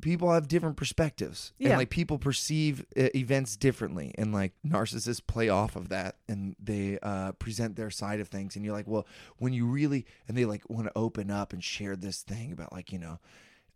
people 0.00 0.32
have 0.32 0.48
different 0.48 0.76
perspectives 0.76 1.52
Yeah. 1.58 1.70
and 1.70 1.78
like 1.78 1.90
people 1.90 2.18
perceive 2.18 2.84
uh, 2.96 3.08
events 3.14 3.56
differently 3.56 4.14
and 4.18 4.32
like 4.32 4.52
narcissists 4.66 5.24
play 5.24 5.48
off 5.50 5.76
of 5.76 5.90
that 5.90 6.16
and 6.28 6.56
they 6.58 6.98
uh, 7.02 7.32
present 7.32 7.76
their 7.76 7.90
side 7.90 8.18
of 8.18 8.28
things 8.28 8.56
and 8.56 8.64
you're 8.64 8.74
like 8.74 8.88
well 8.88 9.06
when 9.38 9.52
you 9.52 9.66
really 9.66 10.06
and 10.26 10.36
they 10.36 10.44
like 10.46 10.68
want 10.68 10.86
to 10.86 10.92
open 10.96 11.30
up 11.30 11.52
and 11.52 11.62
share 11.62 11.94
this 11.94 12.22
thing 12.22 12.50
about 12.52 12.72
like 12.72 12.90
you 12.90 12.98
know 12.98 13.18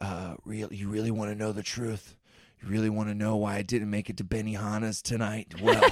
uh 0.01 0.35
real 0.45 0.73
you 0.73 0.89
really 0.89 1.11
want 1.11 1.31
to 1.31 1.37
know 1.37 1.53
the 1.53 1.63
truth 1.63 2.17
you 2.63 2.69
really 2.69 2.91
want 2.91 3.09
to 3.09 3.15
know 3.15 3.37
why 3.37 3.57
I 3.57 3.63
didn't 3.63 3.91
make 3.91 4.11
it 4.11 4.17
to 4.19 4.25
Benihana's 4.25 5.03
tonight 5.03 5.55
well 5.63 5.89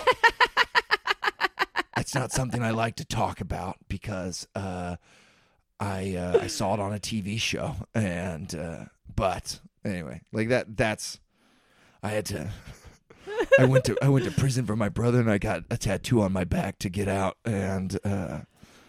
that's 1.96 2.14
not 2.14 2.32
something 2.32 2.62
I 2.62 2.70
like 2.70 2.96
to 2.96 3.04
talk 3.04 3.40
about 3.40 3.76
because 3.88 4.46
uh 4.54 4.96
I 5.80 6.16
uh, 6.16 6.38
I 6.42 6.46
saw 6.46 6.74
it 6.74 6.80
on 6.80 6.92
a 6.92 6.98
TV 6.98 7.38
show, 7.40 7.74
and 7.94 8.54
uh, 8.54 8.84
but 9.14 9.60
anyway, 9.84 10.22
like 10.32 10.48
that. 10.48 10.76
That's 10.76 11.20
I 12.02 12.10
had 12.10 12.26
to. 12.26 12.50
I 13.58 13.64
went 13.64 13.84
to 13.84 13.96
I 14.00 14.08
went 14.08 14.24
to 14.24 14.30
prison 14.30 14.66
for 14.66 14.76
my 14.76 14.88
brother, 14.88 15.20
and 15.20 15.30
I 15.30 15.38
got 15.38 15.64
a 15.70 15.76
tattoo 15.76 16.22
on 16.22 16.32
my 16.32 16.44
back 16.44 16.78
to 16.80 16.88
get 16.88 17.08
out. 17.08 17.36
And 17.44 17.98
uh, 18.04 18.40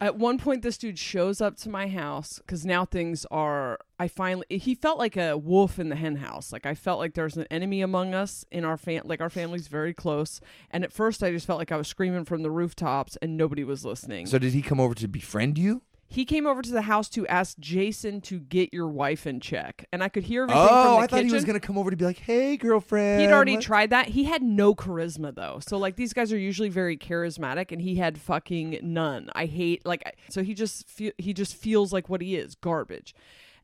At 0.02 0.18
one 0.18 0.38
point, 0.38 0.62
this 0.62 0.78
dude 0.78 1.00
shows 1.00 1.40
up 1.40 1.56
to 1.58 1.70
my 1.70 1.88
house 1.88 2.40
because 2.40 2.66
now 2.66 2.86
things 2.86 3.26
are. 3.32 3.80
I 3.98 4.08
finally. 4.08 4.46
He 4.50 4.76
felt 4.76 5.00
like 5.00 5.16
a 5.16 5.38
wolf 5.38 5.80
in 5.80 5.90
the 5.90 5.96
hen 5.96 6.18
house. 6.18 6.52
Like 6.52 6.66
I 6.66 6.76
felt 6.76 7.00
like 7.00 7.14
there's 7.14 7.38
an 7.38 7.46
enemy 7.50 7.82
among 7.82 8.14
us 8.14 8.46
in 8.52 8.66
our 8.66 8.78
fam. 8.78 9.04
Like 9.06 9.22
our 9.22 9.30
family's 9.30 9.68
very 9.68 9.94
close. 9.94 10.42
And 10.70 10.84
at 10.84 10.92
first, 10.92 11.24
I 11.24 11.32
just 11.32 11.48
felt 11.48 11.60
like 11.60 11.72
I 11.72 11.78
was 11.78 11.88
screaming 11.88 12.26
from 12.26 12.44
the 12.44 12.52
rooftops, 12.52 13.16
and 13.22 13.38
nobody 13.38 13.64
was 13.64 13.86
listening. 13.86 14.26
so 14.26 14.38
did 14.38 14.54
he 14.54 14.62
come 14.62 14.80
over 14.80 14.94
to 14.96 15.08
befriend 15.08 15.58
you? 15.58 15.82
He 16.08 16.24
came 16.26 16.46
over 16.46 16.62
to 16.62 16.72
the 16.72 16.84
house 16.84 17.10
to 17.10 17.28
ask 17.28 17.58
Jason 17.60 18.22
to 18.22 18.40
get 18.40 18.74
your 18.74 18.88
wife 18.88 19.26
in 19.26 19.40
check, 19.40 19.86
and 19.92 20.04
I 20.04 20.10
could 20.10 20.24
hear 20.24 20.44
everything 20.44 20.68
from 20.68 20.78
Oh, 20.78 20.92
the 20.98 20.98
I 21.04 21.08
thought 21.08 21.24
he 21.26 21.32
was 21.32 21.46
gonna 21.46 21.60
come 21.60 21.78
over 21.78 21.90
to 21.92 21.98
be 21.98 22.06
like, 22.06 22.20
"Hey, 22.20 22.58
girlfriend." 22.58 23.22
He'd 23.22 23.32
already 23.34 23.56
what-" 23.56 23.64
tried 23.64 23.90
that. 23.90 24.10
He 24.10 24.26
had 24.26 24.42
no 24.44 24.76
charisma 24.76 25.34
though. 25.34 25.60
So 25.68 25.78
like 25.78 25.96
these 25.96 26.14
guys 26.14 26.32
are 26.32 26.38
usually 26.38 26.70
very 26.70 26.98
charismatic 26.98 27.72
and 27.72 27.82
he 27.82 27.96
had 27.96 28.18
fucking 28.20 28.80
none. 28.84 29.30
I 29.34 29.46
hate 29.46 29.86
like 29.86 30.16
so 30.30 30.44
he 30.44 30.54
just 30.54 30.88
fe- 30.88 31.14
he 31.18 31.34
just 31.34 31.56
feels 31.56 31.92
like 31.92 32.08
what 32.10 32.22
he 32.22 32.36
is, 32.36 32.56
garbage. 32.56 33.14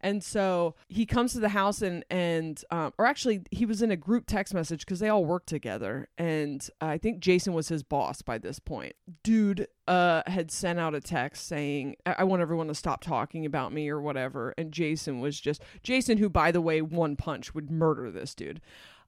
And 0.02 0.24
so 0.24 0.76
he 0.88 1.06
comes 1.06 1.34
to 1.34 1.40
the 1.40 1.50
house 1.50 1.82
and 1.82 2.04
and 2.10 2.64
um, 2.72 2.94
or 2.98 3.06
actually 3.06 3.44
he 3.52 3.66
was 3.66 3.82
in 3.82 3.92
a 3.92 3.96
group 3.96 4.26
text 4.28 4.54
message 4.54 4.86
because 4.86 5.00
they 5.00 5.10
all 5.10 5.26
work 5.26 5.46
together 5.46 6.10
and 6.18 6.68
I 6.82 6.98
think 6.98 7.20
Jason 7.20 7.54
was 7.54 7.70
his 7.70 7.84
boss 7.84 8.22
by 8.22 8.38
this 8.38 8.60
point. 8.60 8.96
Dude 9.24 9.68
uh 9.88 10.24
had 10.28 10.52
sent 10.52 10.80
out 10.80 10.96
a 10.96 11.02
text 11.02 11.48
saying 11.48 11.96
I, 12.06 12.18
I 12.20 12.24
want 12.24 12.42
everyone 12.42 12.68
to 12.68 12.76
stop 12.76 13.04
talking 13.04 13.46
about 13.46 13.74
me 13.74 13.90
or 13.90 14.02
whatever 14.02 14.54
and 14.58 14.72
Jason 14.72 15.20
was 15.20 15.40
just 15.40 15.62
Jason 15.84 16.18
who 16.18 16.30
by 16.30 16.52
the 16.52 16.62
way 16.62 16.82
one 16.82 17.16
punch 17.16 17.54
would 17.54 17.72
murder 17.72 18.12
this 18.12 18.36
dude 18.36 18.62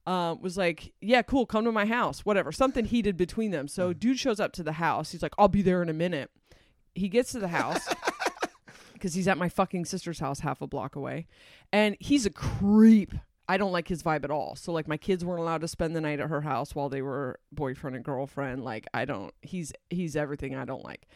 um, 0.06 0.42
was 0.42 0.58
like, 0.58 0.92
yeah, 1.00 1.22
cool, 1.22 1.46
come 1.46 1.64
to 1.64 1.72
my 1.72 1.86
house, 1.86 2.26
whatever. 2.26 2.52
Something 2.52 2.84
heated 2.84 3.16
between 3.16 3.52
them. 3.52 3.68
So 3.68 3.92
dude 3.92 4.18
shows 4.18 4.38
up 4.38 4.52
to 4.52 4.62
the 4.62 4.72
house. 4.72 5.12
He's 5.12 5.22
like, 5.22 5.34
I'll 5.38 5.48
be 5.48 5.62
there 5.62 5.82
in 5.82 5.88
a 5.88 5.94
minute. 5.94 6.30
He 6.94 7.08
gets 7.08 7.32
to 7.32 7.38
the 7.38 7.48
house 7.48 7.88
because 9.04 9.12
he's 9.12 9.28
at 9.28 9.36
my 9.36 9.50
fucking 9.50 9.84
sister's 9.84 10.18
house 10.18 10.40
half 10.40 10.62
a 10.62 10.66
block 10.66 10.96
away, 10.96 11.26
and 11.74 11.94
he's 12.00 12.24
a 12.24 12.30
creep. 12.30 13.12
I 13.46 13.58
don't 13.58 13.70
like 13.70 13.86
his 13.86 14.02
vibe 14.02 14.24
at 14.24 14.30
all. 14.30 14.56
So 14.56 14.72
like 14.72 14.88
my 14.88 14.96
kids 14.96 15.22
weren't 15.22 15.40
allowed 15.42 15.60
to 15.60 15.68
spend 15.68 15.94
the 15.94 16.00
night 16.00 16.20
at 16.20 16.30
her 16.30 16.40
house 16.40 16.74
while 16.74 16.88
they 16.88 17.02
were 17.02 17.38
boyfriend 17.52 17.96
and 17.96 18.02
girlfriend. 18.02 18.64
Like 18.64 18.86
I 18.94 19.04
don't. 19.04 19.34
He's 19.42 19.74
he's 19.90 20.16
everything 20.16 20.56
I 20.56 20.64
don't 20.64 20.82
like. 20.82 21.06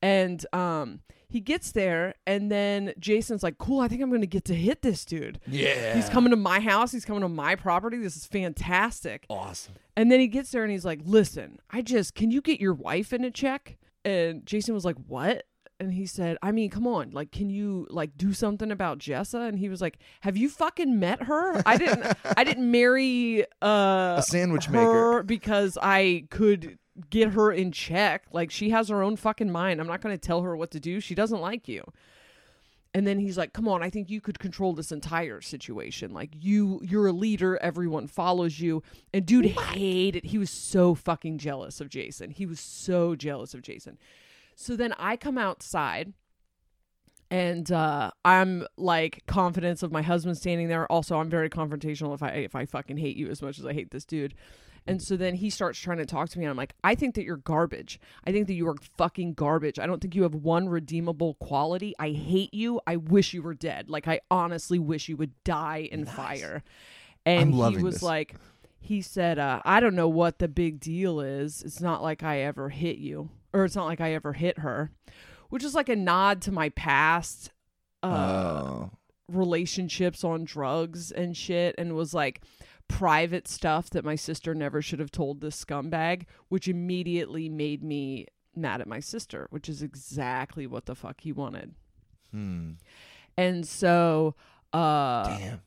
And 0.00 0.42
um, 0.54 1.00
he 1.28 1.40
gets 1.40 1.72
there, 1.72 2.14
and 2.26 2.50
then 2.50 2.94
Jason's 2.98 3.42
like, 3.42 3.58
"Cool, 3.58 3.80
I 3.80 3.88
think 3.88 4.00
I'm 4.00 4.10
gonna 4.10 4.24
get 4.24 4.46
to 4.46 4.54
hit 4.54 4.80
this 4.80 5.04
dude." 5.04 5.38
Yeah, 5.46 5.94
He's 5.96 6.08
coming 6.08 6.30
to 6.30 6.36
my 6.36 6.60
house. 6.60 6.92
He's 6.92 7.04
coming 7.04 7.20
to 7.20 7.28
my 7.28 7.56
property. 7.56 7.98
This 7.98 8.16
is 8.16 8.24
fantastic. 8.24 9.26
awesome. 9.28 9.74
And 9.98 10.10
then 10.10 10.18
he 10.20 10.28
gets 10.28 10.50
there 10.50 10.62
and 10.62 10.72
he's 10.72 10.86
like, 10.86 11.00
"Listen, 11.04 11.58
I 11.68 11.82
just 11.82 12.14
can 12.14 12.30
you 12.30 12.40
get 12.40 12.58
your 12.58 12.72
wife 12.72 13.12
in 13.12 13.22
a 13.22 13.30
check?" 13.30 13.76
And 14.02 14.46
Jason 14.46 14.72
was 14.72 14.86
like, 14.86 14.96
"What?" 15.06 15.44
And 15.80 15.92
he 15.94 16.06
said, 16.06 16.38
"I 16.42 16.50
mean, 16.50 16.70
come 16.70 16.86
on, 16.88 17.10
like, 17.12 17.30
can 17.30 17.50
you 17.50 17.86
like 17.90 18.16
do 18.16 18.32
something 18.32 18.70
about 18.72 18.98
Jessa?" 18.98 19.48
And 19.48 19.58
he 19.58 19.68
was 19.68 19.80
like, 19.80 19.98
"Have 20.22 20.36
you 20.36 20.48
fucking 20.48 20.98
met 20.98 21.22
her? 21.22 21.62
I 21.64 21.76
didn't, 21.76 22.16
I 22.36 22.42
didn't 22.42 22.68
marry 22.70 23.44
uh, 23.62 24.16
A 24.18 24.22
sandwich 24.26 24.68
maker. 24.68 25.22
because 25.22 25.78
I 25.80 26.24
could." 26.30 26.78
Get 27.10 27.34
her 27.34 27.52
in 27.52 27.70
check. 27.70 28.24
Like 28.32 28.50
she 28.50 28.70
has 28.70 28.88
her 28.88 29.04
own 29.04 29.14
fucking 29.14 29.52
mind. 29.52 29.80
I'm 29.80 29.86
not 29.86 30.00
going 30.00 30.12
to 30.12 30.20
tell 30.20 30.42
her 30.42 30.56
what 30.56 30.72
to 30.72 30.80
do. 30.80 30.98
She 30.98 31.14
doesn't 31.14 31.40
like 31.40 31.68
you. 31.68 31.84
And 32.92 33.06
then 33.06 33.20
he's 33.20 33.38
like, 33.38 33.52
"Come 33.52 33.68
on, 33.68 33.84
I 33.84 33.88
think 33.88 34.10
you 34.10 34.20
could 34.20 34.40
control 34.40 34.72
this 34.72 34.90
entire 34.90 35.40
situation. 35.40 36.12
Like 36.12 36.30
you 36.34 36.80
you're 36.82 37.06
a 37.06 37.12
leader, 37.12 37.56
everyone 37.62 38.08
follows 38.08 38.58
you." 38.58 38.82
And 39.14 39.24
dude 39.24 39.44
hated. 39.46 40.24
He 40.24 40.38
was 40.38 40.50
so 40.50 40.96
fucking 40.96 41.38
jealous 41.38 41.80
of 41.80 41.88
Jason. 41.88 42.30
He 42.32 42.46
was 42.46 42.58
so 42.58 43.14
jealous 43.14 43.54
of 43.54 43.62
Jason. 43.62 43.96
So 44.60 44.74
then 44.74 44.92
I 44.98 45.16
come 45.16 45.38
outside 45.38 46.14
and 47.30 47.70
uh 47.70 48.10
I'm 48.24 48.66
like 48.76 49.22
confidence 49.28 49.84
of 49.84 49.92
my 49.92 50.02
husband 50.02 50.36
standing 50.36 50.66
there. 50.66 50.90
Also, 50.90 51.16
I'm 51.16 51.30
very 51.30 51.48
confrontational 51.48 52.12
if 52.12 52.24
I 52.24 52.30
if 52.30 52.56
I 52.56 52.66
fucking 52.66 52.96
hate 52.96 53.16
you 53.16 53.28
as 53.30 53.40
much 53.40 53.60
as 53.60 53.64
I 53.64 53.72
hate 53.72 53.92
this 53.92 54.04
dude. 54.04 54.34
And 54.84 55.00
so 55.00 55.16
then 55.16 55.34
he 55.34 55.48
starts 55.48 55.78
trying 55.78 55.98
to 55.98 56.06
talk 56.06 56.30
to 56.30 56.38
me 56.40 56.44
and 56.44 56.50
I'm 56.50 56.56
like, 56.56 56.74
"I 56.82 56.96
think 56.96 57.14
that 57.14 57.22
you're 57.22 57.36
garbage. 57.36 58.00
I 58.26 58.32
think 58.32 58.48
that 58.48 58.54
you 58.54 58.66
are 58.66 58.74
fucking 58.96 59.34
garbage. 59.34 59.78
I 59.78 59.86
don't 59.86 60.00
think 60.00 60.16
you 60.16 60.24
have 60.24 60.34
one 60.34 60.68
redeemable 60.68 61.34
quality. 61.34 61.94
I 62.00 62.10
hate 62.10 62.52
you. 62.52 62.80
I 62.84 62.96
wish 62.96 63.32
you 63.32 63.42
were 63.42 63.54
dead. 63.54 63.88
Like 63.88 64.08
I 64.08 64.20
honestly 64.28 64.80
wish 64.80 65.08
you 65.08 65.16
would 65.18 65.32
die 65.44 65.88
in 65.92 66.04
fire." 66.04 66.64
And 67.24 67.54
he 67.54 67.76
was 67.76 67.96
this. 67.96 68.02
like 68.02 68.34
he 68.80 69.02
said, 69.02 69.38
uh, 69.38 69.60
I 69.64 69.78
don't 69.78 69.94
know 69.94 70.08
what 70.08 70.40
the 70.40 70.48
big 70.48 70.80
deal 70.80 71.20
is. 71.20 71.62
It's 71.62 71.80
not 71.80 72.02
like 72.02 72.24
I 72.24 72.40
ever 72.40 72.70
hit 72.70 72.98
you, 72.98 73.30
or 73.52 73.64
it's 73.64 73.76
not 73.76 73.86
like 73.86 74.00
I 74.00 74.14
ever 74.14 74.32
hit 74.32 74.58
her, 74.58 74.90
which 75.48 75.64
is 75.64 75.74
like 75.74 75.88
a 75.88 75.96
nod 75.96 76.42
to 76.42 76.52
my 76.52 76.68
past 76.70 77.50
uh, 78.02 78.06
oh, 78.06 78.90
relationships 79.28 80.24
on 80.24 80.44
drugs 80.44 81.10
and 81.10 81.36
shit, 81.36 81.74
and 81.78 81.94
was 81.94 82.14
like 82.14 82.42
private 82.88 83.46
stuff 83.46 83.90
that 83.90 84.04
my 84.04 84.14
sister 84.14 84.54
never 84.54 84.80
should 84.80 84.98
have 84.98 85.10
told 85.10 85.40
this 85.40 85.62
scumbag, 85.62 86.24
which 86.48 86.68
immediately 86.68 87.48
made 87.48 87.82
me 87.82 88.26
mad 88.56 88.80
at 88.80 88.88
my 88.88 89.00
sister, 89.00 89.46
which 89.50 89.68
is 89.68 89.82
exactly 89.82 90.66
what 90.66 90.86
the 90.86 90.94
fuck 90.94 91.20
he 91.20 91.32
wanted. 91.32 91.74
hmm. 92.32 92.72
And 93.36 93.64
so, 93.66 94.34
uh, 94.72 95.38
damn. 95.38 95.60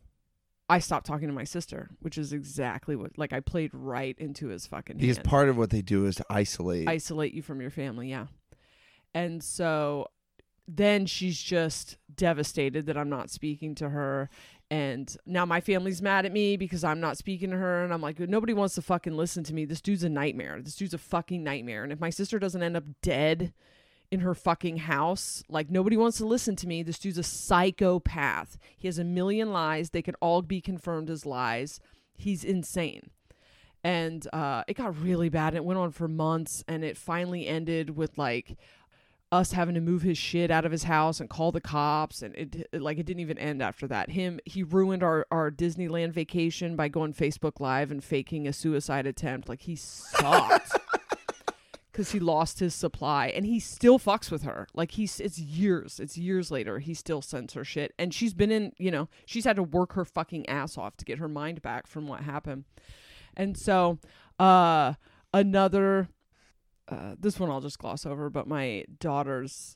I 0.72 0.80
stopped 0.80 1.06
talking 1.06 1.28
to 1.28 1.34
my 1.34 1.44
sister, 1.44 1.90
which 2.00 2.18
is 2.18 2.32
exactly 2.32 2.96
what 2.96 3.18
like 3.18 3.34
I 3.34 3.42
played 3.42 3.72
right 3.74 4.16
into 4.18 4.48
his 4.48 4.66
fucking 4.66 4.98
Because 4.98 5.18
hand. 5.18 5.28
part 5.28 5.50
of 5.50 5.58
what 5.58 5.70
they 5.70 5.82
do 5.82 6.06
is 6.06 6.16
to 6.16 6.26
isolate. 6.30 6.88
isolate 6.88 7.34
you 7.34 7.42
from 7.42 7.60
your 7.60 7.72
family, 7.72 8.10
yeah. 8.10 8.28
And 9.14 9.44
so 9.44 10.08
then 10.70 11.06
she's 11.06 11.38
just 11.42 11.98
devastated 12.16 12.86
that 12.86 12.96
I'm 12.98 13.10
not 13.10 13.30
speaking 13.30 13.76
to 13.76 13.90
her. 13.90 14.30
And 14.70 15.14
now 15.26 15.46
my 15.46 15.60
family's 15.60 16.02
mad 16.02 16.26
at 16.26 16.32
me 16.32 16.56
because 16.56 16.86
I'm 16.86 17.02
not 17.02 17.18
speaking 17.18 17.50
to 17.50 17.58
her. 17.58 17.84
And 17.84 17.94
I'm 17.94 18.02
like, 18.02 18.18
nobody 18.20 18.54
wants 18.54 18.76
to 18.76 18.82
fucking 18.82 19.18
listen 19.18 19.44
to 19.44 19.54
me. 19.54 19.66
This 19.66 19.82
dude's 19.82 20.06
a 20.06 20.10
nightmare. 20.10 20.62
This 20.62 20.78
dude's 20.78 20.94
a 20.94 20.98
fucking 20.98 21.44
nightmare. 21.44 21.84
And 21.84 21.92
if 21.92 22.00
my 22.00 22.10
sister 22.10 22.40
doesn't 22.40 22.64
end 22.64 22.78
up 22.78 22.86
dead 23.02 23.52
in 24.12 24.20
her 24.20 24.36
fucking 24.36 24.78
house, 24.78 25.42
like 25.50 25.70
nobody 25.70 25.96
wants 25.98 26.18
to 26.18 26.26
listen 26.26 26.56
to 26.58 26.68
me. 26.68 26.84
This 26.84 27.00
dude's 27.00 27.18
a 27.18 27.24
psychopath. 27.24 28.58
He 28.78 28.88
has 28.88 29.00
a 29.00 29.04
million 29.04 29.52
lies. 29.54 29.90
They 29.92 30.02
could 30.02 30.16
all 30.22 30.42
be 30.42 30.60
confirmed 30.62 31.10
as 31.10 31.26
lies. 31.26 31.80
He's 32.18 32.44
insane 32.44 33.10
and 33.84 34.28
uh, 34.32 34.64
it 34.68 34.76
got 34.76 35.02
really 35.02 35.30
bad. 35.30 35.50
And 35.50 35.58
it 35.58 35.64
went 35.66 35.80
on 35.80 35.92
for 35.92 36.08
months, 36.08 36.64
and 36.68 36.84
it 36.84 36.98
finally 36.98 37.48
ended 37.48 37.96
with 37.98 38.16
like 38.18 38.58
us 39.32 39.54
having 39.54 39.74
to 39.76 39.82
move 39.82 40.02
his 40.02 40.18
shit 40.18 40.52
out 40.52 40.66
of 40.66 40.72
his 40.74 40.84
house 40.84 41.20
and 41.20 41.30
call 41.30 41.52
the 41.52 41.62
cops. 41.62 42.22
And 42.22 42.36
it, 42.36 42.68
it- 42.74 42.82
like 42.82 43.00
it 43.00 43.06
didn't 43.08 43.22
even 43.22 43.38
end 43.40 43.62
after 43.64 43.88
that. 43.88 44.12
Him 44.12 44.40
he 44.46 44.62
ruined 44.62 45.02
our 45.02 45.26
our 45.32 45.50
Disneyland 45.50 46.12
vacation 46.12 46.76
by 46.76 46.90
going 46.90 47.14
Facebook 47.14 47.60
Live 47.60 47.90
and 47.92 48.04
faking 48.04 48.48
a 48.48 48.54
suicide 48.54 49.08
attempt. 49.08 49.50
Like 49.50 49.62
he 49.62 49.76
sucked. 49.76 50.78
Cause 51.94 52.12
he 52.12 52.20
lost 52.22 52.60
his 52.60 52.74
supply, 52.74 53.28
and 53.28 53.46
he 53.46 53.60
still 53.60 54.00
fucks 54.00 54.32
with 54.32 54.44
her. 54.44 54.66
Like 54.74 54.92
he's, 54.92 55.20
it's 55.20 55.38
years, 55.38 56.00
it's 56.00 56.18
years 56.18 56.50
later. 56.50 56.80
He 56.80 56.94
still 56.94 57.22
sends 57.22 57.54
her 57.54 57.66
shit, 57.66 57.94
and 58.00 58.14
she's 58.14 58.34
been 58.34 58.50
in, 58.50 58.72
you 58.78 58.92
know, 58.92 59.10
she's 59.26 59.44
had 59.44 59.58
to 59.58 59.64
work 59.64 59.94
her 59.94 60.06
fucking 60.06 60.48
ass 60.48 60.78
off 60.78 60.96
to 60.98 61.06
get 61.06 61.20
her 61.20 61.28
mind 61.28 61.62
back 61.62 61.88
from 61.88 62.08
what 62.08 62.22
happened. 62.22 62.64
And 63.36 63.58
so, 63.58 64.00
uh, 64.40 64.94
another, 65.34 66.08
uh, 66.88 67.16
this 67.20 67.38
one 67.40 67.50
I'll 67.50 67.60
just 67.60 67.78
gloss 67.80 68.06
over, 68.06 68.30
but 68.30 68.48
my 68.48 68.86
daughter's 69.00 69.76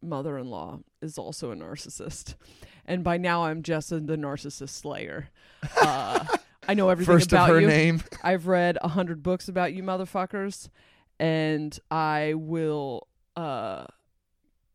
mother 0.00 0.38
in 0.38 0.48
law 0.48 0.78
is 1.02 1.18
also 1.18 1.50
a 1.50 1.56
narcissist. 1.56 2.36
And 2.84 3.02
by 3.02 3.16
now 3.18 3.44
I'm 3.44 3.62
just 3.62 3.90
the 3.90 3.98
narcissist 3.98 4.70
slayer. 4.70 5.30
Uh, 5.76 6.24
I 6.68 6.74
know 6.74 6.88
everything 6.88 7.14
First 7.14 7.26
of 7.26 7.32
about 7.32 7.48
her 7.50 7.60
you. 7.60 7.66
name. 7.66 8.02
I've 8.22 8.46
read 8.46 8.78
a 8.80 8.88
hundred 8.88 9.22
books 9.22 9.48
about 9.48 9.72
you 9.72 9.82
motherfuckers, 9.82 10.68
and 11.18 11.78
I 11.90 12.34
will 12.36 13.08
uh, 13.36 13.86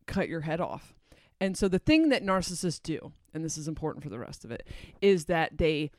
cut 0.06 0.28
your 0.28 0.42
head 0.42 0.60
off. 0.60 0.94
And 1.40 1.56
so 1.56 1.68
the 1.68 1.78
thing 1.78 2.08
that 2.10 2.22
narcissists 2.22 2.82
do, 2.82 3.12
and 3.32 3.44
this 3.44 3.58
is 3.58 3.68
important 3.68 4.02
for 4.02 4.10
the 4.10 4.18
rest 4.18 4.44
of 4.44 4.50
it, 4.50 4.66
is 5.00 5.26
that 5.26 5.58
they 5.58 5.90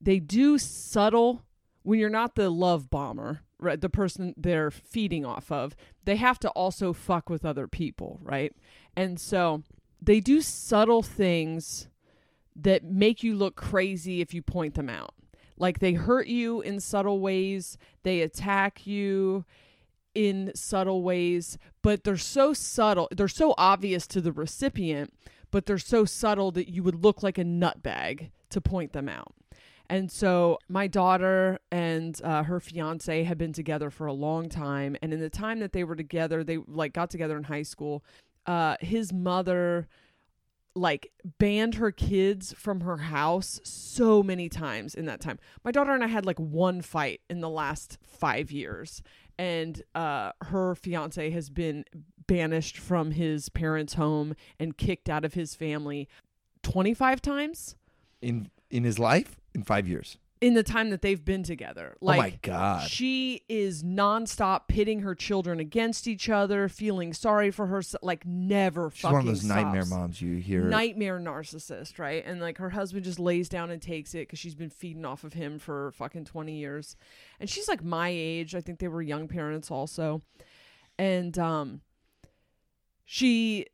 they 0.00 0.18
do 0.18 0.58
subtle 0.58 1.42
when 1.82 1.98
you're 1.98 2.10
not 2.10 2.34
the 2.34 2.50
love 2.50 2.90
bomber, 2.90 3.40
right? 3.58 3.80
The 3.80 3.88
person 3.88 4.34
they're 4.36 4.70
feeding 4.70 5.24
off 5.24 5.50
of, 5.50 5.74
they 6.04 6.16
have 6.16 6.38
to 6.40 6.48
also 6.50 6.92
fuck 6.92 7.28
with 7.28 7.44
other 7.44 7.68
people, 7.68 8.20
right? 8.22 8.52
And 8.96 9.18
so 9.18 9.62
they 10.00 10.20
do 10.20 10.40
subtle 10.40 11.02
things 11.02 11.88
that 12.56 12.84
make 12.84 13.22
you 13.22 13.34
look 13.34 13.56
crazy 13.56 14.20
if 14.20 14.32
you 14.32 14.42
point 14.42 14.74
them 14.74 14.88
out. 14.88 15.14
Like 15.56 15.78
they 15.78 15.92
hurt 15.92 16.26
you 16.26 16.60
in 16.60 16.80
subtle 16.80 17.20
ways, 17.20 17.78
they 18.02 18.20
attack 18.20 18.86
you 18.86 19.44
in 20.14 20.52
subtle 20.54 21.02
ways, 21.02 21.58
but 21.82 22.04
they're 22.04 22.16
so 22.16 22.52
subtle, 22.52 23.08
they're 23.10 23.28
so 23.28 23.54
obvious 23.58 24.06
to 24.08 24.20
the 24.20 24.32
recipient, 24.32 25.12
but 25.50 25.66
they're 25.66 25.78
so 25.78 26.04
subtle 26.04 26.50
that 26.52 26.68
you 26.68 26.82
would 26.82 27.04
look 27.04 27.22
like 27.22 27.38
a 27.38 27.44
nutbag 27.44 28.30
to 28.50 28.60
point 28.60 28.92
them 28.92 29.08
out. 29.08 29.34
And 29.88 30.10
so 30.10 30.58
my 30.68 30.86
daughter 30.86 31.58
and 31.70 32.18
uh, 32.24 32.44
her 32.44 32.58
fiance 32.58 33.24
had 33.24 33.36
been 33.36 33.52
together 33.52 33.90
for 33.90 34.06
a 34.06 34.12
long 34.12 34.48
time, 34.48 34.96
and 35.02 35.12
in 35.12 35.20
the 35.20 35.30
time 35.30 35.60
that 35.60 35.72
they 35.72 35.84
were 35.84 35.96
together, 35.96 36.42
they 36.42 36.58
like 36.66 36.92
got 36.92 37.10
together 37.10 37.36
in 37.36 37.44
high 37.44 37.62
school. 37.62 38.02
Uh, 38.46 38.76
his 38.80 39.12
mother 39.12 39.88
like 40.74 41.12
banned 41.38 41.76
her 41.76 41.92
kids 41.92 42.52
from 42.52 42.80
her 42.80 42.96
house 42.96 43.60
so 43.62 44.22
many 44.22 44.48
times 44.48 44.94
in 44.94 45.04
that 45.06 45.20
time. 45.20 45.38
My 45.64 45.70
daughter 45.70 45.92
and 45.92 46.02
I 46.02 46.08
had 46.08 46.26
like 46.26 46.38
one 46.38 46.80
fight 46.80 47.20
in 47.30 47.40
the 47.40 47.48
last 47.48 47.98
5 48.02 48.50
years 48.50 49.02
and 49.38 49.82
uh 49.94 50.30
her 50.42 50.74
fiance 50.74 51.30
has 51.30 51.50
been 51.50 51.84
banished 52.26 52.78
from 52.78 53.12
his 53.12 53.48
parents' 53.48 53.94
home 53.94 54.34
and 54.58 54.76
kicked 54.76 55.08
out 55.08 55.24
of 55.24 55.34
his 55.34 55.54
family 55.54 56.08
25 56.62 57.20
times 57.20 57.76
In 58.22 58.50
in 58.70 58.84
his 58.84 58.98
life 58.98 59.40
in 59.54 59.62
five 59.62 59.86
years. 59.86 60.18
In 60.44 60.52
the 60.52 60.62
time 60.62 60.90
that 60.90 61.00
they've 61.00 61.24
been 61.24 61.42
together. 61.42 61.96
Like 62.02 62.18
oh 62.18 62.22
my 62.22 62.38
god. 62.42 62.90
She 62.90 63.44
is 63.48 63.82
nonstop 63.82 64.68
pitting 64.68 65.00
her 65.00 65.14
children 65.14 65.58
against 65.58 66.06
each 66.06 66.28
other, 66.28 66.68
feeling 66.68 67.14
sorry 67.14 67.50
for 67.50 67.66
herself, 67.66 68.02
like 68.02 68.26
never 68.26 68.90
She's 68.90 69.00
fucking 69.00 69.14
one 69.14 69.20
of 69.22 69.26
those 69.26 69.44
nightmare 69.44 69.86
moms 69.86 70.20
you 70.20 70.36
hear. 70.36 70.64
Nightmare 70.64 71.18
narcissist, 71.18 71.98
right? 71.98 72.22
And 72.26 72.42
like 72.42 72.58
her 72.58 72.68
husband 72.68 73.06
just 73.06 73.18
lays 73.18 73.48
down 73.48 73.70
and 73.70 73.80
takes 73.80 74.14
it 74.14 74.28
because 74.28 74.38
she's 74.38 74.54
been 74.54 74.68
feeding 74.68 75.06
off 75.06 75.24
of 75.24 75.32
him 75.32 75.58
for 75.58 75.92
fucking 75.92 76.26
20 76.26 76.54
years. 76.54 76.94
And 77.40 77.48
she's 77.48 77.66
like 77.66 77.82
my 77.82 78.10
age. 78.10 78.54
I 78.54 78.60
think 78.60 78.80
they 78.80 78.88
were 78.88 79.00
young 79.00 79.28
parents 79.28 79.70
also. 79.70 80.20
And 80.98 81.38
um 81.38 81.80
she 83.06 83.64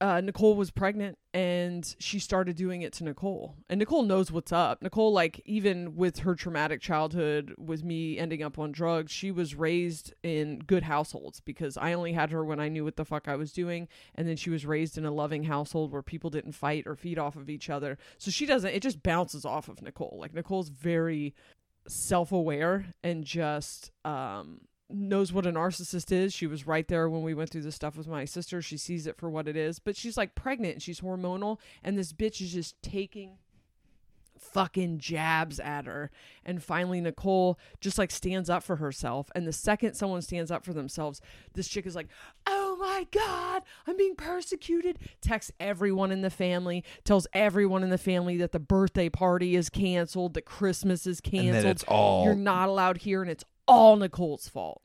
uh, 0.00 0.20
Nicole 0.20 0.54
was 0.54 0.70
pregnant 0.70 1.18
and 1.34 1.96
she 1.98 2.20
started 2.20 2.56
doing 2.56 2.82
it 2.82 2.92
to 2.94 3.04
Nicole. 3.04 3.56
And 3.68 3.78
Nicole 3.78 4.04
knows 4.04 4.30
what's 4.30 4.52
up. 4.52 4.80
Nicole, 4.80 5.12
like, 5.12 5.40
even 5.44 5.96
with 5.96 6.20
her 6.20 6.34
traumatic 6.34 6.80
childhood, 6.80 7.54
with 7.58 7.84
me 7.84 8.16
ending 8.16 8.42
up 8.42 8.58
on 8.58 8.70
drugs, 8.70 9.10
she 9.10 9.32
was 9.32 9.56
raised 9.56 10.14
in 10.22 10.60
good 10.60 10.84
households 10.84 11.40
because 11.40 11.76
I 11.76 11.92
only 11.92 12.12
had 12.12 12.30
her 12.30 12.44
when 12.44 12.60
I 12.60 12.68
knew 12.68 12.84
what 12.84 12.96
the 12.96 13.04
fuck 13.04 13.26
I 13.26 13.34
was 13.36 13.52
doing. 13.52 13.88
And 14.14 14.28
then 14.28 14.36
she 14.36 14.50
was 14.50 14.64
raised 14.64 14.96
in 14.96 15.04
a 15.04 15.10
loving 15.10 15.44
household 15.44 15.92
where 15.92 16.02
people 16.02 16.30
didn't 16.30 16.52
fight 16.52 16.84
or 16.86 16.94
feed 16.94 17.18
off 17.18 17.34
of 17.34 17.50
each 17.50 17.68
other. 17.68 17.98
So 18.18 18.30
she 18.30 18.46
doesn't, 18.46 18.70
it 18.70 18.82
just 18.82 19.02
bounces 19.02 19.44
off 19.44 19.68
of 19.68 19.82
Nicole. 19.82 20.16
Like, 20.20 20.32
Nicole's 20.32 20.68
very 20.68 21.34
self 21.88 22.30
aware 22.30 22.94
and 23.02 23.24
just, 23.24 23.90
um, 24.04 24.60
knows 24.90 25.32
what 25.32 25.46
a 25.46 25.52
narcissist 25.52 26.12
is. 26.12 26.32
She 26.32 26.46
was 26.46 26.66
right 26.66 26.86
there 26.88 27.08
when 27.08 27.22
we 27.22 27.34
went 27.34 27.50
through 27.50 27.62
this 27.62 27.74
stuff 27.74 27.96
with 27.96 28.08
my 28.08 28.24
sister. 28.24 28.62
She 28.62 28.76
sees 28.76 29.06
it 29.06 29.16
for 29.16 29.28
what 29.28 29.48
it 29.48 29.56
is. 29.56 29.78
But 29.78 29.96
she's 29.96 30.16
like 30.16 30.34
pregnant 30.34 30.74
and 30.74 30.82
she's 30.82 31.00
hormonal 31.00 31.58
and 31.82 31.98
this 31.98 32.12
bitch 32.12 32.40
is 32.40 32.52
just 32.52 32.80
taking 32.82 33.38
fucking 34.38 34.98
jabs 34.98 35.60
at 35.60 35.86
her. 35.86 36.10
And 36.44 36.62
finally 36.62 37.00
Nicole 37.00 37.58
just 37.80 37.98
like 37.98 38.10
stands 38.10 38.48
up 38.48 38.62
for 38.62 38.76
herself. 38.76 39.28
And 39.34 39.46
the 39.46 39.52
second 39.52 39.94
someone 39.94 40.22
stands 40.22 40.50
up 40.50 40.64
for 40.64 40.72
themselves, 40.72 41.20
this 41.54 41.68
chick 41.68 41.86
is 41.86 41.94
like, 41.94 42.08
"Oh 42.46 42.76
my 42.78 43.06
god, 43.10 43.62
I'm 43.86 43.96
being 43.96 44.14
persecuted." 44.14 44.98
Texts 45.20 45.52
everyone 45.58 46.12
in 46.12 46.22
the 46.22 46.30
family, 46.30 46.84
tells 47.04 47.26
everyone 47.32 47.82
in 47.82 47.90
the 47.90 47.98
family 47.98 48.36
that 48.38 48.52
the 48.52 48.60
birthday 48.60 49.08
party 49.08 49.56
is 49.56 49.68
canceled, 49.68 50.34
that 50.34 50.44
Christmas 50.44 51.06
is 51.06 51.20
canceled. 51.20 51.56
And 51.56 51.64
that 51.64 51.70
it's 51.70 51.84
all 51.84 52.24
You're 52.24 52.34
not 52.34 52.68
allowed 52.68 52.98
here 52.98 53.22
and 53.22 53.30
it's 53.30 53.44
all 53.68 53.96
Nicole's 53.96 54.48
fault. 54.48 54.82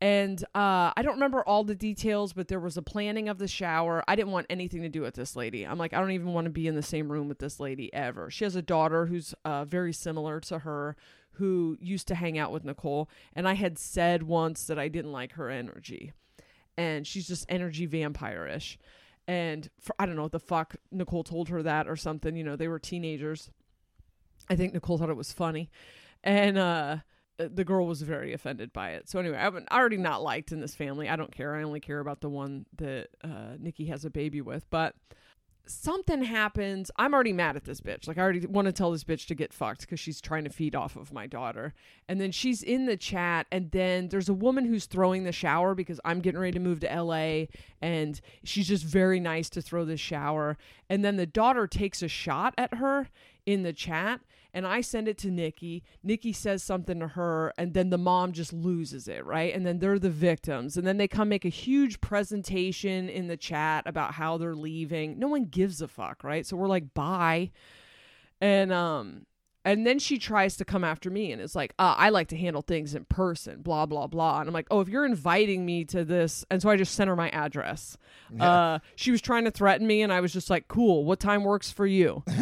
And 0.00 0.42
uh, 0.54 0.92
I 0.96 1.02
don't 1.02 1.14
remember 1.14 1.42
all 1.42 1.64
the 1.64 1.74
details, 1.74 2.32
but 2.32 2.48
there 2.48 2.60
was 2.60 2.76
a 2.76 2.82
planning 2.82 3.28
of 3.28 3.38
the 3.38 3.48
shower. 3.48 4.02
I 4.06 4.16
didn't 4.16 4.32
want 4.32 4.46
anything 4.50 4.82
to 4.82 4.88
do 4.88 5.02
with 5.02 5.14
this 5.14 5.36
lady. 5.36 5.64
I'm 5.64 5.78
like, 5.78 5.94
I 5.94 6.00
don't 6.00 6.10
even 6.10 6.32
want 6.34 6.46
to 6.46 6.50
be 6.50 6.66
in 6.66 6.74
the 6.74 6.82
same 6.82 7.10
room 7.10 7.28
with 7.28 7.38
this 7.38 7.58
lady 7.60 7.94
ever. 7.94 8.30
She 8.30 8.44
has 8.44 8.56
a 8.56 8.60
daughter 8.60 9.06
who's 9.06 9.34
uh, 9.44 9.64
very 9.64 9.92
similar 9.92 10.40
to 10.40 10.58
her, 10.58 10.96
who 11.32 11.78
used 11.80 12.08
to 12.08 12.16
hang 12.16 12.38
out 12.38 12.52
with 12.52 12.64
Nicole. 12.64 13.08
And 13.34 13.48
I 13.48 13.54
had 13.54 13.78
said 13.78 14.24
once 14.24 14.66
that 14.66 14.78
I 14.78 14.88
didn't 14.88 15.12
like 15.12 15.32
her 15.34 15.48
energy. 15.48 16.12
And 16.76 17.06
she's 17.06 17.26
just 17.26 17.46
energy 17.48 17.86
vampire 17.86 18.46
ish. 18.46 18.78
And 19.26 19.70
for, 19.80 19.94
I 19.98 20.04
don't 20.04 20.16
know 20.16 20.24
what 20.24 20.32
the 20.32 20.40
fuck 20.40 20.76
Nicole 20.90 21.24
told 21.24 21.48
her 21.48 21.62
that 21.62 21.88
or 21.88 21.96
something. 21.96 22.36
You 22.36 22.44
know, 22.44 22.56
they 22.56 22.68
were 22.68 22.78
teenagers. 22.78 23.50
I 24.50 24.56
think 24.56 24.74
Nicole 24.74 24.98
thought 24.98 25.08
it 25.08 25.16
was 25.16 25.32
funny. 25.32 25.70
And, 26.22 26.58
uh, 26.58 26.96
the 27.36 27.64
girl 27.64 27.86
was 27.86 28.02
very 28.02 28.32
offended 28.32 28.72
by 28.72 28.90
it. 28.90 29.08
So 29.08 29.18
anyway, 29.18 29.38
I'm 29.38 29.66
already 29.70 29.96
not 29.96 30.22
liked 30.22 30.52
in 30.52 30.60
this 30.60 30.74
family. 30.74 31.08
I 31.08 31.16
don't 31.16 31.32
care. 31.32 31.54
I 31.54 31.62
only 31.62 31.80
care 31.80 32.00
about 32.00 32.20
the 32.20 32.28
one 32.28 32.66
that 32.76 33.08
uh, 33.22 33.56
Nikki 33.58 33.86
has 33.86 34.04
a 34.04 34.10
baby 34.10 34.40
with. 34.40 34.68
But 34.70 34.94
something 35.66 36.22
happens. 36.22 36.90
I'm 36.96 37.14
already 37.14 37.32
mad 37.32 37.56
at 37.56 37.64
this 37.64 37.80
bitch. 37.80 38.06
Like 38.06 38.18
I 38.18 38.22
already 38.22 38.46
want 38.46 38.66
to 38.66 38.72
tell 38.72 38.90
this 38.90 39.04
bitch 39.04 39.26
to 39.26 39.34
get 39.34 39.52
fucked 39.52 39.80
because 39.80 39.98
she's 39.98 40.20
trying 40.20 40.44
to 40.44 40.50
feed 40.50 40.74
off 40.74 40.96
of 40.96 41.12
my 41.12 41.26
daughter. 41.26 41.74
And 42.08 42.20
then 42.20 42.32
she's 42.32 42.62
in 42.62 42.86
the 42.86 42.96
chat, 42.96 43.46
and 43.50 43.70
then 43.70 44.08
there's 44.08 44.28
a 44.28 44.34
woman 44.34 44.64
who's 44.64 44.86
throwing 44.86 45.24
the 45.24 45.32
shower 45.32 45.74
because 45.74 46.00
I'm 46.04 46.20
getting 46.20 46.40
ready 46.40 46.52
to 46.52 46.60
move 46.60 46.80
to 46.80 47.02
LA, 47.02 47.46
and 47.80 48.20
she's 48.44 48.68
just 48.68 48.84
very 48.84 49.20
nice 49.20 49.48
to 49.50 49.62
throw 49.62 49.84
this 49.84 50.00
shower. 50.00 50.56
And 50.88 51.04
then 51.04 51.16
the 51.16 51.26
daughter 51.26 51.66
takes 51.66 52.02
a 52.02 52.08
shot 52.08 52.54
at 52.58 52.74
her 52.74 53.08
in 53.46 53.62
the 53.62 53.72
chat 53.72 54.20
and 54.54 54.66
I 54.66 54.80
send 54.80 55.08
it 55.08 55.18
to 55.18 55.30
Nikki. 55.30 55.82
Nikki 56.04 56.32
says 56.32 56.62
something 56.62 57.00
to 57.00 57.08
her, 57.08 57.52
and 57.58 57.74
then 57.74 57.90
the 57.90 57.98
mom 57.98 58.32
just 58.32 58.52
loses 58.52 59.08
it, 59.08 59.26
right? 59.26 59.52
And 59.52 59.66
then 59.66 59.80
they're 59.80 59.98
the 59.98 60.08
victims. 60.08 60.76
And 60.76 60.86
then 60.86 60.96
they 60.96 61.08
come 61.08 61.28
make 61.28 61.44
a 61.44 61.50
huge 61.50 62.00
presentation 62.00 63.08
in 63.08 63.26
the 63.26 63.36
chat 63.36 63.82
about 63.86 64.14
how 64.14 64.38
they're 64.38 64.54
leaving. 64.54 65.18
No 65.18 65.26
one 65.26 65.46
gives 65.46 65.82
a 65.82 65.88
fuck, 65.88 66.22
right? 66.22 66.46
So 66.46 66.56
we're 66.56 66.68
like, 66.68 66.94
bye. 66.94 67.50
And 68.40 68.72
um 68.72 69.26
and 69.64 69.86
then 69.86 69.98
she 69.98 70.18
tries 70.18 70.56
to 70.58 70.64
come 70.64 70.84
after 70.84 71.10
me 71.10 71.32
and 71.32 71.40
it's 71.40 71.54
like, 71.54 71.72
uh, 71.78 71.94
I 71.96 72.10
like 72.10 72.28
to 72.28 72.36
handle 72.36 72.60
things 72.60 72.94
in 72.94 73.06
person, 73.06 73.62
blah, 73.62 73.86
blah, 73.86 74.06
blah. 74.06 74.40
And 74.40 74.48
I'm 74.48 74.52
like, 74.52 74.66
oh, 74.70 74.80
if 74.80 74.88
you're 74.88 75.06
inviting 75.06 75.64
me 75.64 75.86
to 75.86 76.04
this. 76.04 76.44
And 76.50 76.60
so 76.60 76.68
I 76.68 76.76
just 76.76 76.94
sent 76.94 77.08
her 77.08 77.16
my 77.16 77.30
address. 77.30 77.96
Uh, 78.38 78.80
she 78.94 79.10
was 79.10 79.22
trying 79.22 79.44
to 79.44 79.50
threaten 79.50 79.86
me, 79.86 80.02
and 80.02 80.12
I 80.12 80.20
was 80.20 80.34
just 80.34 80.50
like, 80.50 80.68
cool, 80.68 81.06
what 81.06 81.18
time 81.18 81.44
works 81.44 81.70
for 81.70 81.86
you? 81.86 82.22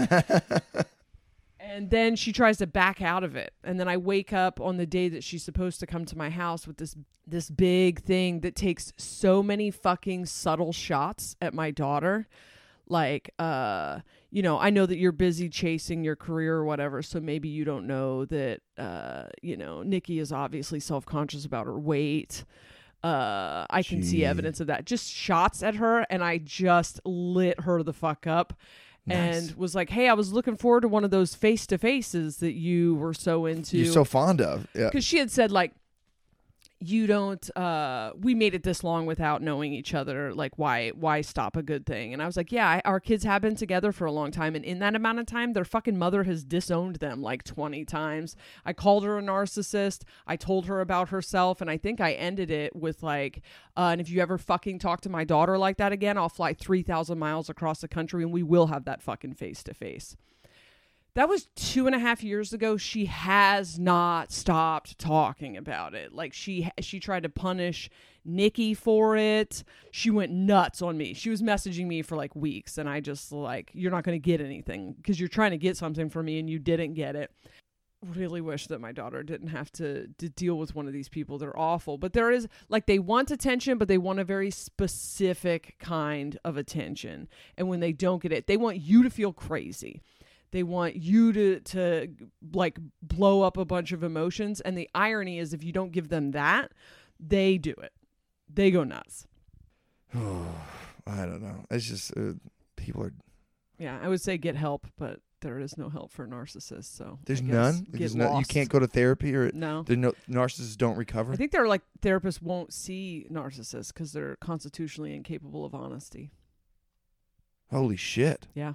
And 1.73 1.89
then 1.89 2.17
she 2.17 2.33
tries 2.33 2.59
to 2.59 2.67
back 2.67 3.01
out 3.01 3.25
of 3.25 3.35
it. 3.35 3.55
And 3.65 3.81
then 3.81 3.89
I 3.89 3.97
wake 3.97 4.35
up 4.35 4.61
on 4.61 4.77
the 4.77 4.85
day 4.85 5.09
that 5.09 5.25
she's 5.25 5.43
supposed 5.43 5.81
to 5.81 5.87
come 5.87 6.05
to 6.05 6.19
my 6.19 6.29
house 6.29 6.67
with 6.67 6.77
this 6.77 6.95
this 7.27 7.49
big 7.49 8.03
thing 8.03 8.41
that 8.41 8.57
takes 8.57 8.93
so 8.99 9.43
many 9.43 9.71
fucking 9.71 10.27
subtle 10.27 10.73
shots 10.73 11.35
at 11.41 11.55
my 11.55 11.71
daughter. 11.71 12.29
Like 12.89 13.31
uh 13.39 14.01
you 14.31 14.43
know, 14.43 14.59
I 14.59 14.69
know 14.69 14.85
that 14.85 14.99
you're 14.99 15.13
busy 15.13 15.49
chasing 15.49 16.05
your 16.05 16.17
career 16.17 16.57
or 16.57 16.65
whatever, 16.65 17.01
so 17.01 17.21
maybe 17.21 17.49
you 17.49 17.65
don't 17.65 17.87
know 17.87 18.27
that 18.27 18.61
uh 18.77 19.29
you 19.41 19.57
know, 19.57 19.83
Nikki 19.83 20.19
is 20.19 20.31
obviously 20.31 20.79
self-conscious 20.79 21.47
about 21.47 21.65
her 21.65 21.79
weight. 21.79 22.45
Uh 23.03 23.65
I 23.71 23.83
can 23.83 24.03
see 24.03 24.27
evidence 24.27 24.61
of 24.61 24.67
that. 24.67 24.85
Just 24.85 25.11
shots 25.11 25.63
at 25.63 25.77
her 25.77 26.01
and 26.11 26.23
I 26.23 26.37
just 26.37 27.01
lit 27.07 27.61
her 27.61 27.83
the 27.83 27.95
fuck 27.95 28.27
up 28.27 28.53
Nice. 29.07 29.49
and 29.49 29.57
was 29.57 29.75
like, 29.75 29.91
"Hey, 29.91 30.09
I 30.09 30.15
was 30.15 30.33
looking 30.33 30.57
forward 30.57 30.83
to 30.83 30.89
one 30.89 31.03
of 31.05 31.11
those 31.11 31.35
face 31.35 31.67
to 31.69 31.79
faces 31.79 32.37
that 32.37 32.53
you 32.53 32.95
were 32.95 33.15
so 33.15 33.47
into." 33.47 33.79
You're 33.79 33.93
so 33.93 34.05
fond 34.05 34.41
of. 34.41 34.67
Yeah. 34.75 34.87
because 34.87 35.05
she 35.05 35.19
had 35.19 35.31
said 35.31 35.51
like, 35.51 35.73
"You 36.85 37.07
don't." 37.07 37.57
uh 37.57 38.13
We 38.21 38.35
made 38.35 38.55
it 38.55 38.63
this 38.63 38.83
long 38.85 39.07
without 39.07 39.43
knowing 39.43 39.73
each 39.73 39.95
other. 39.95 40.35
Like, 40.35 40.59
why? 40.59 40.91
Why 40.91 41.21
stop 41.21 41.57
a 41.57 41.63
good 41.63 41.87
thing? 41.87 42.13
And 42.13 42.23
I 42.23 42.27
was 42.27 42.37
like, 42.37 42.53
"Yeah, 42.53 42.69
I, 42.69 42.83
our 42.85 43.01
kids 43.01 43.25
have 43.25 43.43
been 43.43 43.55
together 43.57 43.93
for 43.93 44.05
a 44.05 44.13
long 44.13 44.31
time, 44.31 44.55
and 44.55 44.65
in 44.65 44.79
that 44.81 44.95
amount 44.95 45.19
of 45.19 45.27
time, 45.27 45.53
their 45.53 45.65
fucking 45.65 45.99
mother 45.99 46.25
has 46.25 46.45
disowned 46.45 46.97
them 46.97 47.23
like 47.23 47.45
twenty 47.45 47.85
times." 47.85 48.37
I 48.65 48.73
called 48.73 49.05
her 49.05 49.19
a 49.19 49.23
narcissist. 49.23 50.03
I 50.27 50.37
told 50.37 50.67
her 50.67 50.81
about 50.81 51.11
herself, 51.11 51.61
and 51.61 51.71
I 51.71 51.77
think 51.79 52.01
I 52.01 52.13
ended 52.13 52.51
it 52.51 52.75
with 52.77 53.03
like, 53.03 53.43
uh, 53.77 53.91
"And 53.93 54.01
if 54.01 54.11
you 54.11 54.21
ever 54.21 54.39
fucking 54.39 54.79
talk 54.79 55.01
to 55.03 55.09
my 55.09 55.25
daughter 55.25 55.57
like 55.59 55.77
that 55.79 55.93
again, 55.93 56.19
I'll 56.19 56.29
fly 56.29 56.53
three 56.53 56.83
thousand 56.83 57.19
miles 57.19 57.49
across 57.49 57.81
the 57.81 57.89
country, 57.89 58.23
and 58.23 58.33
we 58.33 58.43
will 58.43 58.67
have 58.67 58.85
that 58.85 59.03
fucking 59.03 59.35
face 59.35 59.63
to 59.65 59.75
face." 59.75 60.17
That 61.15 61.29
was 61.29 61.49
two 61.57 61.87
and 61.87 61.95
a 61.95 61.99
half 61.99 62.23
years 62.23 62.53
ago. 62.53 62.77
She 62.77 63.05
has 63.07 63.79
not 63.79 64.33
stopped 64.33 64.99
talking 64.99 65.57
about 65.57 65.95
it. 65.95 66.13
Like 66.13 66.33
she 66.33 66.71
she 66.81 67.01
tried 67.01 67.25
to 67.25 67.29
punish 67.29 67.91
Nikki 68.25 68.73
for 68.73 69.17
it. 69.17 69.63
She 69.91 70.11
went 70.11 70.33
nuts 70.33 70.81
on 70.81 70.97
me. 70.97 71.13
She 71.13 71.29
was 71.29 71.43
messaging 71.43 71.87
me 71.87 72.03
for 72.03 72.17
like 72.17 72.35
weeks, 72.35 72.79
and 72.79 72.89
I 72.89 73.01
just 73.01 73.31
like, 73.31 73.71
you're 73.75 73.91
not 73.91 74.05
going 74.05 74.21
to 74.21 74.25
get 74.25 74.41
anything 74.41 74.95
because 74.95 75.21
you're 75.21 75.29
trying 75.29 75.51
to 75.51 75.59
get 75.59 75.77
something 75.77 76.09
from 76.09 76.27
me 76.27 76.39
and 76.39 76.49
you 76.49 76.59
didn't 76.59 76.95
get 76.95 77.15
it. 77.15 77.31
Really 78.17 78.41
wish 78.41 78.67
that 78.67 78.81
my 78.81 78.91
daughter 78.91 79.23
didn't 79.23 79.49
have 79.49 79.71
to, 79.73 80.09
to 80.19 80.29
deal 80.29 80.57
with 80.57 80.75
one 80.75 80.89
of 80.89 80.93
these 80.93 81.09
people. 81.09 81.39
They're 81.39 81.57
awful. 81.57 81.99
But 81.99 82.15
there 82.15 82.33
is 82.33 82.49
like 82.69 82.87
they 82.87 82.99
want 82.99 83.31
attention, 83.31 83.79
but 83.79 83.87
they 83.87 83.99
want 83.99 84.19
a 84.19 84.25
very 84.25 84.51
specific 84.51 85.77
kind 85.79 86.37
of 86.45 86.57
attention. 86.57 87.29
And 87.57 87.69
when 87.69 87.79
they 87.79 87.93
don't 87.93 88.23
get 88.23 88.33
it, 88.33 88.49
they 88.49 88.57
want 88.57 88.79
you 88.79 89.05
to 89.05 89.11
feel 89.11 89.33
crazy 89.33 90.01
they 90.53 90.63
want 90.63 90.95
you 90.97 91.33
to 91.33 91.61
to 91.61 92.09
like 92.55 92.79
blow 93.03 93.43
up 93.43 93.57
a 93.57 93.65
bunch 93.65 93.91
of 93.93 94.03
emotions 94.05 94.61
and 94.61 94.79
the 94.79 94.89
irony 94.95 95.39
is 95.39 95.53
if 95.53 95.65
you 95.65 95.73
don't 95.73 95.91
give 95.93 96.09
them 96.09 96.31
that 96.31 96.71
they 97.19 97.59
do 97.59 97.75
it 97.83 97.93
they 98.53 98.71
go 98.71 98.85
nuts 98.85 99.27
I 100.15 101.27
don't 101.27 101.43
know. 101.43 101.65
It's 101.71 101.85
just 101.87 102.17
uh, 102.17 102.35
people 102.77 103.03
are. 103.03 103.13
yeah 103.79 103.99
i 104.03 104.09
would 104.09 104.21
say 104.21 104.37
get 104.39 104.55
help 104.57 104.87
but 104.97 105.21
there 105.41 105.59
is 105.59 105.77
no 105.77 105.89
help 105.89 106.13
for 106.13 106.27
narcissists 106.27 106.85
so 106.97 107.19
There's 107.25 107.43
none. 107.43 107.85
There's 107.91 108.15
no, 108.15 108.39
you 108.39 108.45
can't 108.45 108.69
go 108.69 108.79
to 108.79 108.87
therapy 108.87 109.35
or 109.35 109.51
no 109.53 109.83
the 109.83 109.97
no, 109.97 110.13
narcissists 110.31 110.77
don't 110.77 110.97
recover. 110.97 111.33
i 111.33 111.37
think 111.37 111.51
they're 111.51 111.67
like 111.67 111.83
therapists 112.01 112.41
won't 112.41 112.73
see 112.73 113.27
narcissists 113.31 113.89
because 113.93 114.13
they're 114.13 114.37
constitutionally 114.37 115.15
incapable 115.15 115.65
of 115.65 115.75
honesty 115.75 116.31
Holy 117.71 117.97
shit! 117.97 118.49
yeah 118.55 118.75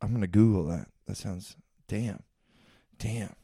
I'm 0.00 0.12
gonna 0.12 0.26
Google 0.26 0.64
that. 0.66 0.88
That 1.06 1.16
sounds 1.16 1.56
damn, 1.88 2.22
damn. 2.98 3.34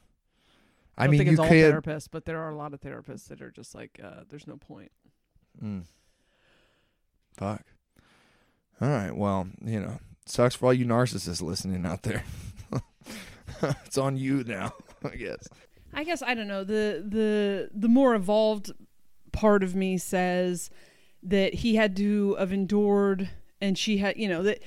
I, 0.97 1.05
I, 1.05 1.07
mean, 1.07 1.17
think 1.17 1.27
you 1.27 1.33
it's 1.33 1.39
all 1.41 1.49
could. 1.49 1.73
therapists 1.73 2.07
but 2.09 2.23
there 2.23 2.41
are 2.41 2.51
a 2.51 2.55
lot 2.55 2.73
of 2.73 2.79
therapists 2.79 3.27
that 3.27 3.41
are 3.41 3.51
just 3.51 3.75
like 3.75 3.99
uh, 4.01 4.21
there's 4.29 4.47
no 4.47 4.55
point 4.55 4.91
Mm. 5.63 5.83
Fuck. 7.37 7.63
All 8.81 8.89
right. 8.89 9.15
Well, 9.15 9.47
you 9.63 9.79
know, 9.79 9.99
sucks 10.25 10.55
for 10.55 10.67
all 10.67 10.73
you 10.73 10.85
narcissists 10.85 11.41
listening 11.41 11.85
out 11.85 12.03
there. 12.03 12.23
it's 13.85 13.97
on 13.97 14.17
you 14.17 14.43
now, 14.43 14.73
I 15.03 15.15
guess. 15.15 15.47
I 15.93 16.03
guess 16.03 16.21
I 16.21 16.33
don't 16.33 16.47
know. 16.47 16.63
The 16.63 17.03
the 17.07 17.69
the 17.73 17.87
more 17.87 18.15
evolved 18.15 18.71
part 19.31 19.63
of 19.63 19.75
me 19.75 19.97
says 19.97 20.69
that 21.23 21.55
he 21.55 21.75
had 21.75 21.95
to 21.97 22.35
have 22.35 22.51
endured 22.51 23.29
and 23.61 23.77
she 23.77 23.97
had, 23.97 24.17
you 24.17 24.27
know, 24.27 24.43
that 24.43 24.61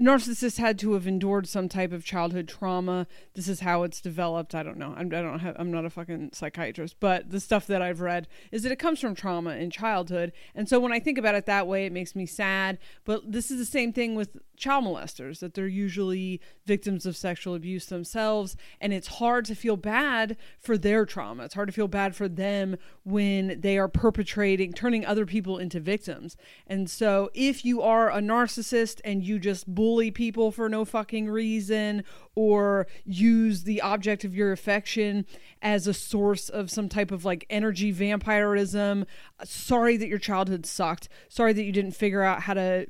narcissists 0.00 0.58
had 0.58 0.78
to 0.80 0.92
have 0.92 1.06
endured 1.06 1.48
some 1.48 1.68
type 1.68 1.92
of 1.92 2.04
childhood 2.04 2.48
trauma. 2.48 3.06
This 3.34 3.48
is 3.48 3.60
how 3.60 3.82
it's 3.82 4.00
developed. 4.00 4.54
I 4.54 4.62
don't 4.62 4.78
know. 4.78 4.94
I'm, 4.96 5.06
I 5.06 5.22
don't 5.22 5.38
have. 5.38 5.56
I'm 5.58 5.70
not 5.70 5.84
a 5.84 5.90
fucking 5.90 6.30
psychiatrist, 6.32 6.96
but 7.00 7.30
the 7.30 7.40
stuff 7.40 7.66
that 7.66 7.82
I've 7.82 8.00
read 8.00 8.28
is 8.52 8.62
that 8.62 8.72
it 8.72 8.78
comes 8.78 9.00
from 9.00 9.14
trauma 9.14 9.56
in 9.56 9.70
childhood. 9.70 10.32
And 10.54 10.68
so 10.68 10.78
when 10.78 10.92
I 10.92 11.00
think 11.00 11.18
about 11.18 11.34
it 11.34 11.46
that 11.46 11.66
way, 11.66 11.86
it 11.86 11.92
makes 11.92 12.14
me 12.14 12.26
sad. 12.26 12.78
But 13.04 13.30
this 13.30 13.50
is 13.50 13.58
the 13.58 13.64
same 13.64 13.92
thing 13.92 14.14
with 14.14 14.36
child 14.56 14.84
molesters 14.84 15.40
that 15.40 15.54
they're 15.54 15.66
usually 15.66 16.40
victims 16.64 17.06
of 17.06 17.16
sexual 17.16 17.54
abuse 17.54 17.86
themselves 17.86 18.56
and 18.80 18.92
it's 18.92 19.06
hard 19.06 19.44
to 19.46 19.54
feel 19.54 19.76
bad 19.76 20.36
for 20.58 20.76
their 20.78 21.04
trauma. 21.04 21.44
It's 21.44 21.54
hard 21.54 21.68
to 21.68 21.72
feel 21.72 21.88
bad 21.88 22.14
for 22.14 22.28
them 22.28 22.76
when 23.04 23.60
they 23.60 23.78
are 23.78 23.88
perpetrating 23.88 24.72
turning 24.72 25.04
other 25.04 25.26
people 25.26 25.58
into 25.58 25.80
victims. 25.80 26.36
And 26.66 26.90
so 26.90 27.30
if 27.34 27.64
you 27.64 27.82
are 27.82 28.10
a 28.10 28.20
narcissist 28.20 29.00
and 29.04 29.22
you 29.22 29.38
just 29.38 29.72
bully 29.72 30.10
people 30.10 30.50
for 30.50 30.68
no 30.68 30.84
fucking 30.84 31.28
reason 31.28 32.04
or 32.34 32.86
use 33.04 33.64
the 33.64 33.80
object 33.80 34.24
of 34.24 34.34
your 34.34 34.52
affection 34.52 35.26
as 35.62 35.86
a 35.86 35.94
source 35.94 36.48
of 36.48 36.70
some 36.70 36.88
type 36.88 37.10
of 37.10 37.24
like 37.24 37.46
energy 37.50 37.90
vampirism 37.90 39.06
sorry 39.44 39.96
that 39.96 40.08
your 40.08 40.18
childhood 40.18 40.66
sucked. 40.66 41.08
Sorry 41.28 41.52
that 41.52 41.64
you 41.64 41.72
didn't 41.72 41.92
figure 41.92 42.22
out 42.22 42.42
how 42.42 42.54
to 42.54 42.86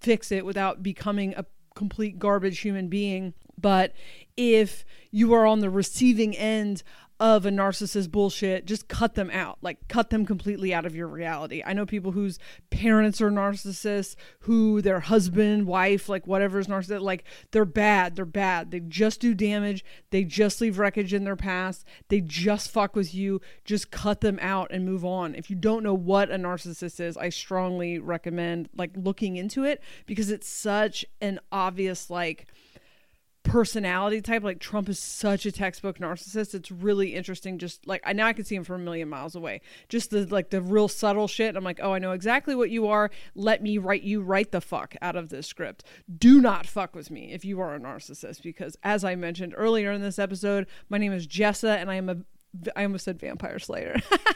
fix 0.00 0.32
it 0.32 0.44
without 0.44 0.82
becoming 0.82 1.34
a 1.36 1.44
complete 1.74 2.18
garbage 2.18 2.60
human 2.60 2.88
being. 2.88 3.34
But 3.56 3.92
if 4.36 4.84
you 5.10 5.32
are 5.34 5.46
on 5.46 5.60
the 5.60 5.70
receiving 5.70 6.36
end 6.36 6.82
of 7.20 7.44
a 7.44 7.50
narcissist 7.50 8.10
bullshit, 8.10 8.64
just 8.64 8.88
cut 8.88 9.14
them 9.14 9.30
out. 9.30 9.58
Like 9.60 9.88
cut 9.88 10.10
them 10.10 10.24
completely 10.24 10.72
out 10.72 10.86
of 10.86 10.94
your 10.94 11.08
reality. 11.08 11.62
I 11.66 11.72
know 11.72 11.84
people 11.84 12.12
whose 12.12 12.38
parents 12.70 13.20
are 13.20 13.30
narcissists, 13.30 14.14
who 14.40 14.80
their 14.80 15.00
husband, 15.00 15.66
wife, 15.66 16.08
like 16.08 16.26
whatever 16.26 16.58
is 16.58 16.68
narcissist, 16.68 17.00
like 17.02 17.24
they're 17.50 17.64
bad. 17.64 18.14
They're 18.14 18.24
bad. 18.24 18.70
They 18.70 18.80
just 18.80 19.20
do 19.20 19.34
damage. 19.34 19.84
They 20.10 20.24
just 20.24 20.60
leave 20.60 20.78
wreckage 20.78 21.12
in 21.12 21.24
their 21.24 21.36
past. 21.36 21.84
They 22.08 22.20
just 22.20 22.70
fuck 22.70 22.94
with 22.94 23.14
you. 23.14 23.40
Just 23.64 23.90
cut 23.90 24.20
them 24.20 24.38
out 24.40 24.68
and 24.70 24.84
move 24.84 25.04
on. 25.04 25.34
If 25.34 25.50
you 25.50 25.56
don't 25.56 25.82
know 25.82 25.94
what 25.94 26.30
a 26.30 26.36
narcissist 26.36 27.00
is, 27.00 27.16
I 27.16 27.30
strongly 27.30 27.98
recommend 27.98 28.68
like 28.76 28.92
looking 28.94 29.36
into 29.36 29.64
it 29.64 29.82
because 30.06 30.30
it's 30.30 30.48
such 30.48 31.04
an 31.20 31.40
obvious 31.50 32.10
like 32.10 32.46
personality 33.48 34.20
type 34.20 34.42
like 34.42 34.58
trump 34.60 34.88
is 34.88 34.98
such 34.98 35.46
a 35.46 35.52
textbook 35.52 35.98
narcissist 35.98 36.54
it's 36.54 36.70
really 36.70 37.14
interesting 37.14 37.58
just 37.58 37.86
like 37.86 38.00
i 38.04 38.12
now 38.12 38.26
i 38.26 38.32
can 38.32 38.44
see 38.44 38.54
him 38.54 38.64
from 38.64 38.80
a 38.80 38.84
million 38.84 39.08
miles 39.08 39.34
away. 39.34 39.60
Just 39.88 40.10
the 40.10 40.26
like 40.26 40.50
the 40.50 40.60
real 40.60 40.88
subtle 40.88 41.28
shit 41.28 41.56
i'm 41.56 41.64
like 41.64 41.80
oh 41.82 41.92
i 41.92 41.98
know 41.98 42.12
exactly 42.12 42.54
what 42.54 42.70
you 42.70 42.86
are 42.86 43.10
let 43.34 43.62
me 43.62 43.78
write 43.78 44.02
you 44.02 44.20
right 44.20 44.50
the 44.50 44.60
fuck 44.60 44.94
out 45.02 45.16
of 45.16 45.28
this 45.28 45.46
script. 45.46 45.84
Do 46.18 46.40
not 46.40 46.66
fuck 46.66 46.94
with 46.94 47.10
me 47.10 47.32
if 47.32 47.44
you 47.44 47.60
are 47.60 47.74
a 47.74 47.80
narcissist 47.80 48.42
because 48.42 48.76
as 48.82 49.04
i 49.04 49.14
mentioned 49.14 49.54
earlier 49.56 49.92
in 49.92 50.02
this 50.02 50.18
episode 50.18 50.66
my 50.88 50.98
name 50.98 51.12
is 51.12 51.26
jessa 51.26 51.76
and 51.76 51.90
i 51.90 51.94
am 51.94 52.08
a 52.08 52.16
i 52.76 52.82
almost 52.82 53.04
said 53.04 53.18
vampire 53.18 53.58
slayer. 53.58 53.96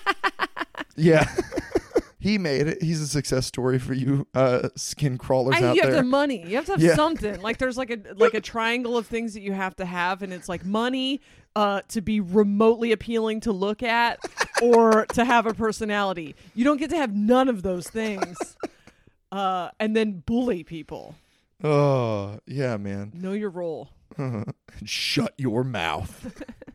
Yeah. 0.97 1.35
he 2.23 2.39
made 2.39 2.67
it. 2.69 2.83
He's 2.83 3.01
a 3.03 3.09
success 3.09 3.47
story 3.47 3.79
for 3.79 3.93
you 3.95 4.27
uh 4.35 4.69
skin 4.77 5.19
crawlers 5.19 5.57
I, 5.57 5.65
out 5.65 5.77
you 5.77 5.83
have 5.83 5.91
there. 5.93 6.03
the 6.03 6.09
money. 6.09 6.47
You 6.49 6.57
have 6.57 6.67
to 6.67 6.73
have 6.73 6.81
Yeah. 6.83 6.95
something. 6.95 7.41
Like 7.43 7.59
there's 7.59 7.77
like 7.77 7.91
a 7.91 7.99
like 8.15 8.35
a 8.35 8.41
triangle 8.41 8.97
of 8.97 9.07
things 9.07 9.35
that 9.35 9.41
you 9.43 9.53
have 9.53 9.75
to 9.77 9.85
have, 9.85 10.23
and 10.23 10.33
it's 10.33 10.49
like 10.49 10.65
money, 10.65 11.21
uh, 11.57 11.83
to 11.89 12.01
be 12.01 12.21
remotely 12.21 12.93
appealing 12.93 13.41
to 13.41 13.53
look 13.53 13.83
at, 13.83 14.21
or 14.63 15.05
to 15.07 15.25
have 15.25 15.47
a 15.47 15.53
personality. 15.55 16.35
You 16.55 16.65
don't 16.65 16.79
get 16.79 16.91
to 16.91 16.97
have 16.97 17.15
none 17.15 17.49
of 17.49 17.63
those 17.63 17.87
things. 17.89 18.37
Uh, 19.33 19.71
and 19.81 19.97
then 19.97 20.23
bully 20.27 20.63
people. 20.63 21.15
oh, 21.65 22.39
yeah, 22.47 22.77
man. 22.77 23.11
Know 23.15 23.33
your 23.33 23.49
role. 23.49 23.89
Shut 24.85 25.33
your 25.39 25.65
mouth. 25.65 26.43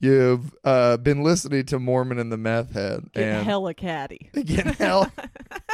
You've 0.00 0.54
uh, 0.64 0.96
been 0.98 1.22
listening 1.22 1.64
to 1.66 1.78
Mormon 1.78 2.18
and 2.18 2.30
the 2.30 2.36
Meth 2.36 2.72
Head. 2.72 3.10
Get 3.12 3.24
and 3.24 3.46
hella 3.46 3.74
catty. 3.74 4.30
Again, 4.34 4.66
hell, 4.66 5.10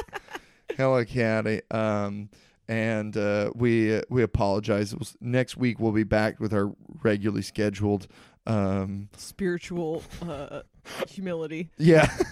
hella 0.78 1.04
catty. 1.04 1.60
Um, 1.70 2.30
and 2.66 3.14
uh, 3.16 3.50
we 3.54 3.96
uh, 3.96 4.02
we 4.08 4.22
apologize. 4.22 4.96
Was, 4.96 5.16
next 5.20 5.56
week 5.58 5.78
we'll 5.78 5.92
be 5.92 6.04
back 6.04 6.40
with 6.40 6.54
our 6.54 6.72
regularly 7.02 7.42
scheduled. 7.42 8.06
Um, 8.46 9.08
Spiritual 9.16 10.02
uh, 10.26 10.62
humility. 11.08 11.70
yeah. 11.78 12.10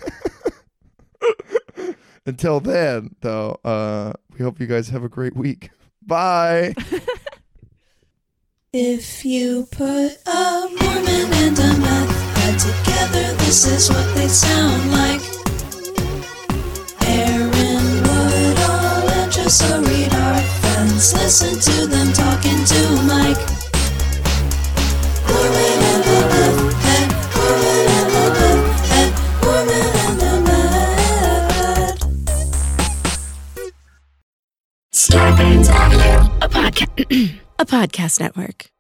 Until 2.25 2.61
then, 2.61 3.17
though, 3.21 3.59
uh, 3.65 4.13
we 4.33 4.45
hope 4.45 4.61
you 4.61 4.67
guys 4.67 4.89
have 4.91 5.03
a 5.03 5.09
great 5.09 5.35
week. 5.35 5.71
Bye. 6.01 6.75
If 8.75 9.23
you 9.23 9.67
put 9.71 10.17
a 10.25 10.67
Mormon 10.81 11.29
and 11.45 11.59
a 11.59 11.77
meth 11.77 12.37
head 12.39 12.59
together, 12.59 13.35
this 13.45 13.67
is 13.67 13.91
what 13.91 14.15
they 14.15 14.29
sound 14.29 14.91
like. 14.91 15.21
Aaron 17.05 17.85
Woodall 18.01 19.11
and 19.13 19.31
Jessa 19.31 19.87
Reed 19.87 20.15
are 20.15 20.41
friends. 20.41 21.13
Listen 21.13 21.61
to 21.61 21.87
them 21.87 22.15
talking 22.15 22.65
to 22.65 22.81
Mike. 23.05 23.37
Mormon 25.29 25.83
and 25.93 26.05
the 26.09 26.21
meth 26.33 26.73
head, 26.81 27.09
Mormon 27.37 27.89
and 27.93 28.09
the 28.17 28.25
meth 28.41 28.89
head, 28.89 29.13
Mormon 29.45 29.93
and 30.01 30.17
the 30.19 30.33
meth. 30.49 32.01
Starburns 34.95 35.69
Audio, 35.69 36.25
a 36.41 36.49
podcast, 36.49 37.39
a 37.63 37.65
podcast 37.65 38.19
network. 38.19 38.72